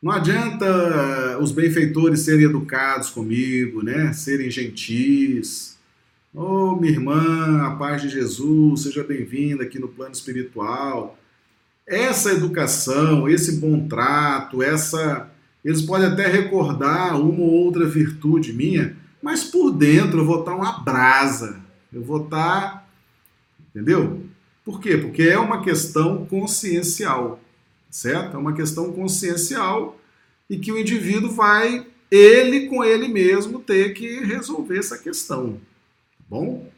Não 0.00 0.10
adianta 0.10 1.38
os 1.38 1.52
benfeitores 1.52 2.20
serem 2.20 2.46
educados 2.46 3.10
comigo, 3.10 3.82
né, 3.82 4.14
serem 4.14 4.50
gentis, 4.50 5.78
Oh, 6.32 6.76
minha 6.76 6.92
irmã, 6.92 7.66
a 7.66 7.74
paz 7.74 8.02
de 8.02 8.08
Jesus, 8.08 8.82
seja 8.82 9.02
bem-vinda 9.02 9.64
aqui 9.64 9.80
no 9.80 9.88
plano 9.88 10.12
espiritual. 10.12 11.18
Essa 11.84 12.30
educação, 12.30 13.28
esse 13.28 13.56
bom 13.56 13.88
trato, 13.88 14.62
essa. 14.62 15.28
Eles 15.64 15.82
podem 15.82 16.06
até 16.06 16.28
recordar 16.28 17.20
uma 17.20 17.42
ou 17.42 17.50
outra 17.50 17.84
virtude 17.84 18.52
minha, 18.52 18.96
mas 19.20 19.42
por 19.42 19.72
dentro 19.72 20.20
eu 20.20 20.24
vou 20.24 20.38
estar 20.38 20.54
uma 20.54 20.78
brasa. 20.78 21.60
Eu 21.92 22.04
vou 22.04 22.22
estar. 22.22 22.88
Entendeu? 23.70 24.24
Por 24.64 24.80
quê? 24.80 24.96
Porque 24.96 25.24
é 25.24 25.38
uma 25.38 25.64
questão 25.64 26.24
consciencial, 26.26 27.40
certo? 27.90 28.36
É 28.36 28.38
uma 28.38 28.52
questão 28.52 28.92
consciencial 28.92 29.98
e 30.48 30.56
que 30.56 30.70
o 30.70 30.78
indivíduo 30.78 31.32
vai, 31.32 31.88
ele 32.08 32.68
com 32.68 32.84
ele 32.84 33.08
mesmo, 33.08 33.58
ter 33.58 33.94
que 33.94 34.20
resolver 34.20 34.78
essa 34.78 34.96
questão. 34.96 35.58
Bom? 36.30 36.70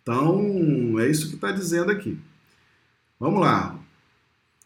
Então, 0.00 1.00
é 1.00 1.10
isso 1.10 1.28
que 1.28 1.34
está 1.34 1.50
dizendo 1.50 1.90
aqui. 1.90 2.16
Vamos 3.18 3.40
lá. 3.40 3.76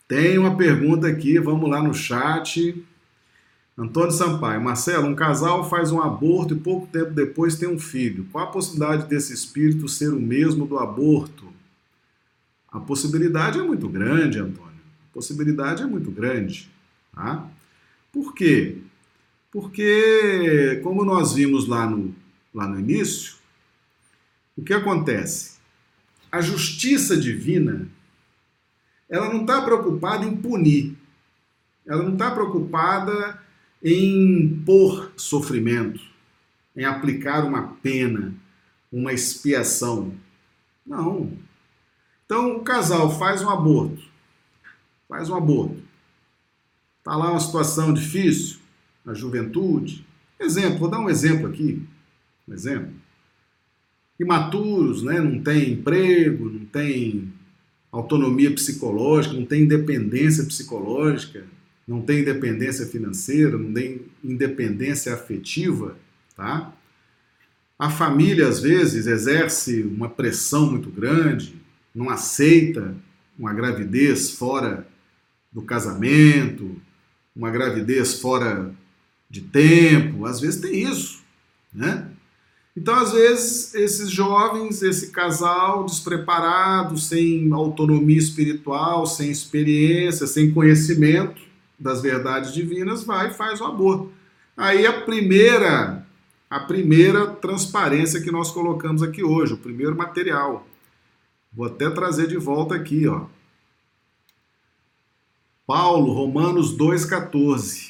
Tem 0.07 0.37
uma 0.37 0.55
pergunta 0.55 1.09
aqui, 1.09 1.39
vamos 1.39 1.71
lá 1.71 1.83
no 1.83 1.95
chat. 1.95 2.85
Antônio 3.77 4.13
Sampaio, 4.13 4.61
Marcelo, 4.61 5.07
um 5.07 5.15
casal 5.15 5.69
faz 5.69 5.93
um 5.93 6.01
aborto 6.01 6.53
e 6.53 6.59
pouco 6.59 6.87
tempo 6.87 7.11
depois 7.11 7.57
tem 7.57 7.69
um 7.69 7.79
filho. 7.79 8.27
Qual 8.31 8.45
a 8.45 8.51
possibilidade 8.51 9.09
desse 9.09 9.33
espírito 9.33 9.89
ser 9.89 10.13
o 10.13 10.21
mesmo 10.21 10.67
do 10.67 10.79
aborto? 10.79 11.47
A 12.71 12.79
possibilidade 12.79 13.59
é 13.59 13.63
muito 13.63 13.89
grande, 13.89 14.39
Antônio. 14.39 14.81
A 15.11 15.15
possibilidade 15.15 15.83
é 15.83 15.87
muito 15.87 16.11
grande. 16.11 16.71
Tá? 17.15 17.49
Por 18.13 18.35
quê? 18.35 18.79
Porque, 19.51 20.81
como 20.83 21.03
nós 21.03 21.33
vimos 21.33 21.67
lá 21.67 21.89
no, 21.89 22.15
lá 22.53 22.69
no 22.69 22.79
início, 22.79 23.36
o 24.57 24.63
que 24.63 24.73
acontece? 24.73 25.57
A 26.33 26.41
justiça 26.41 27.17
divina, 27.17 27.89
ela 29.09 29.29
não 29.29 29.43
está 29.43 29.61
preocupada 29.63 30.25
em 30.25 30.37
punir, 30.37 30.97
ela 31.87 32.03
não 32.03 32.15
está 32.15 32.31
preocupada 32.31 33.41
em 33.83 34.63
pôr 34.65 35.13
sofrimento, 35.17 36.01
em 36.75 36.85
aplicar 36.85 37.45
uma 37.45 37.75
pena, 37.83 38.35
uma 38.91 39.13
expiação. 39.13 40.15
Não. 40.85 41.37
Então 42.25 42.57
o 42.57 42.65
casal 42.65 43.17
faz 43.19 43.43
um 43.43 43.51
aborto, 43.51 44.03
faz 45.09 45.29
um 45.29 45.37
aborto. 45.37 45.83
Está 46.99 47.15
lá 47.15 47.31
uma 47.31 47.41
situação 47.41 47.95
difícil, 47.95 48.59
na 49.05 49.15
juventude. 49.15 50.05
Exemplo, 50.41 50.81
vou 50.81 50.91
dar 50.91 50.99
um 50.99 51.09
exemplo 51.09 51.47
aqui. 51.47 51.87
Um 52.49 52.53
exemplo 52.53 53.06
imaturos, 54.19 55.03
né? 55.03 55.21
não 55.21 55.43
tem 55.43 55.73
emprego, 55.73 56.49
não 56.51 56.65
tem 56.65 57.33
autonomia 57.91 58.51
psicológica, 58.53 59.35
não 59.35 59.45
tem 59.45 59.63
independência 59.63 60.45
psicológica, 60.45 61.45
não 61.87 62.03
tem 62.03 62.21
independência 62.21 62.87
financeira, 62.87 63.57
não 63.57 63.73
tem 63.73 64.03
independência 64.25 65.15
afetiva, 65.15 65.97
tá? 66.35 66.73
A 67.79 67.91
família 67.91 68.49
às 68.49 68.61
vezes 68.61 69.07
exerce 69.07 69.83
uma 69.83 70.09
pressão 70.09 70.71
muito 70.71 70.91
grande, 70.91 71.55
não 71.95 72.11
aceita 72.11 72.95
uma 73.39 73.53
gravidez 73.53 74.31
fora 74.31 74.87
do 75.53 75.63
casamento, 75.63 76.77
uma 77.35 77.51
gravidez 77.51 78.15
fora 78.15 78.75
de 79.29 79.43
tempo, 79.43 80.25
às 80.25 80.41
vezes 80.41 80.61
tem 80.61 80.83
isso, 80.83 81.23
né? 81.73 82.11
Então, 82.77 82.95
às 82.95 83.13
vezes, 83.13 83.75
esses 83.75 84.11
jovens, 84.11 84.83
esse 84.83 85.11
casal 85.11 85.85
despreparado, 85.87 86.99
sem 86.99 87.51
autonomia 87.51 88.19
espiritual, 88.19 89.07
sem 89.07 89.31
experiência, 89.31 90.27
sem 90.27 90.53
conhecimento 90.53 91.41
das 91.79 92.03
verdades 92.03 92.53
divinas, 92.53 93.03
vai 93.03 93.29
e 93.29 93.35
faz 93.35 93.63
o 93.63 93.65
aborto. 93.65 94.13
Aí 94.55 94.87
a 94.87 95.01
primeira, 95.01 96.07
a 96.51 96.61
primeira 96.61 97.27
transparência 97.27 98.21
que 98.21 98.31
nós 98.31 98.51
colocamos 98.51 99.03
aqui 99.03 99.25
hoje, 99.25 99.55
o 99.55 99.59
primeiro 99.59 99.97
material. 99.97 100.67
Vou 101.51 101.67
até 101.67 101.89
trazer 101.89 102.27
de 102.27 102.37
volta 102.37 102.75
aqui, 102.75 103.09
ó. 103.09 103.25
Paulo, 105.67 106.13
Romanos 106.13 106.77
2,14. 106.77 107.86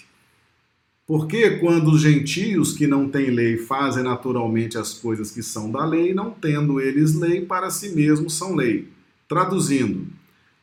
Porque 1.06 1.58
quando 1.58 1.92
os 1.92 2.00
gentios 2.00 2.72
que 2.72 2.86
não 2.86 3.08
têm 3.08 3.30
lei 3.30 3.56
fazem 3.56 4.02
naturalmente 4.02 4.76
as 4.76 4.92
coisas 4.92 5.30
que 5.30 5.42
são 5.42 5.70
da 5.70 5.84
lei, 5.84 6.12
não 6.12 6.32
tendo 6.32 6.80
eles 6.80 7.14
lei, 7.14 7.46
para 7.46 7.70
si 7.70 7.90
mesmos 7.90 8.34
são 8.34 8.56
lei. 8.56 8.88
Traduzindo, 9.28 10.08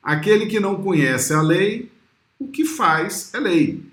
aquele 0.01 0.47
que 0.47 0.59
não 0.59 0.83
conhece 0.83 1.33
a 1.33 1.41
lei, 1.41 1.89
o 2.37 2.49
que 2.49 2.65
faz 2.65 3.33
é 3.33 3.39
lei. 3.39 3.83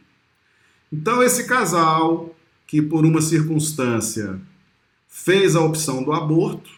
Então, 0.92 1.22
esse 1.22 1.44
casal 1.44 2.34
que 2.66 2.82
por 2.82 3.05
uma 3.05 3.22
circunstância 3.22 4.40
fez 5.07 5.55
a 5.55 5.61
opção 5.61 6.03
do 6.03 6.12
aborto, 6.12 6.70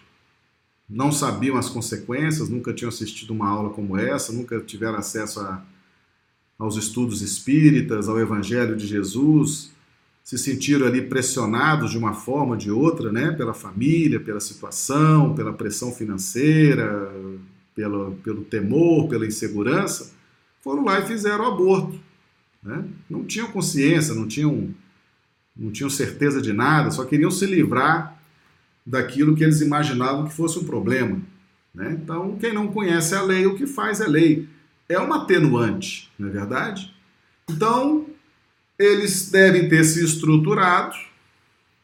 não 0.88 1.10
sabiam 1.10 1.56
as 1.56 1.70
consequências, 1.70 2.50
nunca 2.50 2.74
tinham 2.74 2.90
assistido 2.90 3.30
uma 3.30 3.48
aula 3.48 3.70
como 3.70 3.96
essa, 3.96 4.32
nunca 4.32 4.60
tiveram 4.60 4.98
acesso 4.98 5.40
a 5.40 5.64
aos 6.62 6.76
estudos 6.76 7.22
espíritas, 7.22 8.08
ao 8.08 8.20
Evangelho 8.20 8.76
de 8.76 8.86
Jesus, 8.86 9.72
se 10.22 10.38
sentiram 10.38 10.86
ali 10.86 11.02
pressionados 11.02 11.90
de 11.90 11.98
uma 11.98 12.14
forma 12.14 12.52
ou 12.52 12.56
de 12.56 12.70
outra, 12.70 13.10
né, 13.10 13.32
pela 13.32 13.52
família, 13.52 14.20
pela 14.20 14.38
situação, 14.38 15.34
pela 15.34 15.52
pressão 15.52 15.90
financeira, 15.90 17.12
pelo, 17.74 18.12
pelo 18.22 18.44
temor, 18.44 19.08
pela 19.08 19.26
insegurança, 19.26 20.12
foram 20.60 20.84
lá 20.84 21.00
e 21.00 21.06
fizeram 21.06 21.42
o 21.42 21.48
aborto. 21.52 21.98
Né? 22.62 22.84
Não 23.10 23.24
tinham 23.24 23.50
consciência, 23.50 24.14
não 24.14 24.28
tinham, 24.28 24.72
não 25.56 25.72
tinham 25.72 25.90
certeza 25.90 26.40
de 26.40 26.52
nada, 26.52 26.92
só 26.92 27.04
queriam 27.04 27.30
se 27.32 27.44
livrar 27.44 28.22
daquilo 28.86 29.34
que 29.34 29.42
eles 29.42 29.60
imaginavam 29.60 30.28
que 30.28 30.34
fosse 30.34 30.60
um 30.60 30.64
problema. 30.64 31.20
Né? 31.74 31.98
Então, 32.00 32.36
quem 32.38 32.54
não 32.54 32.68
conhece 32.68 33.16
a 33.16 33.22
lei, 33.22 33.46
o 33.46 33.56
que 33.56 33.66
faz 33.66 34.00
é 34.00 34.06
lei 34.06 34.48
é 34.88 34.98
uma 34.98 35.22
atenuante, 35.22 36.10
não 36.18 36.28
é 36.28 36.30
verdade? 36.30 36.94
Então, 37.48 38.06
eles 38.78 39.30
devem 39.30 39.68
ter 39.68 39.84
se 39.84 40.04
estruturado 40.04 40.96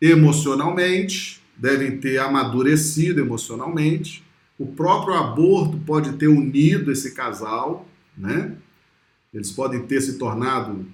emocionalmente, 0.00 1.42
devem 1.56 1.98
ter 1.98 2.18
amadurecido 2.18 3.20
emocionalmente. 3.20 4.24
O 4.58 4.66
próprio 4.66 5.14
aborto 5.14 5.76
pode 5.78 6.12
ter 6.14 6.28
unido 6.28 6.90
esse 6.90 7.14
casal, 7.14 7.86
né? 8.16 8.56
Eles 9.32 9.50
podem 9.50 9.86
ter 9.86 10.00
se 10.00 10.18
tornado 10.18 10.86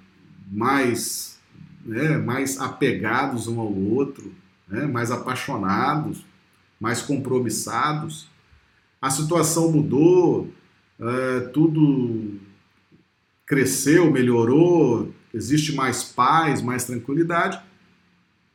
mais, 0.51 1.39
né, 1.85 2.17
mais 2.17 2.59
apegados 2.59 3.47
um 3.47 3.59
ao 3.59 3.73
outro, 3.73 4.33
né, 4.67 4.85
mais 4.85 5.09
apaixonados, 5.09 6.25
mais 6.79 7.01
compromissados. 7.01 8.27
A 9.01 9.09
situação 9.09 9.71
mudou, 9.71 10.51
é, 10.99 11.39
tudo 11.53 12.39
cresceu, 13.45 14.11
melhorou, 14.11 15.13
existe 15.33 15.73
mais 15.73 16.03
paz, 16.03 16.61
mais 16.61 16.85
tranquilidade, 16.85 17.59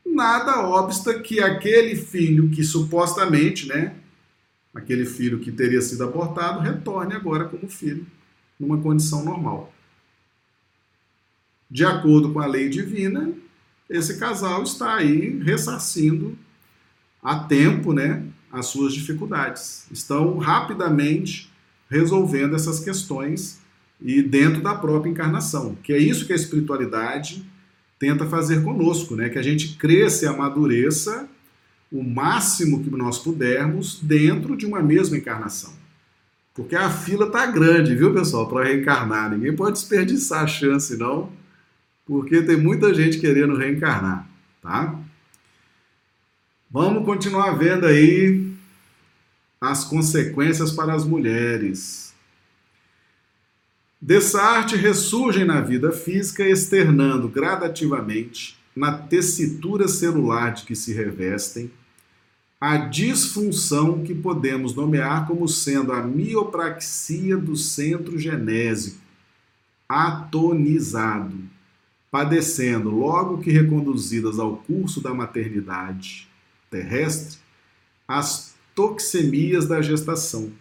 nada 0.05 0.67
obsta 0.67 1.21
que 1.21 1.41
aquele 1.41 1.95
filho 1.95 2.51
que 2.51 2.65
supostamente, 2.65 3.69
né, 3.69 3.95
aquele 4.75 5.05
filho 5.05 5.39
que 5.39 5.53
teria 5.53 5.81
sido 5.81 6.03
abortado, 6.05 6.61
retorne 6.61 7.15
agora 7.15 7.45
como 7.45 7.69
filho, 7.69 8.07
numa 8.59 8.79
condição 8.79 9.25
normal. 9.25 9.73
De 11.71 11.85
acordo 11.85 12.33
com 12.33 12.41
a 12.41 12.47
lei 12.47 12.69
divina, 12.69 13.33
esse 13.89 14.19
casal 14.19 14.63
está 14.63 14.97
aí 14.97 15.39
ressarcindo 15.41 16.37
a 17.23 17.39
tempo, 17.45 17.93
né, 17.93 18.25
as 18.51 18.67
suas 18.67 18.93
dificuldades. 18.93 19.87
Estão 19.91 20.39
rapidamente 20.39 21.50
resolvendo 21.91 22.55
essas 22.55 22.81
questões 22.81 23.59
e 24.01 24.23
dentro 24.23 24.63
da 24.63 24.75
própria 24.75 25.11
encarnação, 25.11 25.77
que 25.83 25.93
é 25.93 25.99
isso 25.99 26.25
que 26.25 26.33
a 26.33 26.37
espiritualidade 26.37 27.45
tenta 27.99 28.25
fazer 28.25 28.63
conosco, 28.63 29.15
né? 29.15 29.29
Que 29.29 29.39
a 29.39 29.43
gente 29.43 29.77
cresça 29.77 30.25
e 30.25 30.29
amadureça 30.29 31.29
o 31.93 32.03
máximo 32.03 32.83
que 32.83 32.91
nós 32.91 33.19
pudermos 33.19 33.99
dentro 34.01 34.57
de 34.57 34.65
uma 34.65 34.81
mesma 34.81 35.19
encarnação. 35.19 35.73
Porque 36.55 36.77
a 36.77 36.89
fila 36.89 37.31
tá 37.31 37.45
grande, 37.47 37.95
viu, 37.95 38.15
pessoal, 38.15 38.49
para 38.49 38.65
reencarnar. 38.65 39.31
Ninguém 39.31 39.55
pode 39.55 39.73
desperdiçar 39.73 40.45
a 40.45 40.47
chance, 40.47 40.97
não, 40.97 41.31
porque 42.07 42.43
tem 42.43 42.57
muita 42.57 42.95
gente 42.95 43.19
querendo 43.19 43.57
reencarnar, 43.57 44.27
tá? 44.63 44.99
Vamos 46.71 47.05
continuar 47.05 47.53
vendo 47.53 47.85
aí 47.87 48.50
as 49.61 49.85
consequências 49.85 50.73
para 50.73 50.95
as 50.95 51.05
mulheres. 51.05 52.15
Dessarte 54.01 54.77
ressurgem 54.77 55.45
na 55.45 55.61
vida 55.61 55.93
física, 55.93 56.49
externando 56.49 57.29
gradativamente 57.29 58.59
na 58.75 58.97
tessitura 58.97 59.87
celular 59.87 60.55
de 60.55 60.65
que 60.65 60.75
se 60.75 60.95
revestem 60.95 61.71
a 62.61 62.77
disfunção 62.77 64.03
que 64.03 64.15
podemos 64.15 64.75
nomear 64.75 65.27
como 65.27 65.49
sendo 65.49 65.93
a 65.93 66.03
miopraxia 66.03 67.37
do 67.37 67.57
centro 67.57 68.19
genésico, 68.19 69.01
atonizado, 69.89 71.39
padecendo, 72.11 72.91
logo 72.91 73.39
que 73.39 73.51
reconduzidas 73.51 74.39
ao 74.39 74.59
curso 74.59 75.01
da 75.01 75.15
maternidade 75.15 76.29
terrestre, 76.71 77.39
as 78.07 78.50
toxemias 78.75 79.67
da 79.67 79.81
gestação. 79.81 80.53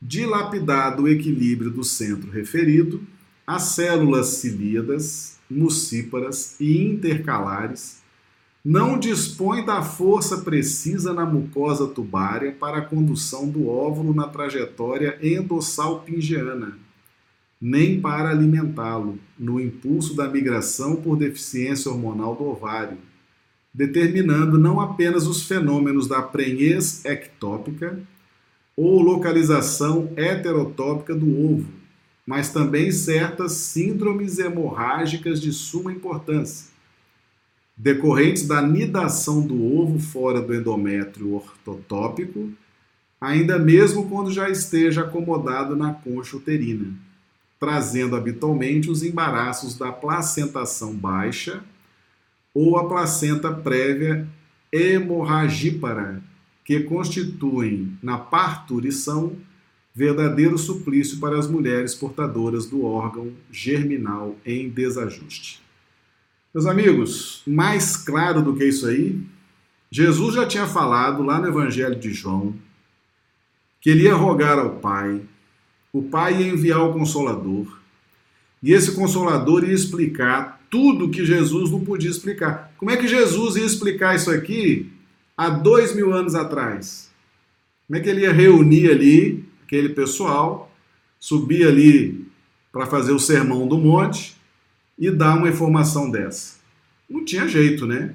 Dilapidado 0.00 1.02
o 1.02 1.08
equilíbrio 1.08 1.70
do 1.70 1.84
centro 1.84 2.30
referido, 2.30 3.02
as 3.46 3.62
células 3.62 4.26
cilíadas, 4.28 5.38
mucíparas 5.50 6.56
e 6.60 6.82
intercalares 6.82 8.00
não 8.64 8.98
dispõe 8.98 9.64
da 9.64 9.82
força 9.82 10.38
precisa 10.38 11.14
na 11.14 11.24
mucosa 11.24 11.86
tubária 11.86 12.52
para 12.52 12.78
a 12.78 12.84
condução 12.84 13.48
do 13.48 13.66
óvulo 13.66 14.14
na 14.14 14.28
trajetória 14.28 15.18
endossalpingiana, 15.22 16.78
nem 17.58 17.98
para 17.98 18.28
alimentá-lo 18.28 19.18
no 19.38 19.58
impulso 19.58 20.14
da 20.14 20.28
migração 20.28 20.96
por 20.96 21.16
deficiência 21.16 21.90
hormonal 21.90 22.36
do 22.36 22.44
ovário, 22.44 22.98
determinando 23.72 24.58
não 24.58 24.80
apenas 24.80 25.26
os 25.26 25.44
fenômenos 25.46 26.06
da 26.06 26.20
prenhez 26.20 27.04
ectópica 27.04 27.98
ou 28.76 29.00
localização 29.00 30.12
heterotópica 30.16 31.14
do 31.14 31.52
ovo, 31.52 31.68
mas 32.26 32.52
também 32.52 32.90
certas 32.90 33.52
síndromes 33.52 34.38
hemorrágicas 34.38 35.40
de 35.40 35.52
suma 35.52 35.92
importância 35.92 36.70
decorrentes 37.80 38.46
da 38.46 38.60
nidação 38.60 39.40
do 39.40 39.74
ovo 39.74 39.98
fora 39.98 40.42
do 40.42 40.54
endométrio 40.54 41.34
ortotópico, 41.34 42.52
ainda 43.18 43.58
mesmo 43.58 44.06
quando 44.06 44.30
já 44.30 44.50
esteja 44.50 45.00
acomodado 45.00 45.74
na 45.74 45.94
concha 45.94 46.36
uterina, 46.36 46.92
trazendo 47.58 48.16
habitualmente 48.16 48.90
os 48.90 49.02
embaraços 49.02 49.78
da 49.78 49.90
placentação 49.90 50.94
baixa 50.94 51.64
ou 52.54 52.76
a 52.76 52.88
placenta 52.88 53.52
prévia 53.52 54.26
hemorragípara, 54.72 56.22
que 56.64 56.80
constituem, 56.80 57.96
na 58.02 58.18
parturição, 58.18 59.36
verdadeiro 59.94 60.56
suplício 60.56 61.18
para 61.18 61.38
as 61.38 61.48
mulheres 61.48 61.94
portadoras 61.94 62.66
do 62.66 62.84
órgão 62.84 63.32
germinal 63.50 64.36
em 64.46 64.68
desajuste. 64.68 65.60
Meus 66.54 66.66
amigos, 66.66 67.42
mais 67.46 67.96
claro 67.96 68.42
do 68.42 68.54
que 68.54 68.64
isso 68.64 68.86
aí, 68.86 69.20
Jesus 69.90 70.34
já 70.34 70.46
tinha 70.46 70.66
falado 70.66 71.22
lá 71.22 71.40
no 71.40 71.48
Evangelho 71.48 71.98
de 71.98 72.12
João 72.12 72.54
que 73.80 73.90
ele 73.90 74.04
ia 74.04 74.14
rogar 74.14 74.58
ao 74.58 74.76
Pai, 74.76 75.22
o 75.92 76.02
Pai 76.02 76.40
ia 76.40 76.48
enviar 76.48 76.82
o 76.82 76.92
Consolador, 76.92 77.80
e 78.62 78.72
esse 78.72 78.94
Consolador 78.94 79.64
ia 79.64 79.72
explicar 79.72 80.59
tudo 80.70 81.10
que 81.10 81.26
Jesus 81.26 81.70
não 81.70 81.80
podia 81.80 82.08
explicar. 82.08 82.72
Como 82.78 82.90
é 82.90 82.96
que 82.96 83.08
Jesus 83.08 83.56
ia 83.56 83.66
explicar 83.66 84.14
isso 84.14 84.30
aqui 84.30 84.90
há 85.36 85.50
dois 85.50 85.94
mil 85.94 86.12
anos 86.12 86.34
atrás? 86.34 87.10
Como 87.86 87.98
é 87.98 88.00
que 88.00 88.08
ele 88.08 88.20
ia 88.20 88.32
reunir 88.32 88.88
ali 88.88 89.44
aquele 89.64 89.88
pessoal, 89.88 90.72
subir 91.18 91.66
ali 91.66 92.24
para 92.72 92.86
fazer 92.86 93.12
o 93.12 93.18
sermão 93.18 93.66
do 93.66 93.76
monte 93.76 94.36
e 94.96 95.10
dar 95.10 95.36
uma 95.36 95.48
informação 95.48 96.08
dessa? 96.08 96.60
Não 97.08 97.24
tinha 97.24 97.48
jeito, 97.48 97.84
né? 97.84 98.14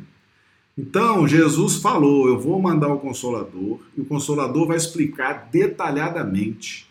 Então, 0.78 1.28
Jesus 1.28 1.78
falou: 1.78 2.28
Eu 2.28 2.39
vou 2.39 2.62
mandar 2.62 2.88
o 2.88 2.99
Consolador, 2.99 3.80
e 3.97 4.01
o 4.01 4.06
Consolador 4.06 4.68
vai 4.68 4.78
explicar 4.78 5.49
detalhadamente, 5.51 6.88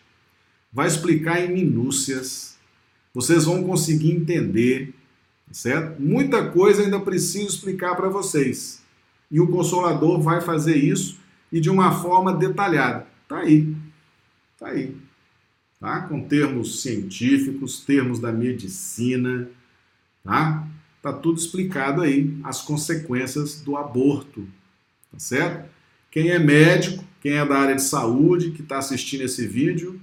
vai 0.72 0.86
explicar 0.86 1.42
em 1.42 1.52
minúcias, 1.52 2.58
vocês 3.12 3.44
vão 3.44 3.62
conseguir 3.62 4.12
entender, 4.12 4.94
certo? 5.50 6.00
Muita 6.00 6.50
coisa 6.50 6.82
ainda 6.82 7.00
preciso 7.00 7.48
explicar 7.48 7.94
para 7.94 8.08
vocês. 8.08 8.82
E 9.30 9.40
o 9.40 9.48
Consolador 9.48 10.20
vai 10.20 10.40
fazer 10.40 10.76
isso 10.76 11.18
e 11.50 11.60
de 11.60 11.70
uma 11.70 11.92
forma 11.92 12.32
detalhada. 12.32 13.06
Tá 13.28 13.38
aí. 13.38 13.74
Tá 14.58 14.68
aí. 14.68 14.96
Tá? 15.80 16.00
Com 16.02 16.20
termos 16.22 16.82
científicos, 16.82 17.80
termos 17.80 18.18
da 18.18 18.32
medicina, 18.32 19.48
Tá? 20.24 20.66
Tá 21.02 21.12
tudo 21.12 21.38
explicado 21.38 22.00
aí 22.00 22.34
as 22.42 22.62
consequências 22.62 23.60
do 23.60 23.76
aborto, 23.76 24.48
tá 25.12 25.18
certo? 25.18 25.68
Quem 26.10 26.30
é 26.30 26.38
médico, 26.38 27.04
quem 27.20 27.34
é 27.34 27.44
da 27.44 27.58
área 27.58 27.74
de 27.74 27.82
saúde, 27.82 28.52
que 28.52 28.62
está 28.62 28.78
assistindo 28.78 29.20
esse 29.20 29.46
vídeo, 29.46 30.00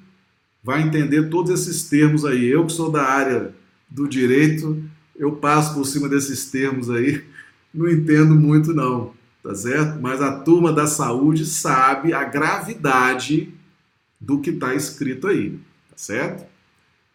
vai 0.63 0.83
entender 0.83 1.29
todos 1.29 1.51
esses 1.51 1.89
termos 1.89 2.23
aí. 2.23 2.45
Eu 2.45 2.67
que 2.67 2.71
sou 2.71 2.91
da 2.91 3.01
área 3.01 3.51
do 3.89 4.07
direito, 4.07 4.83
eu 5.15 5.33
passo 5.33 5.73
por 5.73 5.85
cima 5.85 6.09
desses 6.09 6.49
termos 6.49 6.89
aí, 6.89 7.23
não 7.73 7.89
entendo 7.89 8.35
muito 8.35 8.73
não, 8.73 9.13
tá 9.43 9.53
certo? 9.55 9.99
Mas 10.01 10.21
a 10.21 10.39
turma 10.39 10.71
da 10.71 10.87
saúde 10.87 11.45
sabe 11.45 12.13
a 12.13 12.23
gravidade 12.23 13.53
do 14.19 14.39
que 14.39 14.51
está 14.51 14.73
escrito 14.75 15.27
aí, 15.27 15.59
tá 15.89 15.97
certo? 15.97 16.45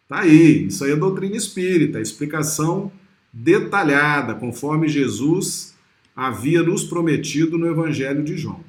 Tá 0.07 0.19
aí, 0.19 0.67
isso 0.67 0.83
aí 0.83 0.91
é 0.91 0.95
doutrina 0.95 1.35
espírita, 1.35 1.99
explicação 1.99 2.91
detalhada, 3.31 4.33
conforme 4.35 4.87
Jesus 4.87 5.75
havia 6.15 6.63
nos 6.63 6.83
prometido 6.83 7.57
no 7.57 7.67
Evangelho 7.67 8.23
de 8.23 8.37
João. 8.37 8.63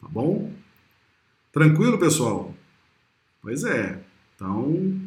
Tá 0.00 0.08
bom? 0.08 0.52
Tranquilo, 1.52 1.98
pessoal? 1.98 2.54
Pois 3.42 3.64
é. 3.64 4.00
Então, 4.34 4.98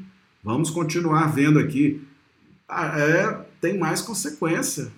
vamos 0.43 0.69
continuar 0.69 1.33
vendo 1.33 1.59
aqui. 1.59 2.01
Ah, 2.67 2.99
é, 2.99 3.45
tem 3.61 3.77
mais 3.77 4.01
consequência. 4.01 4.91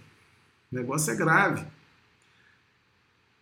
O 0.71 0.75
negócio 0.75 1.11
é 1.11 1.15
grave. 1.15 1.63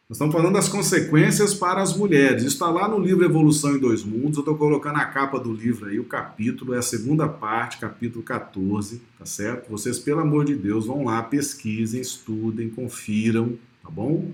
Nós 0.10 0.18
estamos 0.18 0.36
falando 0.36 0.56
das 0.56 0.68
consequências 0.68 1.54
para 1.54 1.82
as 1.82 1.96
mulheres. 1.96 2.44
Isso 2.44 2.56
está 2.56 2.70
lá 2.70 2.86
no 2.86 3.00
livro 3.00 3.24
Evolução 3.24 3.78
em 3.78 3.80
Dois 3.80 4.04
Mundos. 4.04 4.36
Eu 4.36 4.42
estou 4.42 4.58
colocando 4.58 4.98
a 4.98 5.06
capa 5.06 5.40
do 5.40 5.54
livro 5.54 5.86
aí, 5.86 6.02
o 6.02 6.04
capítulo, 6.04 6.74
é 6.74 6.80
a 6.80 6.82
segunda 6.82 7.30
parte, 7.30 7.78
capítulo 7.78 8.22
14, 8.22 9.02
tá 9.18 9.26
certo? 9.26 9.70
Vocês, 9.70 9.98
pelo 9.98 10.20
amor 10.20 10.44
de 10.44 10.54
Deus, 10.54 10.86
vão 10.86 11.06
lá, 11.06 11.24
pesquisem, 11.24 12.02
estudem, 12.02 12.70
confiram, 12.70 13.58
tá 13.82 13.90
bom? 13.90 14.34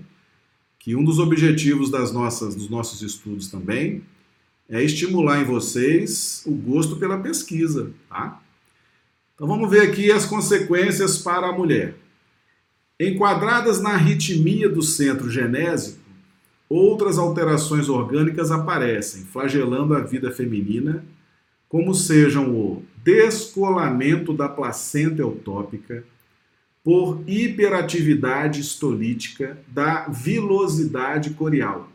Que 0.80 0.96
um 0.96 1.04
dos 1.04 1.20
objetivos 1.20 1.92
das 1.92 2.10
nossas, 2.10 2.56
dos 2.56 2.68
nossos 2.68 3.00
estudos 3.00 3.48
também 3.48 4.02
é 4.68 4.82
estimular 4.82 5.40
em 5.40 5.44
vocês 5.44 6.42
o 6.44 6.50
gosto 6.50 6.96
pela 6.96 7.18
pesquisa, 7.18 7.92
tá? 8.08 8.42
Então 9.38 9.46
vamos 9.46 9.70
ver 9.70 9.82
aqui 9.82 10.10
as 10.10 10.26
consequências 10.26 11.18
para 11.18 11.46
a 11.46 11.52
mulher. 11.52 11.94
Enquadradas 12.98 13.80
na 13.80 13.90
arritmia 13.90 14.68
do 14.68 14.82
centro 14.82 15.30
genésico, 15.30 16.00
outras 16.68 17.18
alterações 17.18 17.88
orgânicas 17.88 18.50
aparecem, 18.50 19.22
flagelando 19.22 19.94
a 19.94 20.00
vida 20.00 20.32
feminina, 20.32 21.04
como 21.68 21.94
sejam 21.94 22.52
o 22.52 22.82
descolamento 23.04 24.34
da 24.34 24.48
placenta 24.48 25.22
eutópica 25.22 26.02
por 26.82 27.22
hiperatividade 27.24 28.60
estolítica 28.60 29.56
da 29.68 30.08
vilosidade 30.08 31.30
corial, 31.30 31.88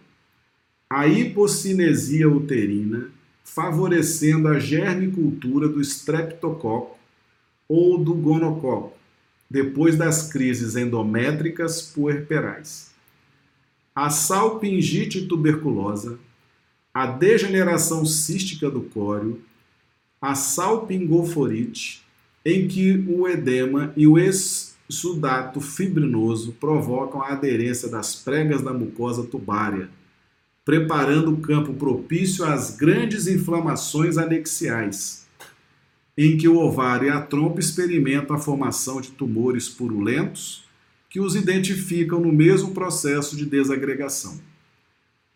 a 0.89 1.08
hipocinesia 1.08 2.30
uterina, 2.30 3.10
favorecendo 3.44 4.48
a 4.48 4.60
germicultura 4.60 5.68
do 5.68 5.82
streptococo 5.82 6.93
ou 7.74 7.98
do 7.98 8.14
gonococo, 8.14 8.94
depois 9.50 9.96
das 9.96 10.32
crises 10.32 10.76
endométricas 10.76 11.82
puerperais. 11.82 12.92
A 13.96 14.12
salpingite 14.12 15.26
tuberculosa, 15.26 16.20
a 16.94 17.08
degeneração 17.08 18.06
cística 18.06 18.70
do 18.70 18.82
córeo, 18.82 19.42
a 20.22 20.36
salpingoforite, 20.36 22.04
em 22.46 22.68
que 22.68 23.04
o 23.08 23.28
edema 23.28 23.92
e 23.98 24.06
o 24.06 24.20
exudato 24.20 25.60
fibrinoso 25.60 26.52
provocam 26.60 27.24
a 27.24 27.30
aderência 27.30 27.90
das 27.90 28.14
pregas 28.14 28.62
da 28.62 28.72
mucosa 28.72 29.24
tubária, 29.24 29.90
preparando 30.64 31.34
o 31.34 31.42
campo 31.42 31.74
propício 31.74 32.46
às 32.46 32.76
grandes 32.76 33.26
inflamações 33.26 34.16
anexiais, 34.16 35.23
em 36.18 36.38
que 36.38 36.47
o 36.47 36.57
ovário 36.57 37.07
e 37.07 37.11
a 37.11 37.20
trompa 37.20 37.59
experimentam 37.59 38.36
a 38.36 38.39
formação 38.39 39.01
de 39.01 39.11
tumores 39.11 39.68
purulentos 39.68 40.64
que 41.09 41.20
os 41.20 41.36
identificam 41.36 42.20
no 42.20 42.32
mesmo 42.32 42.72
processo 42.72 43.36
de 43.36 43.45
desagregação. 43.45 44.39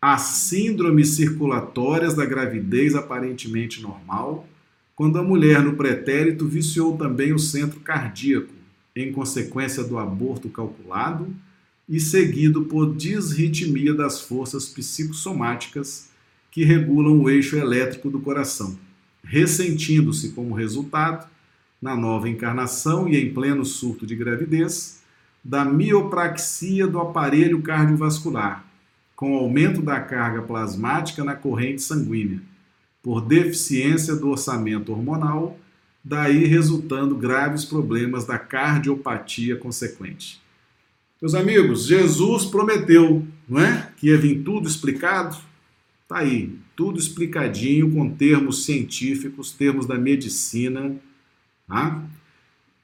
As 0.00 0.22
síndromes 0.22 1.10
circulatórias 1.10 2.14
da 2.14 2.24
gravidez 2.24 2.94
aparentemente 2.94 3.82
normal, 3.82 4.48
quando 4.94 5.18
a 5.18 5.22
mulher 5.22 5.62
no 5.62 5.74
pretérito 5.74 6.46
viciou 6.46 6.96
também 6.96 7.32
o 7.32 7.38
centro 7.38 7.80
cardíaco, 7.80 8.52
em 8.94 9.12
consequência 9.12 9.84
do 9.84 9.98
aborto 9.98 10.48
calculado 10.48 11.32
e 11.88 11.98
seguido 12.00 12.64
por 12.64 12.94
disritmia 12.94 13.94
das 13.94 14.20
forças 14.20 14.68
psicossomáticas 14.68 16.10
que 16.50 16.64
regulam 16.64 17.20
o 17.20 17.30
eixo 17.30 17.56
elétrico 17.56 18.10
do 18.10 18.20
coração, 18.20 18.76
ressentindo-se 19.28 20.30
como 20.30 20.54
resultado, 20.54 21.28
na 21.80 21.94
nova 21.94 22.28
encarnação 22.28 23.08
e 23.08 23.16
em 23.16 23.32
pleno 23.32 23.64
surto 23.64 24.06
de 24.06 24.16
gravidez, 24.16 25.00
da 25.44 25.64
miopraxia 25.64 26.86
do 26.86 26.98
aparelho 26.98 27.62
cardiovascular, 27.62 28.64
com 29.14 29.36
aumento 29.36 29.80
da 29.82 30.00
carga 30.00 30.42
plasmática 30.42 31.22
na 31.22 31.36
corrente 31.36 31.82
sanguínea, 31.82 32.42
por 33.02 33.20
deficiência 33.20 34.16
do 34.16 34.30
orçamento 34.30 34.92
hormonal, 34.92 35.58
daí 36.02 36.46
resultando 36.46 37.14
graves 37.14 37.64
problemas 37.64 38.24
da 38.24 38.38
cardiopatia 38.38 39.56
consequente. 39.56 40.40
Meus 41.20 41.34
amigos, 41.34 41.86
Jesus 41.86 42.46
prometeu, 42.46 43.26
não 43.48 43.60
é? 43.60 43.90
Que 43.96 44.08
ia 44.08 44.16
vir 44.16 44.42
tudo 44.42 44.68
explicado. 44.68 45.36
Tá 46.08 46.18
aí, 46.18 46.56
tudo 46.78 47.00
explicadinho 47.00 47.92
com 47.92 48.08
termos 48.08 48.64
científicos, 48.64 49.50
termos 49.50 49.84
da 49.84 49.98
medicina, 49.98 50.94
tá? 51.66 52.04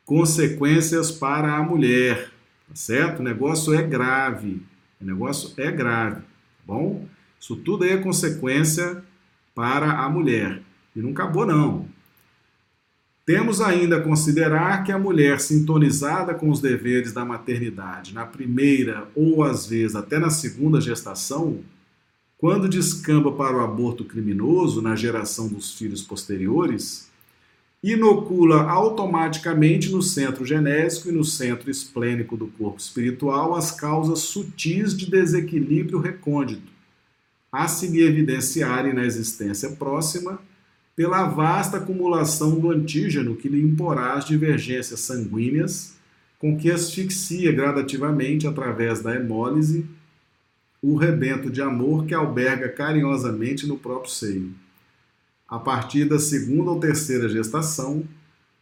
Consequências 0.05 1.13
para 1.13 1.57
a 1.57 1.63
mulher, 1.63 2.33
tá 2.69 2.75
certo? 2.75 3.21
O 3.21 3.23
negócio 3.23 3.73
é 3.73 3.85
grave, 3.85 4.61
o 5.01 5.05
negócio 5.05 5.55
é 5.57 5.71
grave, 5.71 6.17
tá 6.17 6.23
bom? 6.67 7.07
Isso 7.39 7.55
tudo 7.55 7.85
aí 7.85 7.91
é 7.91 7.97
consequência 7.97 9.01
para 9.55 9.93
a 9.93 10.09
mulher. 10.09 10.61
E 10.97 11.01
não 11.01 11.11
acabou 11.13 11.47
não. 11.47 11.87
Temos 13.25 13.61
ainda 13.61 13.99
a 13.99 14.03
considerar 14.03 14.83
que 14.83 14.91
a 14.91 14.99
mulher 14.99 15.39
sintonizada 15.39 16.35
com 16.35 16.51
os 16.51 16.61
deveres 16.61 17.13
da 17.13 17.25
maternidade 17.25 18.13
na 18.13 18.27
primeira 18.27 19.07
ou 19.15 19.45
às 19.45 19.69
vezes 19.69 19.95
até 19.95 20.19
na 20.19 20.31
segunda 20.31 20.81
gestação, 20.81 21.63
quando 22.45 22.69
descamba 22.69 23.33
para 23.33 23.57
o 23.57 23.61
aborto 23.61 24.05
criminoso 24.05 24.83
na 24.83 24.95
geração 24.95 25.49
dos 25.49 25.73
filhos 25.79 26.03
posteriores, 26.03 27.11
inocula 27.83 28.71
automaticamente 28.71 29.91
no 29.91 30.03
centro 30.03 30.45
genésico 30.45 31.09
e 31.09 31.13
no 31.13 31.25
centro 31.25 31.71
esplênico 31.71 32.37
do 32.37 32.49
corpo 32.49 32.79
espiritual 32.79 33.55
as 33.55 33.71
causas 33.71 34.19
sutis 34.19 34.95
de 34.95 35.11
desequilíbrio 35.11 35.99
recôndito, 35.99 36.71
a 37.51 37.67
se 37.67 37.87
lhe 37.87 38.03
evidenciarem 38.03 38.93
na 38.93 39.07
existência 39.07 39.71
próxima 39.71 40.39
pela 40.95 41.25
vasta 41.25 41.79
acumulação 41.79 42.61
do 42.61 42.71
antígeno 42.71 43.37
que 43.37 43.49
lhe 43.49 43.63
imporá 43.63 44.19
as 44.19 44.27
divergências 44.27 45.01
sanguíneas, 45.01 45.97
com 46.39 46.59
que 46.59 46.71
asfixia 46.71 47.51
gradativamente, 47.53 48.47
através 48.47 49.01
da 49.01 49.17
hemólise, 49.17 49.87
o 50.87 50.97
rebento 50.97 51.51
de 51.51 51.63
amor 51.63 52.07
que 52.07 52.15
alberga 52.15 52.69
carinhosamente 52.69 53.67
no 53.67 53.79
próprio 53.79 54.11
seio. 54.11 54.55
A 55.49 55.59
partir 55.59 56.05
da 56.05 56.19
segunda 56.19 56.71
ou 56.71 56.81
terceira 56.81 57.29
gestação, 57.29 58.05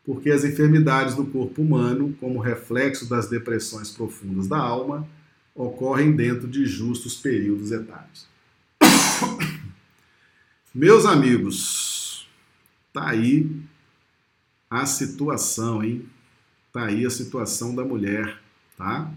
porque 0.05 0.31
as 0.31 0.45
enfermidades 0.45 1.15
do 1.15 1.25
corpo 1.25 1.63
humano, 1.63 2.15
como 2.21 2.41
reflexo 2.41 3.09
das 3.09 3.29
depressões 3.29 3.91
profundas 3.91 4.47
da 4.47 4.59
alma, 4.59 5.07
ocorrem 5.55 6.13
dentro 6.13 6.49
de 6.49 6.67
justos 6.67 7.17
períodos 7.17 7.71
etários. 7.73 8.27
Meus 10.75 11.07
amigos, 11.07 11.93
Tá 12.93 13.09
aí 13.09 13.51
a 14.69 14.85
situação, 14.85 15.83
hein? 15.83 16.07
Tá 16.71 16.87
aí 16.87 17.07
a 17.07 17.11
situação 17.11 17.75
da 17.75 17.85
mulher, 17.85 18.39
tá? 18.77 19.11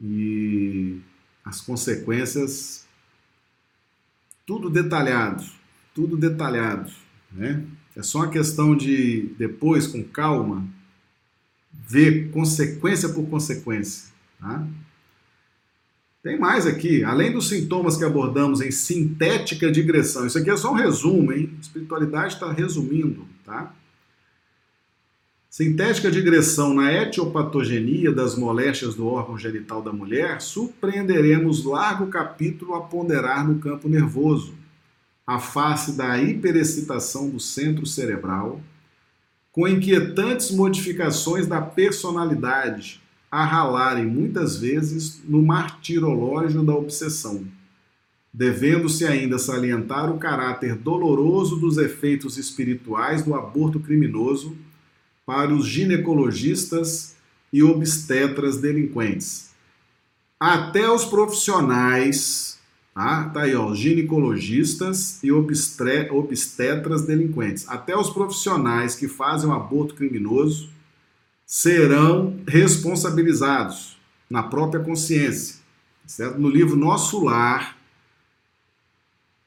E 0.00 1.00
as 1.44 1.60
consequências, 1.60 2.86
tudo 4.46 4.68
detalhado, 4.68 5.44
tudo 5.94 6.16
detalhado, 6.16 6.90
né? 7.32 7.64
É 7.96 8.02
só 8.02 8.18
uma 8.18 8.30
questão 8.30 8.76
de 8.76 9.34
depois, 9.36 9.86
com 9.86 10.02
calma, 10.02 10.66
ver 11.72 12.30
consequência 12.30 13.08
por 13.08 13.28
consequência, 13.28 14.10
tá? 14.40 14.66
Tem 16.22 16.38
mais 16.38 16.66
aqui, 16.66 17.02
além 17.02 17.32
dos 17.32 17.48
sintomas 17.48 17.96
que 17.96 18.04
abordamos 18.04 18.60
em 18.60 18.70
sintética 18.70 19.72
digressão. 19.72 20.26
Isso 20.26 20.38
aqui 20.38 20.50
é 20.50 20.56
só 20.56 20.70
um 20.72 20.76
resumo, 20.76 21.32
hein? 21.32 21.50
A 21.56 21.60
espiritualidade 21.60 22.34
está 22.34 22.52
resumindo, 22.52 23.26
tá? 23.44 23.74
Sintética 25.50 26.12
digressão 26.12 26.72
na 26.72 26.92
etiopatogenia 26.92 28.12
das 28.12 28.36
moléstias 28.36 28.94
do 28.94 29.08
órgão 29.08 29.36
genital 29.36 29.82
da 29.82 29.92
mulher, 29.92 30.40
surpreenderemos 30.40 31.64
largo 31.64 32.06
capítulo 32.06 32.72
a 32.74 32.82
ponderar 32.82 33.44
no 33.44 33.58
campo 33.58 33.88
nervoso, 33.88 34.54
a 35.26 35.40
face 35.40 35.96
da 35.96 36.16
hiperexcitação 36.22 37.28
do 37.28 37.40
centro 37.40 37.84
cerebral, 37.84 38.60
com 39.50 39.66
inquietantes 39.66 40.52
modificações 40.52 41.48
da 41.48 41.60
personalidade, 41.60 43.00
a 43.28 43.44
ralarem 43.44 44.06
muitas 44.06 44.56
vezes 44.56 45.20
no 45.24 45.42
martirológio 45.42 46.62
da 46.62 46.76
obsessão, 46.76 47.44
devendo-se 48.32 49.04
ainda 49.04 49.36
salientar 49.36 50.14
o 50.14 50.18
caráter 50.18 50.76
doloroso 50.76 51.56
dos 51.56 51.76
efeitos 51.76 52.38
espirituais 52.38 53.24
do 53.24 53.34
aborto 53.34 53.80
criminoso 53.80 54.56
para 55.30 55.54
os 55.54 55.64
ginecologistas 55.64 57.14
e 57.52 57.62
obstetras 57.62 58.56
delinquentes. 58.56 59.50
Até 60.40 60.90
os 60.90 61.04
profissionais, 61.04 62.58
tá? 62.92 63.28
Tá 63.28 63.42
aí, 63.42 63.54
ó, 63.54 63.72
ginecologistas 63.72 65.22
e 65.22 65.30
obstetras 65.30 67.06
delinquentes. 67.06 67.64
Até 67.68 67.96
os 67.96 68.10
profissionais 68.10 68.96
que 68.96 69.06
fazem 69.06 69.48
o 69.48 69.52
aborto 69.52 69.94
criminoso 69.94 70.68
serão 71.46 72.36
responsabilizados 72.44 73.96
na 74.28 74.42
própria 74.42 74.82
consciência. 74.82 75.60
Certo? 76.06 76.40
No 76.40 76.48
livro 76.48 76.74
Nosso 76.74 77.22
Lar, 77.22 77.78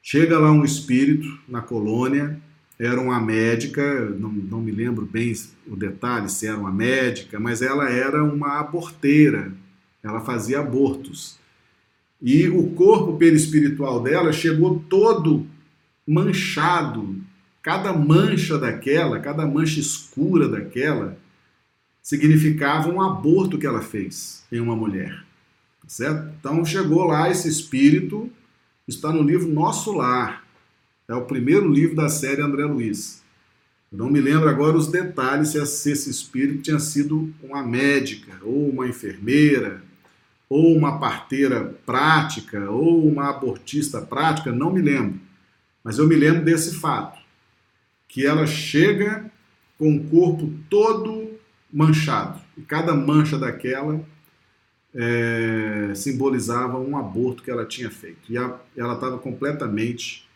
chega 0.00 0.38
lá 0.38 0.50
um 0.50 0.64
espírito 0.64 1.38
na 1.46 1.60
colônia, 1.60 2.40
era 2.78 3.00
uma 3.00 3.20
médica, 3.20 4.10
não, 4.18 4.30
não 4.30 4.60
me 4.60 4.72
lembro 4.72 5.06
bem 5.06 5.32
o 5.66 5.76
detalhe 5.76 6.28
se 6.28 6.46
era 6.46 6.58
uma 6.58 6.72
médica, 6.72 7.38
mas 7.38 7.62
ela 7.62 7.88
era 7.88 8.22
uma 8.24 8.58
aborteira, 8.58 9.52
ela 10.02 10.20
fazia 10.20 10.60
abortos. 10.60 11.38
E 12.20 12.48
o 12.48 12.70
corpo 12.70 13.16
perispiritual 13.16 14.02
dela 14.02 14.32
chegou 14.32 14.82
todo 14.88 15.46
manchado. 16.06 17.16
Cada 17.62 17.92
mancha 17.92 18.58
daquela, 18.58 19.20
cada 19.20 19.46
mancha 19.46 19.80
escura 19.80 20.48
daquela, 20.48 21.16
significava 22.02 22.90
um 22.90 23.00
aborto 23.00 23.58
que 23.58 23.66
ela 23.66 23.80
fez 23.80 24.44
em 24.52 24.60
uma 24.60 24.76
mulher. 24.76 25.24
Tá 25.82 25.88
certo? 25.88 26.34
Então 26.38 26.64
chegou 26.64 27.04
lá 27.04 27.30
esse 27.30 27.48
espírito, 27.48 28.30
está 28.86 29.10
no 29.10 29.22
livro 29.22 29.48
Nosso 29.48 29.92
Lar. 29.92 30.43
É 31.06 31.14
o 31.14 31.26
primeiro 31.26 31.68
livro 31.68 31.94
da 31.94 32.08
série 32.08 32.40
André 32.40 32.64
Luiz. 32.64 33.22
Eu 33.92 33.98
não 33.98 34.10
me 34.10 34.20
lembro 34.20 34.48
agora 34.48 34.76
os 34.76 34.88
detalhes 34.88 35.50
se 35.50 35.90
esse 35.90 36.08
espírito 36.08 36.62
tinha 36.62 36.78
sido 36.78 37.32
uma 37.42 37.62
médica, 37.62 38.32
ou 38.42 38.70
uma 38.70 38.88
enfermeira, 38.88 39.82
ou 40.48 40.74
uma 40.74 40.98
parteira 40.98 41.74
prática, 41.84 42.70
ou 42.70 43.06
uma 43.06 43.28
abortista 43.28 44.00
prática, 44.00 44.50
não 44.50 44.72
me 44.72 44.80
lembro. 44.80 45.20
Mas 45.82 45.98
eu 45.98 46.08
me 46.08 46.16
lembro 46.16 46.42
desse 46.42 46.76
fato, 46.76 47.20
que 48.08 48.24
ela 48.24 48.46
chega 48.46 49.30
com 49.78 49.96
o 49.96 50.04
corpo 50.04 50.50
todo 50.70 51.32
manchado. 51.70 52.40
E 52.56 52.62
cada 52.62 52.94
mancha 52.94 53.36
daquela 53.36 54.00
é, 54.94 55.92
simbolizava 55.94 56.78
um 56.78 56.96
aborto 56.96 57.42
que 57.42 57.50
ela 57.50 57.66
tinha 57.66 57.90
feito. 57.90 58.32
E 58.32 58.38
a, 58.38 58.58
ela 58.74 58.94
estava 58.94 59.18
completamente 59.18 60.26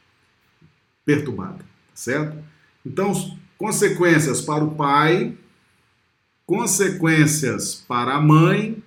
perturbada, 1.09 1.65
certo? 1.95 2.37
Então, 2.85 3.15
consequências 3.57 4.43
para 4.43 4.63
o 4.63 4.75
pai, 4.75 5.35
consequências 6.45 7.83
para 7.89 8.17
a 8.17 8.21
mãe 8.21 8.83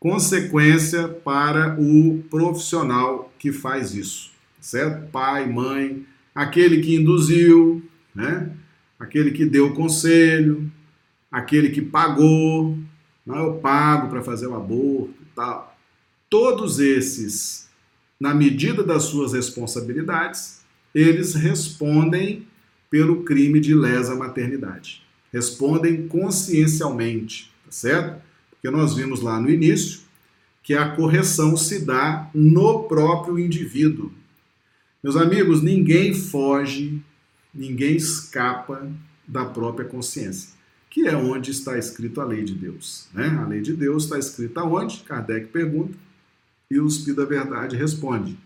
consequência 0.00 1.06
para 1.08 1.76
o 1.78 2.24
profissional 2.30 3.30
que 3.38 3.52
faz 3.52 3.94
isso, 3.94 4.30
certo? 4.58 5.10
Pai, 5.10 5.46
mãe, 5.46 6.06
aquele 6.34 6.80
que 6.80 6.96
induziu, 6.96 7.84
né? 8.14 8.50
Aquele 8.98 9.30
que 9.30 9.44
deu 9.44 9.66
o 9.66 9.74
conselho, 9.74 10.72
aquele 11.30 11.68
que 11.68 11.82
pagou, 11.82 12.78
não 13.26 13.36
eu 13.36 13.54
pago 13.56 14.08
para 14.08 14.22
fazer 14.22 14.46
o 14.46 14.56
aborto 14.56 15.14
e 15.20 15.26
tal. 15.34 15.76
Todos 16.30 16.78
esses, 16.78 17.68
na 18.18 18.32
medida 18.32 18.82
das 18.82 19.02
suas 19.02 19.34
responsabilidades, 19.34 20.59
eles 20.94 21.34
respondem 21.34 22.46
pelo 22.88 23.22
crime 23.22 23.60
de 23.60 23.74
lesa 23.74 24.14
maternidade. 24.16 25.02
Respondem 25.32 26.08
consciencialmente, 26.08 27.52
tá 27.64 27.70
certo? 27.70 28.22
Porque 28.50 28.68
nós 28.68 28.94
vimos 28.94 29.20
lá 29.20 29.40
no 29.40 29.48
início 29.48 30.00
que 30.62 30.74
a 30.74 30.90
correção 30.90 31.56
se 31.56 31.84
dá 31.84 32.28
no 32.34 32.84
próprio 32.84 33.38
indivíduo. 33.38 34.12
Meus 35.02 35.16
amigos, 35.16 35.62
ninguém 35.62 36.12
foge, 36.12 37.00
ninguém 37.54 37.96
escapa 37.96 38.90
da 39.26 39.44
própria 39.44 39.86
consciência, 39.86 40.50
que 40.90 41.06
é 41.06 41.16
onde 41.16 41.52
está 41.52 41.78
escrito 41.78 42.20
a 42.20 42.24
lei 42.24 42.44
de 42.44 42.54
Deus. 42.54 43.08
Né? 43.14 43.28
A 43.28 43.46
lei 43.46 43.60
de 43.60 43.72
Deus 43.72 44.04
está 44.04 44.18
escrita 44.18 44.62
onde? 44.64 44.98
Kardec 45.00 45.46
pergunta 45.46 45.96
e 46.70 46.78
o 46.78 46.86
Espírito 46.86 47.16
da 47.16 47.24
Verdade 47.24 47.76
responde. 47.76 48.38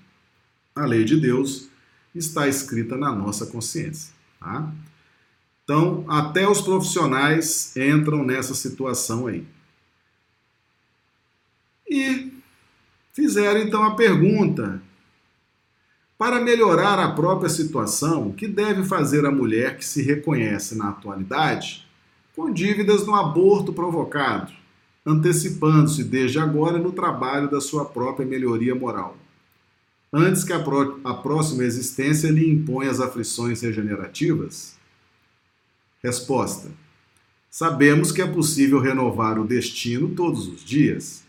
A 0.75 0.87
lei 0.87 1.05
de 1.05 1.19
Deus 1.19 1.69
está 2.15 2.47
escrita 2.47 2.97
na 2.97 3.15
nossa 3.15 3.47
consciência. 3.47 4.13
Tá? 4.39 4.73
Então, 5.65 6.05
até 6.09 6.49
os 6.49 6.61
profissionais 6.61 7.75
entram 7.77 8.23
nessa 8.23 8.55
situação 8.55 9.27
aí. 9.27 9.47
E 11.89 12.33
fizeram 13.13 13.61
então 13.61 13.83
a 13.83 13.95
pergunta: 13.95 14.83
para 16.19 16.41
melhorar 16.41 16.99
a 16.99 17.13
própria 17.13 17.49
situação, 17.49 18.29
o 18.29 18.35
que 18.35 18.47
deve 18.47 18.85
fazer 18.85 19.25
a 19.25 19.33
mulher 19.33 19.77
que 19.77 19.85
se 19.85 20.03
reconhece 20.03 20.77
na 20.77 20.91
atualidade 20.91 21.85
com 22.37 22.53
dívidas 22.53 23.07
no 23.07 23.15
aborto 23.15 23.73
provocado, 23.73 24.53
antecipando-se 25.07 26.03
desde 26.03 26.39
agora 26.39 26.79
no 26.79 26.93
trabalho 26.93 27.51
da 27.51 27.61
sua 27.61 27.85
própria 27.85 28.27
melhoria 28.27 28.75
moral? 28.75 29.17
Antes 30.15 30.45
que 30.45 30.53
a, 30.53 30.61
pró 30.61 30.99
a 31.03 31.15
próxima 31.15 31.65
existência 31.65 32.31
lhe 32.31 32.49
imponha 32.49 32.91
as 32.91 33.01
aflições 33.01 33.63
regenerativas? 33.63 34.77
Resposta: 36.03 36.71
Sabemos 37.51 38.13
que 38.13 38.23
é 38.23 38.27
possível 38.27 38.81
renovar 38.81 39.39
o 39.39 39.47
destino 39.47 40.09
todos 40.11 40.47
os 40.47 40.65
dias. 40.65 41.25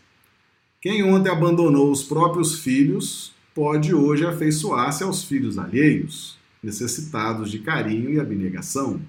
Quem 0.80 1.02
ontem 1.02 1.30
abandonou 1.30 1.90
os 1.90 2.04
próprios 2.04 2.60
filhos 2.60 3.34
pode 3.52 3.92
hoje 3.92 4.24
afeiçoar-se 4.24 5.02
aos 5.02 5.24
filhos 5.24 5.58
alheios, 5.58 6.38
necessitados 6.62 7.50
de 7.50 7.58
carinho 7.58 8.10
e 8.10 8.20
abnegação. 8.20 9.00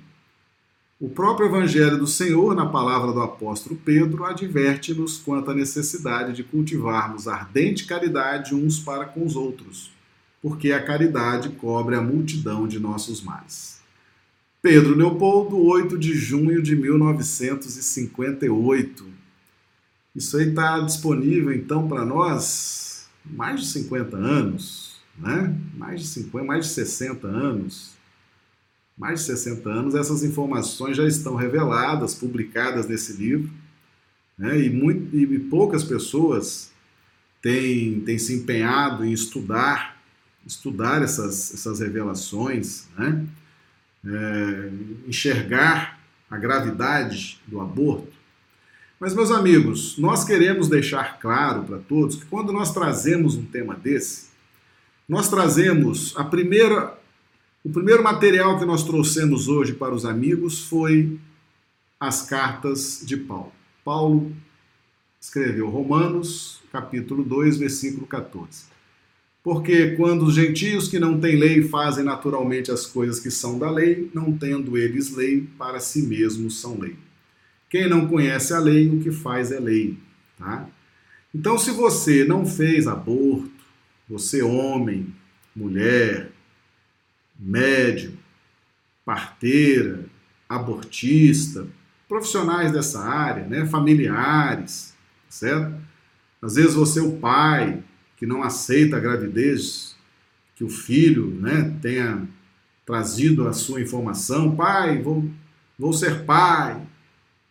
O 1.00 1.08
próprio 1.08 1.48
Evangelho 1.48 2.00
do 2.00 2.08
Senhor, 2.08 2.56
na 2.56 2.66
palavra 2.66 3.14
do 3.14 3.22
apóstolo 3.22 3.80
Pedro, 3.86 4.26
adverte-nos 4.26 5.20
quanto 5.20 5.52
à 5.52 5.54
necessidade 5.54 6.34
de 6.34 6.44
cultivarmos 6.44 7.28
ardente 7.28 7.86
caridade 7.86 8.56
uns 8.56 8.80
para 8.80 9.06
com 9.06 9.24
os 9.24 9.36
outros, 9.36 9.92
porque 10.42 10.72
a 10.72 10.84
caridade 10.84 11.50
cobre 11.50 11.96
a 11.96 12.02
multidão 12.02 12.68
de 12.68 12.80
nossos 12.80 13.22
males. 13.22 13.80
Pedro 14.60 14.96
Leopoldo, 14.96 15.64
8 15.64 16.00
de 16.00 16.16
junho 16.16 16.64
de 16.64 16.76
1958. 16.76 19.06
Isso 20.16 20.36
aí 20.36 20.50
está 20.50 20.80
disponível 20.80 21.54
então 21.54 21.88
para 21.88 22.04
nós 22.04 23.08
mais 23.24 23.62
de 23.62 23.68
50 23.68 24.18
anos, 24.18 25.00
né? 25.16 25.56
Mais 25.76 26.02
de 26.02 26.08
50, 26.08 26.44
mais 26.44 26.66
de 26.66 26.72
60 26.72 27.28
anos 27.28 27.97
mais 28.98 29.20
de 29.20 29.26
60 29.28 29.70
anos, 29.70 29.96
essas 29.96 30.24
informações 30.24 30.98
já 30.98 31.08
estão 31.08 31.36
reveladas, 31.36 32.16
publicadas 32.16 32.88
nesse 32.88 33.14
livro, 33.14 33.50
né? 34.38 34.60
e, 34.60 34.70
muito, 34.70 35.16
e 35.16 35.40
poucas 35.40 35.84
pessoas 35.84 36.72
têm, 37.42 38.00
têm 38.02 38.18
se 38.18 38.34
empenhado 38.34 39.06
em 39.06 39.12
estudar, 39.12 40.02
estudar 40.46 41.04
essas, 41.04 41.54
essas 41.54 41.80
revelações, 41.80 42.88
né? 42.98 43.26
É, 44.06 44.72
enxergar 45.08 46.00
a 46.30 46.38
gravidade 46.38 47.42
do 47.46 47.60
aborto. 47.60 48.14
Mas, 49.00 49.14
meus 49.14 49.32
amigos, 49.32 49.98
nós 49.98 50.24
queremos 50.24 50.70
deixar 50.70 51.20
claro 51.20 51.64
para 51.64 51.78
todos 51.78 52.16
que 52.16 52.26
quando 52.26 52.54
nós 52.54 52.74
trazemos 52.74 53.36
um 53.36 53.44
tema 53.44 53.76
desse, 53.76 54.28
nós 55.10 55.30
trazemos 55.30 56.16
a 56.16 56.24
primeira 56.24 56.97
o 57.68 57.70
primeiro 57.70 58.02
material 58.02 58.58
que 58.58 58.64
nós 58.64 58.82
trouxemos 58.86 59.50
hoje 59.50 59.74
para 59.74 59.94
os 59.94 60.06
amigos 60.06 60.64
foi 60.70 61.20
as 62.00 62.22
cartas 62.22 63.02
de 63.04 63.18
Paulo. 63.18 63.52
Paulo 63.84 64.32
escreveu 65.20 65.68
Romanos, 65.68 66.62
capítulo 66.72 67.26
2, 67.26 67.58
versículo 67.58 68.08
14. 68.08 68.68
Porque 69.44 69.98
quando 69.98 70.24
os 70.24 70.34
gentios 70.34 70.88
que 70.88 70.98
não 70.98 71.20
têm 71.20 71.36
lei 71.36 71.62
fazem 71.62 72.06
naturalmente 72.06 72.72
as 72.72 72.86
coisas 72.86 73.20
que 73.20 73.30
são 73.30 73.60
da 73.60 73.70
lei, 73.70 74.10
não 74.14 74.32
tendo 74.32 74.78
eles 74.78 75.14
lei, 75.14 75.46
para 75.58 75.82
si 75.82 76.04
mesmos 76.04 76.62
são 76.62 76.80
lei. 76.80 76.96
Quem 77.70 77.90
não 77.90 78.08
conhece 78.08 78.54
a 78.54 78.60
lei, 78.60 78.88
o 78.88 79.02
que 79.02 79.12
faz 79.12 79.52
é 79.52 79.60
lei. 79.60 79.98
Tá? 80.38 80.70
Então, 81.36 81.58
se 81.58 81.72
você 81.72 82.24
não 82.24 82.46
fez 82.46 82.88
aborto, 82.88 83.52
você 84.08 84.42
homem, 84.42 85.14
mulher, 85.54 86.32
médico, 87.40 88.18
parteira, 89.06 90.06
abortista, 90.50 91.68
profissionais 92.08 92.72
dessa 92.72 93.02
área, 93.02 93.46
né, 93.46 93.66
familiares, 93.66 94.96
certo? 95.30 95.76
Às 96.42 96.56
vezes 96.56 96.74
você 96.74 97.00
é 97.00 97.04
o 97.04 97.18
pai 97.18 97.84
que 98.16 98.26
não 98.26 98.44
aceita 98.44 98.98
a 98.98 99.00
gravidez, 99.00 99.96
que 100.56 100.64
o 100.64 100.70
filho 100.70 101.28
né, 101.28 101.76
tenha 101.82 102.28
trazido 102.86 103.48
a 103.48 103.54
sua 103.54 103.82
informação, 103.82 104.56
pai, 104.56 105.02
vou, 105.02 105.30
vou 105.78 105.94
ser 105.94 106.24
pai. 106.24 106.82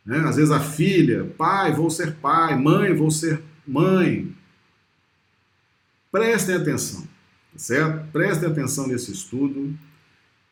Né? 0.04 0.18
Às 0.20 0.36
vezes 0.36 0.50
a 0.50 0.60
filha, 0.60 1.24
pai, 1.36 1.72
vou 1.72 1.90
ser 1.90 2.14
pai, 2.14 2.56
mãe, 2.56 2.94
vou 2.94 3.10
ser 3.10 3.42
mãe. 3.66 4.34
Prestem 6.10 6.56
atenção 6.56 7.15
certo? 7.58 8.10
Prestem 8.12 8.48
atenção 8.48 8.86
nesse 8.86 9.12
estudo. 9.12 9.76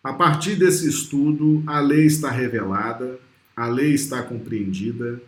A 0.02 0.12
partir 0.12 0.57
desse 0.57 0.88
estudo, 0.88 1.62
a 1.66 1.80
lei 1.80 2.07
está 2.07 2.30
revelada, 2.30 3.18
a 3.57 3.66
lei 3.66 3.94
está 3.94 4.22
compreendida, 4.22 5.20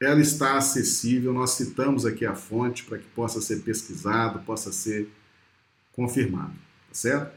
ela 0.00 0.20
está 0.20 0.56
acessível. 0.56 1.32
Nós 1.32 1.52
citamos 1.52 2.04
aqui 2.04 2.26
a 2.26 2.34
fonte 2.34 2.84
para 2.84 2.98
que 2.98 3.06
possa 3.08 3.40
ser 3.40 3.60
pesquisado, 3.60 4.40
possa 4.40 4.72
ser 4.72 5.08
confirmado, 5.92 6.52
tá 6.52 6.94
certo? 6.94 7.34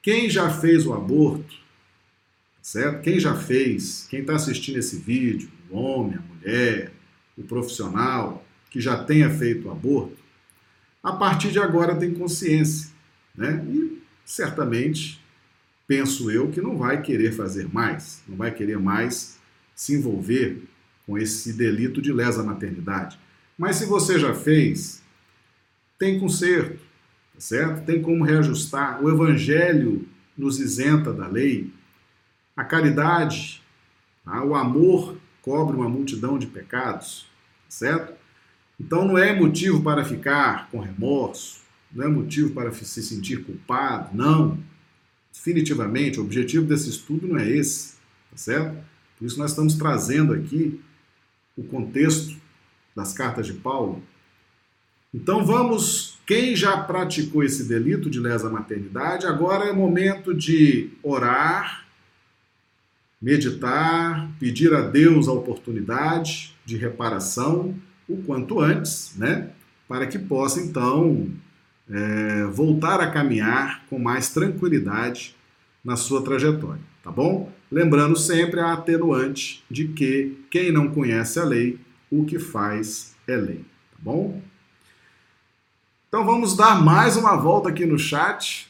Quem 0.00 0.30
já 0.30 0.48
fez 0.50 0.86
o 0.86 0.92
aborto, 0.92 1.54
tá 1.54 2.62
certo? 2.62 3.02
Quem 3.02 3.18
já 3.18 3.34
fez, 3.34 4.06
quem 4.08 4.20
está 4.20 4.36
assistindo 4.36 4.78
esse 4.78 4.96
vídeo, 4.96 5.50
o 5.68 5.76
homem, 5.76 6.16
a 6.16 6.20
mulher, 6.20 6.92
o 7.36 7.42
profissional 7.42 8.44
que 8.70 8.80
já 8.80 9.02
tenha 9.02 9.30
feito 9.30 9.68
o 9.68 9.72
aborto, 9.72 10.16
a 11.08 11.12
partir 11.16 11.50
de 11.50 11.58
agora 11.58 11.96
tem 11.96 12.12
consciência. 12.12 12.90
Né? 13.34 13.64
E 13.68 14.02
certamente, 14.24 15.22
penso 15.86 16.30
eu, 16.30 16.50
que 16.50 16.60
não 16.60 16.76
vai 16.76 17.00
querer 17.00 17.32
fazer 17.32 17.72
mais, 17.72 18.22
não 18.28 18.36
vai 18.36 18.50
querer 18.52 18.78
mais 18.78 19.38
se 19.74 19.94
envolver 19.94 20.62
com 21.06 21.16
esse 21.16 21.54
delito 21.54 22.02
de 22.02 22.12
lesa 22.12 22.42
maternidade. 22.42 23.18
Mas 23.56 23.76
se 23.76 23.86
você 23.86 24.18
já 24.18 24.34
fez, 24.34 25.02
tem 25.98 26.20
conserto, 26.20 26.78
tá 27.34 27.40
certo? 27.40 27.86
Tem 27.86 28.02
como 28.02 28.24
reajustar. 28.24 29.02
O 29.02 29.10
Evangelho 29.10 30.06
nos 30.36 30.60
isenta 30.60 31.12
da 31.12 31.26
lei. 31.26 31.72
A 32.54 32.64
caridade, 32.64 33.62
tá? 34.24 34.44
o 34.44 34.54
amor 34.54 35.16
cobre 35.40 35.74
uma 35.74 35.88
multidão 35.88 36.38
de 36.38 36.46
pecados, 36.46 37.22
tá 37.64 37.70
certo? 37.70 38.12
Então 38.78 39.04
não 39.04 39.18
é 39.18 39.34
motivo 39.34 39.82
para 39.82 40.04
ficar 40.04 40.70
com 40.70 40.78
remorso, 40.78 41.60
não 41.92 42.04
é 42.04 42.08
motivo 42.08 42.54
para 42.54 42.70
se 42.72 43.02
sentir 43.02 43.44
culpado, 43.44 44.16
não. 44.16 44.58
Definitivamente, 45.32 46.20
o 46.20 46.22
objetivo 46.22 46.66
desse 46.66 46.88
estudo 46.90 47.26
não 47.26 47.38
é 47.38 47.48
esse, 47.48 47.94
tá 48.30 48.36
certo? 48.36 48.76
Por 49.18 49.26
isso 49.26 49.38
nós 49.38 49.50
estamos 49.50 49.74
trazendo 49.74 50.32
aqui 50.32 50.80
o 51.56 51.64
contexto 51.64 52.36
das 52.94 53.12
cartas 53.12 53.46
de 53.46 53.54
Paulo. 53.54 54.02
Então 55.12 55.44
vamos, 55.44 56.18
quem 56.26 56.54
já 56.54 56.76
praticou 56.76 57.42
esse 57.42 57.64
delito 57.64 58.10
de 58.10 58.20
lesa 58.20 58.50
maternidade, 58.50 59.26
agora 59.26 59.64
é 59.64 59.72
momento 59.72 60.34
de 60.34 60.90
orar, 61.02 61.86
meditar, 63.20 64.30
pedir 64.38 64.72
a 64.72 64.82
Deus 64.82 65.26
a 65.26 65.32
oportunidade 65.32 66.54
de 66.64 66.76
reparação 66.76 67.74
o 68.08 68.16
quanto 68.22 68.60
antes, 68.60 69.12
né? 69.16 69.50
Para 69.86 70.06
que 70.06 70.18
possa 70.18 70.60
então 70.60 71.28
é, 71.90 72.44
voltar 72.44 73.00
a 73.00 73.10
caminhar 73.10 73.84
com 73.88 73.98
mais 73.98 74.30
tranquilidade 74.30 75.36
na 75.84 75.96
sua 75.96 76.22
trajetória, 76.22 76.82
tá 77.02 77.10
bom? 77.10 77.52
Lembrando 77.70 78.16
sempre 78.16 78.60
a 78.60 78.72
atenuante 78.72 79.64
de 79.70 79.88
que 79.88 80.38
quem 80.50 80.72
não 80.72 80.88
conhece 80.88 81.38
a 81.38 81.44
lei, 81.44 81.78
o 82.10 82.24
que 82.24 82.38
faz 82.38 83.14
é 83.26 83.36
lei, 83.36 83.64
tá 83.90 83.98
bom? 83.98 84.42
Então 86.08 86.24
vamos 86.24 86.56
dar 86.56 86.82
mais 86.82 87.16
uma 87.16 87.36
volta 87.36 87.68
aqui 87.68 87.84
no 87.84 87.98
chat. 87.98 88.66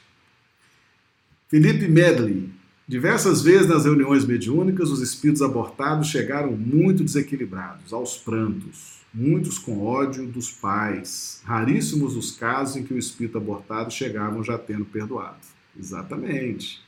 Felipe 1.49 1.87
Medley. 1.87 2.51
Diversas 2.87 3.43
vezes 3.43 3.69
nas 3.69 3.85
reuniões 3.85 4.25
mediúnicas, 4.25 4.91
os 4.91 5.03
espíritos 5.03 5.43
abortados 5.43 6.09
chegaram 6.09 6.53
muito 6.53 7.05
desequilibrados, 7.05 7.93
aos 7.93 8.17
prantos, 8.17 8.98
muitos 9.13 9.59
com 9.59 9.85
ódio 9.85 10.27
dos 10.27 10.51
pais. 10.51 11.43
Raríssimos 11.45 12.17
os 12.17 12.33
casos 12.33 12.77
em 12.77 12.85
que 12.85 12.95
o 12.95 12.99
espírito 12.99 13.39
abortado 13.39 13.91
chegavam 13.91 14.43
já 14.43 14.59
tendo 14.59 14.85
perdoado. 14.85 15.39
Exatamente. 15.79 16.83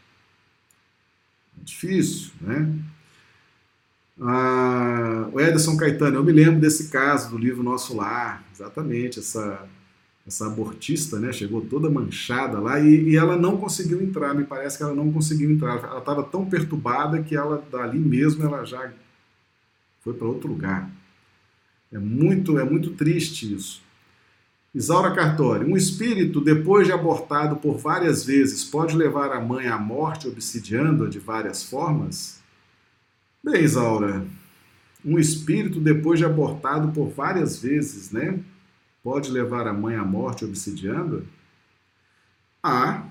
É 1.60 1.64
difícil, 1.64 2.32
né? 2.40 2.72
Ah, 4.20 5.28
o 5.32 5.40
Ederson 5.40 5.76
Caetano, 5.76 6.16
eu 6.16 6.24
me 6.24 6.32
lembro 6.32 6.60
desse 6.60 6.90
caso 6.90 7.30
do 7.30 7.38
livro 7.38 7.62
Nosso 7.62 7.96
Lar, 7.96 8.44
exatamente, 8.52 9.18
essa 9.18 9.66
essa 10.26 10.46
abortista, 10.46 11.18
né, 11.18 11.32
chegou 11.32 11.60
toda 11.62 11.90
manchada 11.90 12.60
lá 12.60 12.78
e, 12.78 13.10
e, 13.10 13.16
ela 13.16 13.36
não 13.36 13.56
conseguiu 13.56 14.00
entrar, 14.00 14.34
me 14.34 14.44
parece 14.44 14.76
que 14.76 14.82
ela 14.82 14.94
não 14.94 15.10
conseguiu 15.10 15.50
entrar. 15.50 15.82
Ela 15.82 15.98
estava 15.98 16.22
tão 16.22 16.46
perturbada 16.46 17.22
que 17.22 17.34
ela 17.34 17.64
dali 17.70 17.98
mesmo 17.98 18.44
ela 18.44 18.64
já 18.64 18.92
foi 20.02 20.14
para 20.14 20.28
outro 20.28 20.48
lugar. 20.48 20.88
É 21.92 21.98
muito, 21.98 22.58
é 22.58 22.64
muito 22.64 22.90
triste 22.90 23.52
isso. 23.52 23.82
Isaura 24.74 25.14
Cartori, 25.14 25.64
um 25.64 25.76
espírito 25.76 26.40
depois 26.40 26.86
de 26.86 26.92
abortado 26.92 27.56
por 27.56 27.76
várias 27.76 28.24
vezes 28.24 28.64
pode 28.64 28.96
levar 28.96 29.32
a 29.32 29.40
mãe 29.40 29.66
à 29.66 29.76
morte 29.76 30.28
obsidiando-a 30.28 31.08
de 31.08 31.18
várias 31.18 31.64
formas? 31.64 32.40
Bem, 33.42 33.64
Isaura, 33.64 34.24
um 35.04 35.18
espírito 35.18 35.80
depois 35.80 36.20
de 36.20 36.24
abortado 36.24 36.92
por 36.92 37.08
várias 37.08 37.60
vezes, 37.60 38.12
né? 38.12 38.38
pode 39.02 39.30
levar 39.30 39.66
a 39.66 39.72
mãe 39.72 39.96
à 39.96 40.04
morte 40.04 40.44
obsidiando? 40.44 41.26
Há, 42.62 43.06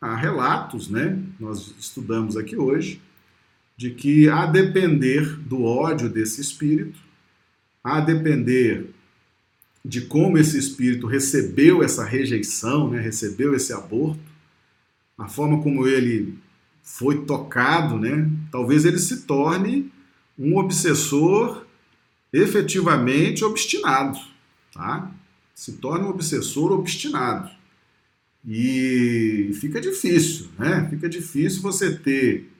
há 0.00 0.16
relatos, 0.16 0.88
né? 0.88 1.20
Nós 1.38 1.74
estudamos 1.78 2.36
aqui 2.36 2.56
hoje, 2.56 3.00
de 3.76 3.90
que 3.90 4.28
a 4.28 4.46
depender 4.46 5.36
do 5.38 5.64
ódio 5.64 6.08
desse 6.08 6.40
espírito, 6.40 6.98
a 7.82 8.00
depender 8.00 8.90
de 9.84 10.02
como 10.02 10.38
esse 10.38 10.58
espírito 10.58 11.06
recebeu 11.06 11.82
essa 11.82 12.04
rejeição, 12.04 12.88
né? 12.88 13.00
recebeu 13.00 13.54
esse 13.54 13.72
aborto, 13.72 14.20
a 15.18 15.28
forma 15.28 15.62
como 15.62 15.86
ele 15.86 16.38
foi 16.82 17.24
tocado, 17.24 17.98
né? 17.98 18.30
talvez 18.50 18.84
ele 18.84 18.98
se 18.98 19.22
torne 19.22 19.90
um 20.38 20.56
obsessor 20.56 21.66
efetivamente 22.32 23.44
obstinado 23.44 24.18
tá? 24.72 25.10
Se 25.54 25.72
torna 25.72 26.06
um 26.06 26.10
obsessor 26.10 26.72
obstinado. 26.72 27.50
E 28.44 29.52
fica 29.60 29.80
difícil, 29.80 30.48
né? 30.58 30.86
Fica 30.90 31.08
difícil 31.08 31.62
você 31.62 31.96
ter 31.96 32.50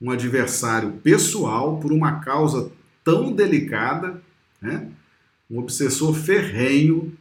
um 0.00 0.10
adversário 0.10 0.92
pessoal 1.02 1.80
por 1.80 1.92
uma 1.92 2.20
causa 2.20 2.70
tão 3.02 3.32
delicada, 3.32 4.22
né? 4.62 4.88
Um 5.50 5.58
obsessor 5.58 6.14
ferrenho, 6.14 7.12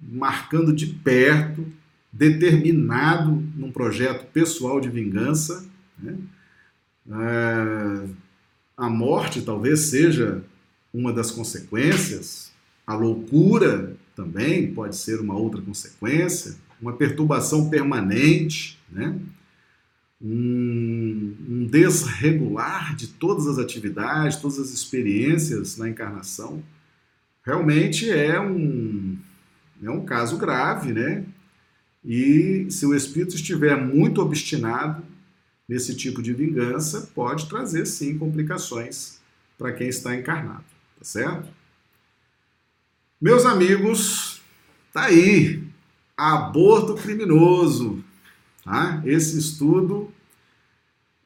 marcando 0.00 0.72
de 0.72 0.86
perto, 0.86 1.66
determinado 2.12 3.42
num 3.56 3.72
projeto 3.72 4.26
pessoal 4.30 4.80
de 4.80 4.90
vingança. 4.90 5.66
Né? 5.98 6.16
É, 7.10 8.08
a 8.76 8.88
morte 8.88 9.42
talvez 9.42 9.80
seja 9.80 10.44
uma 10.92 11.12
das 11.12 11.30
consequências, 11.30 12.52
a 12.86 12.94
loucura 12.94 13.96
também 14.14 14.72
pode 14.72 14.96
ser 14.96 15.18
uma 15.20 15.34
outra 15.34 15.62
consequência, 15.62 16.56
uma 16.80 16.92
perturbação 16.92 17.70
permanente, 17.70 18.78
né? 18.90 19.18
um, 20.22 21.34
um 21.48 21.66
desregular 21.66 22.94
de 22.94 23.08
todas 23.08 23.46
as 23.46 23.58
atividades, 23.58 24.36
todas 24.36 24.58
as 24.58 24.70
experiências 24.70 25.76
na 25.76 25.88
encarnação. 25.88 26.62
Realmente 27.44 28.10
é 28.10 28.40
um, 28.40 29.18
é 29.82 29.90
um 29.90 30.04
caso 30.04 30.38
grave, 30.38 30.92
né? 30.92 31.24
E 32.04 32.66
se 32.70 32.86
o 32.86 32.94
espírito 32.94 33.34
estiver 33.34 33.76
muito 33.76 34.20
obstinado 34.20 35.04
nesse 35.68 35.94
tipo 35.94 36.22
de 36.22 36.32
vingança, 36.32 37.10
pode 37.14 37.48
trazer 37.48 37.86
sim 37.86 38.18
complicações 38.18 39.20
para 39.56 39.72
quem 39.72 39.88
está 39.88 40.14
encarnado, 40.14 40.64
tá 40.98 41.04
certo? 41.04 41.48
Meus 43.20 43.46
amigos, 43.46 44.40
tá 44.92 45.04
aí. 45.04 45.62
Aborto 46.16 46.94
criminoso. 46.94 48.02
Tá? 48.64 49.00
Esse 49.04 49.38
estudo 49.38 50.12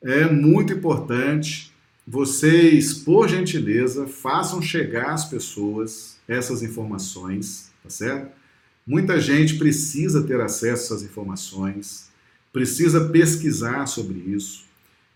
é 0.02 0.26
muito 0.30 0.72
importante. 0.72 1.72
Vocês, 2.06 2.94
por 2.94 3.28
gentileza, 3.28 4.06
façam 4.06 4.62
chegar 4.62 5.10
às 5.10 5.24
pessoas 5.24 6.16
essas 6.28 6.62
informações, 6.62 7.72
tá 7.82 7.90
certo? 7.90 8.30
Muita 8.86 9.20
gente 9.20 9.56
precisa 9.56 10.22
ter 10.22 10.40
acesso 10.40 10.92
a 10.92 10.96
essas 10.96 11.02
informações, 11.02 12.08
precisa 12.52 13.08
pesquisar 13.08 13.86
sobre 13.86 14.18
isso, 14.18 14.64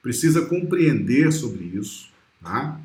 precisa 0.02 0.42
compreender 0.42 1.32
sobre 1.32 1.64
isso, 1.64 2.08
tá? 2.42 2.80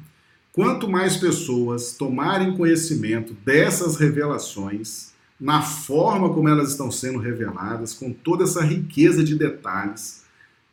Quanto 0.54 0.88
mais 0.88 1.18
pessoas 1.18 1.94
tomarem 1.94 2.56
conhecimento 2.56 3.34
dessas 3.44 3.98
revelações, 3.98 5.14
na 5.40 5.64
forma 5.64 6.32
como 6.32 6.48
elas 6.48 6.70
estão 6.70 6.92
sendo 6.92 7.18
reveladas, 7.18 7.94
com 7.94 8.14
toda 8.14 8.44
essa 8.44 8.64
riqueza 8.64 9.24
de 9.24 9.36
detalhes, 9.36 10.24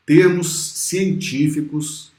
termos 0.05 0.73
científicos, 0.75 2.12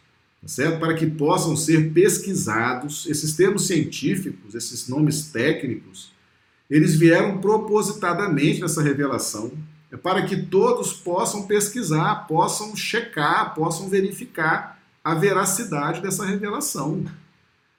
certo? 0.46 0.80
para 0.80 0.94
que 0.94 1.06
possam 1.06 1.56
ser 1.56 1.92
pesquisados. 1.94 3.06
Esses 3.08 3.36
termos 3.36 3.68
científicos, 3.68 4.56
esses 4.56 4.88
nomes 4.88 5.32
técnicos, 5.32 6.12
eles 6.70 6.96
vieram 6.96 7.40
propositadamente 7.40 8.62
nessa 8.62 8.82
revelação, 8.82 9.52
é 9.92 9.98
para 9.98 10.26
que 10.26 10.36
todos 10.36 10.92
possam 10.92 11.46
pesquisar, 11.46 12.28
possam 12.28 12.76
checar, 12.76 13.54
possam 13.54 13.90
verificar 13.90 14.80
a 15.04 15.14
veracidade 15.14 16.02
dessa 16.02 16.26
revelação. 16.26 17.06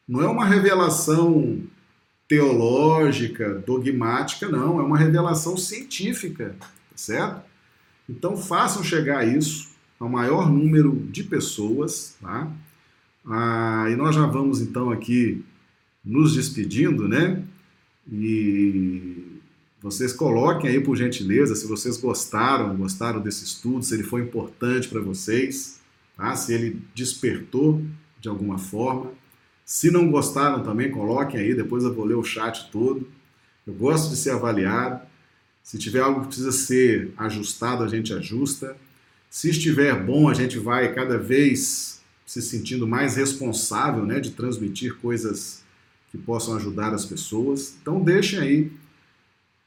Não 0.07 0.23
é 0.23 0.29
uma 0.29 0.45
revelação 0.45 1.61
teológica, 2.29 3.55
dogmática, 3.67 4.49
não. 4.49 4.79
É 4.79 4.83
uma 4.83 4.99
revelação 4.99 5.57
científica, 5.57 6.55
tá 6.61 6.67
certo? 6.95 7.43
Então 8.09 8.37
façam 8.37 8.85
chegar 8.85 9.27
isso 9.27 9.74
ao 9.99 10.09
maior 10.09 10.51
número 10.51 11.07
de 11.11 11.25
pessoas, 11.25 12.17
tá? 12.21 12.51
Ah, 13.27 13.87
e 13.91 13.97
nós 13.97 14.15
já 14.15 14.27
vamos 14.27 14.61
então 14.61 14.91
aqui 14.91 15.45
nos 16.05 16.35
despedindo, 16.35 17.09
né? 17.09 17.43
E 18.11 19.41
vocês 19.81 20.13
coloquem 20.13 20.71
aí 20.71 20.81
por 20.81 20.97
gentileza 20.97 21.55
se 21.55 21.67
vocês 21.67 21.97
gostaram, 21.97 22.77
gostaram 22.77 23.21
desse 23.21 23.45
estudo, 23.45 23.85
se 23.85 23.95
ele 23.95 24.03
foi 24.03 24.23
importante 24.23 24.89
para 24.89 25.01
vocês, 25.01 25.81
tá? 26.17 26.37
Se 26.37 26.53
ele 26.53 26.83
despertou 26.95 27.83
de 28.21 28.29
alguma 28.29 28.59
forma. 28.59 29.13
Se 29.65 29.91
não 29.91 30.11
gostaram 30.11 30.63
também, 30.63 30.91
coloquem 30.91 31.41
aí, 31.41 31.55
depois 31.55 31.85
eu 31.85 31.95
vou 31.95 32.05
ler 32.05 32.15
o 32.15 32.25
chat 32.25 32.71
todo. 32.71 33.09
Eu 33.67 33.73
gosto 33.73 34.11
de 34.11 34.17
ser 34.17 34.31
avaliado. 34.31 35.01
Se 35.63 35.79
tiver 35.79 36.01
algo 36.01 36.21
que 36.21 36.27
precisa 36.27 36.53
ser 36.53 37.13
ajustado, 37.17 37.83
a 37.83 37.89
gente 37.89 38.13
ajusta. 38.13 38.77
Se 39.35 39.51
estiver 39.51 40.01
bom, 40.01 40.29
a 40.29 40.33
gente 40.33 40.61
vai 40.61 40.95
cada 40.95 41.19
vez 41.19 42.01
se 42.25 42.41
sentindo 42.41 42.87
mais 42.87 43.17
responsável 43.17 44.07
né, 44.07 44.21
de 44.21 44.31
transmitir 44.31 44.95
coisas 44.99 45.65
que 46.13 46.17
possam 46.17 46.55
ajudar 46.55 46.95
as 46.95 47.05
pessoas. 47.05 47.75
Então 47.83 48.01
deixem 48.01 48.39
aí 48.39 48.73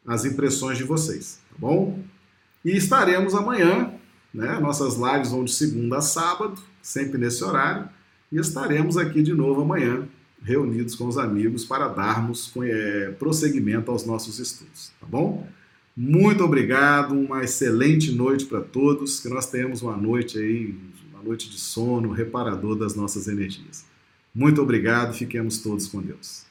as 0.06 0.24
impressões 0.24 0.78
de 0.78 0.86
vocês, 0.86 1.42
tá 1.50 1.56
bom? 1.60 2.02
E 2.64 2.78
estaremos 2.78 3.36
amanhã, 3.36 3.94
né? 4.34 4.58
Nossas 4.58 4.96
lives 4.96 5.32
vão 5.32 5.44
de 5.44 5.52
segunda 5.52 5.98
a 5.98 6.02
sábado, 6.02 6.62
sempre 6.82 7.18
nesse 7.18 7.44
horário. 7.44 7.90
E 8.32 8.38
estaremos 8.38 8.96
aqui 8.96 9.22
de 9.22 9.34
novo 9.34 9.64
amanhã, 9.64 10.08
reunidos 10.42 10.96
com 10.96 11.08
os 11.08 11.18
amigos, 11.18 11.66
para 11.66 11.90
darmos 11.90 12.54
é, 12.64 13.12
prosseguimento 13.20 13.92
aos 13.92 14.06
nossos 14.06 14.40
estudos, 14.40 14.94
tá 14.98 15.06
bom? 15.06 15.46
Muito 16.00 16.44
obrigado, 16.44 17.16
uma 17.16 17.44
excelente 17.44 18.12
noite 18.12 18.46
para 18.46 18.62
todos, 18.62 19.20
que 19.20 19.28
nós 19.28 19.50
tenhamos 19.50 19.82
uma 19.82 19.98
noite 19.98 20.38
aí, 20.38 20.76
uma 21.12 21.24
noite 21.24 21.50
de 21.50 21.60
sono 21.60 22.12
reparador 22.12 22.76
das 22.76 22.94
nossas 22.94 23.28
energias. 23.28 23.84
Muito 24.32 24.62
obrigado, 24.62 25.18
fiquemos 25.18 25.58
todos 25.58 25.88
com 25.88 26.00
Deus. 26.00 26.47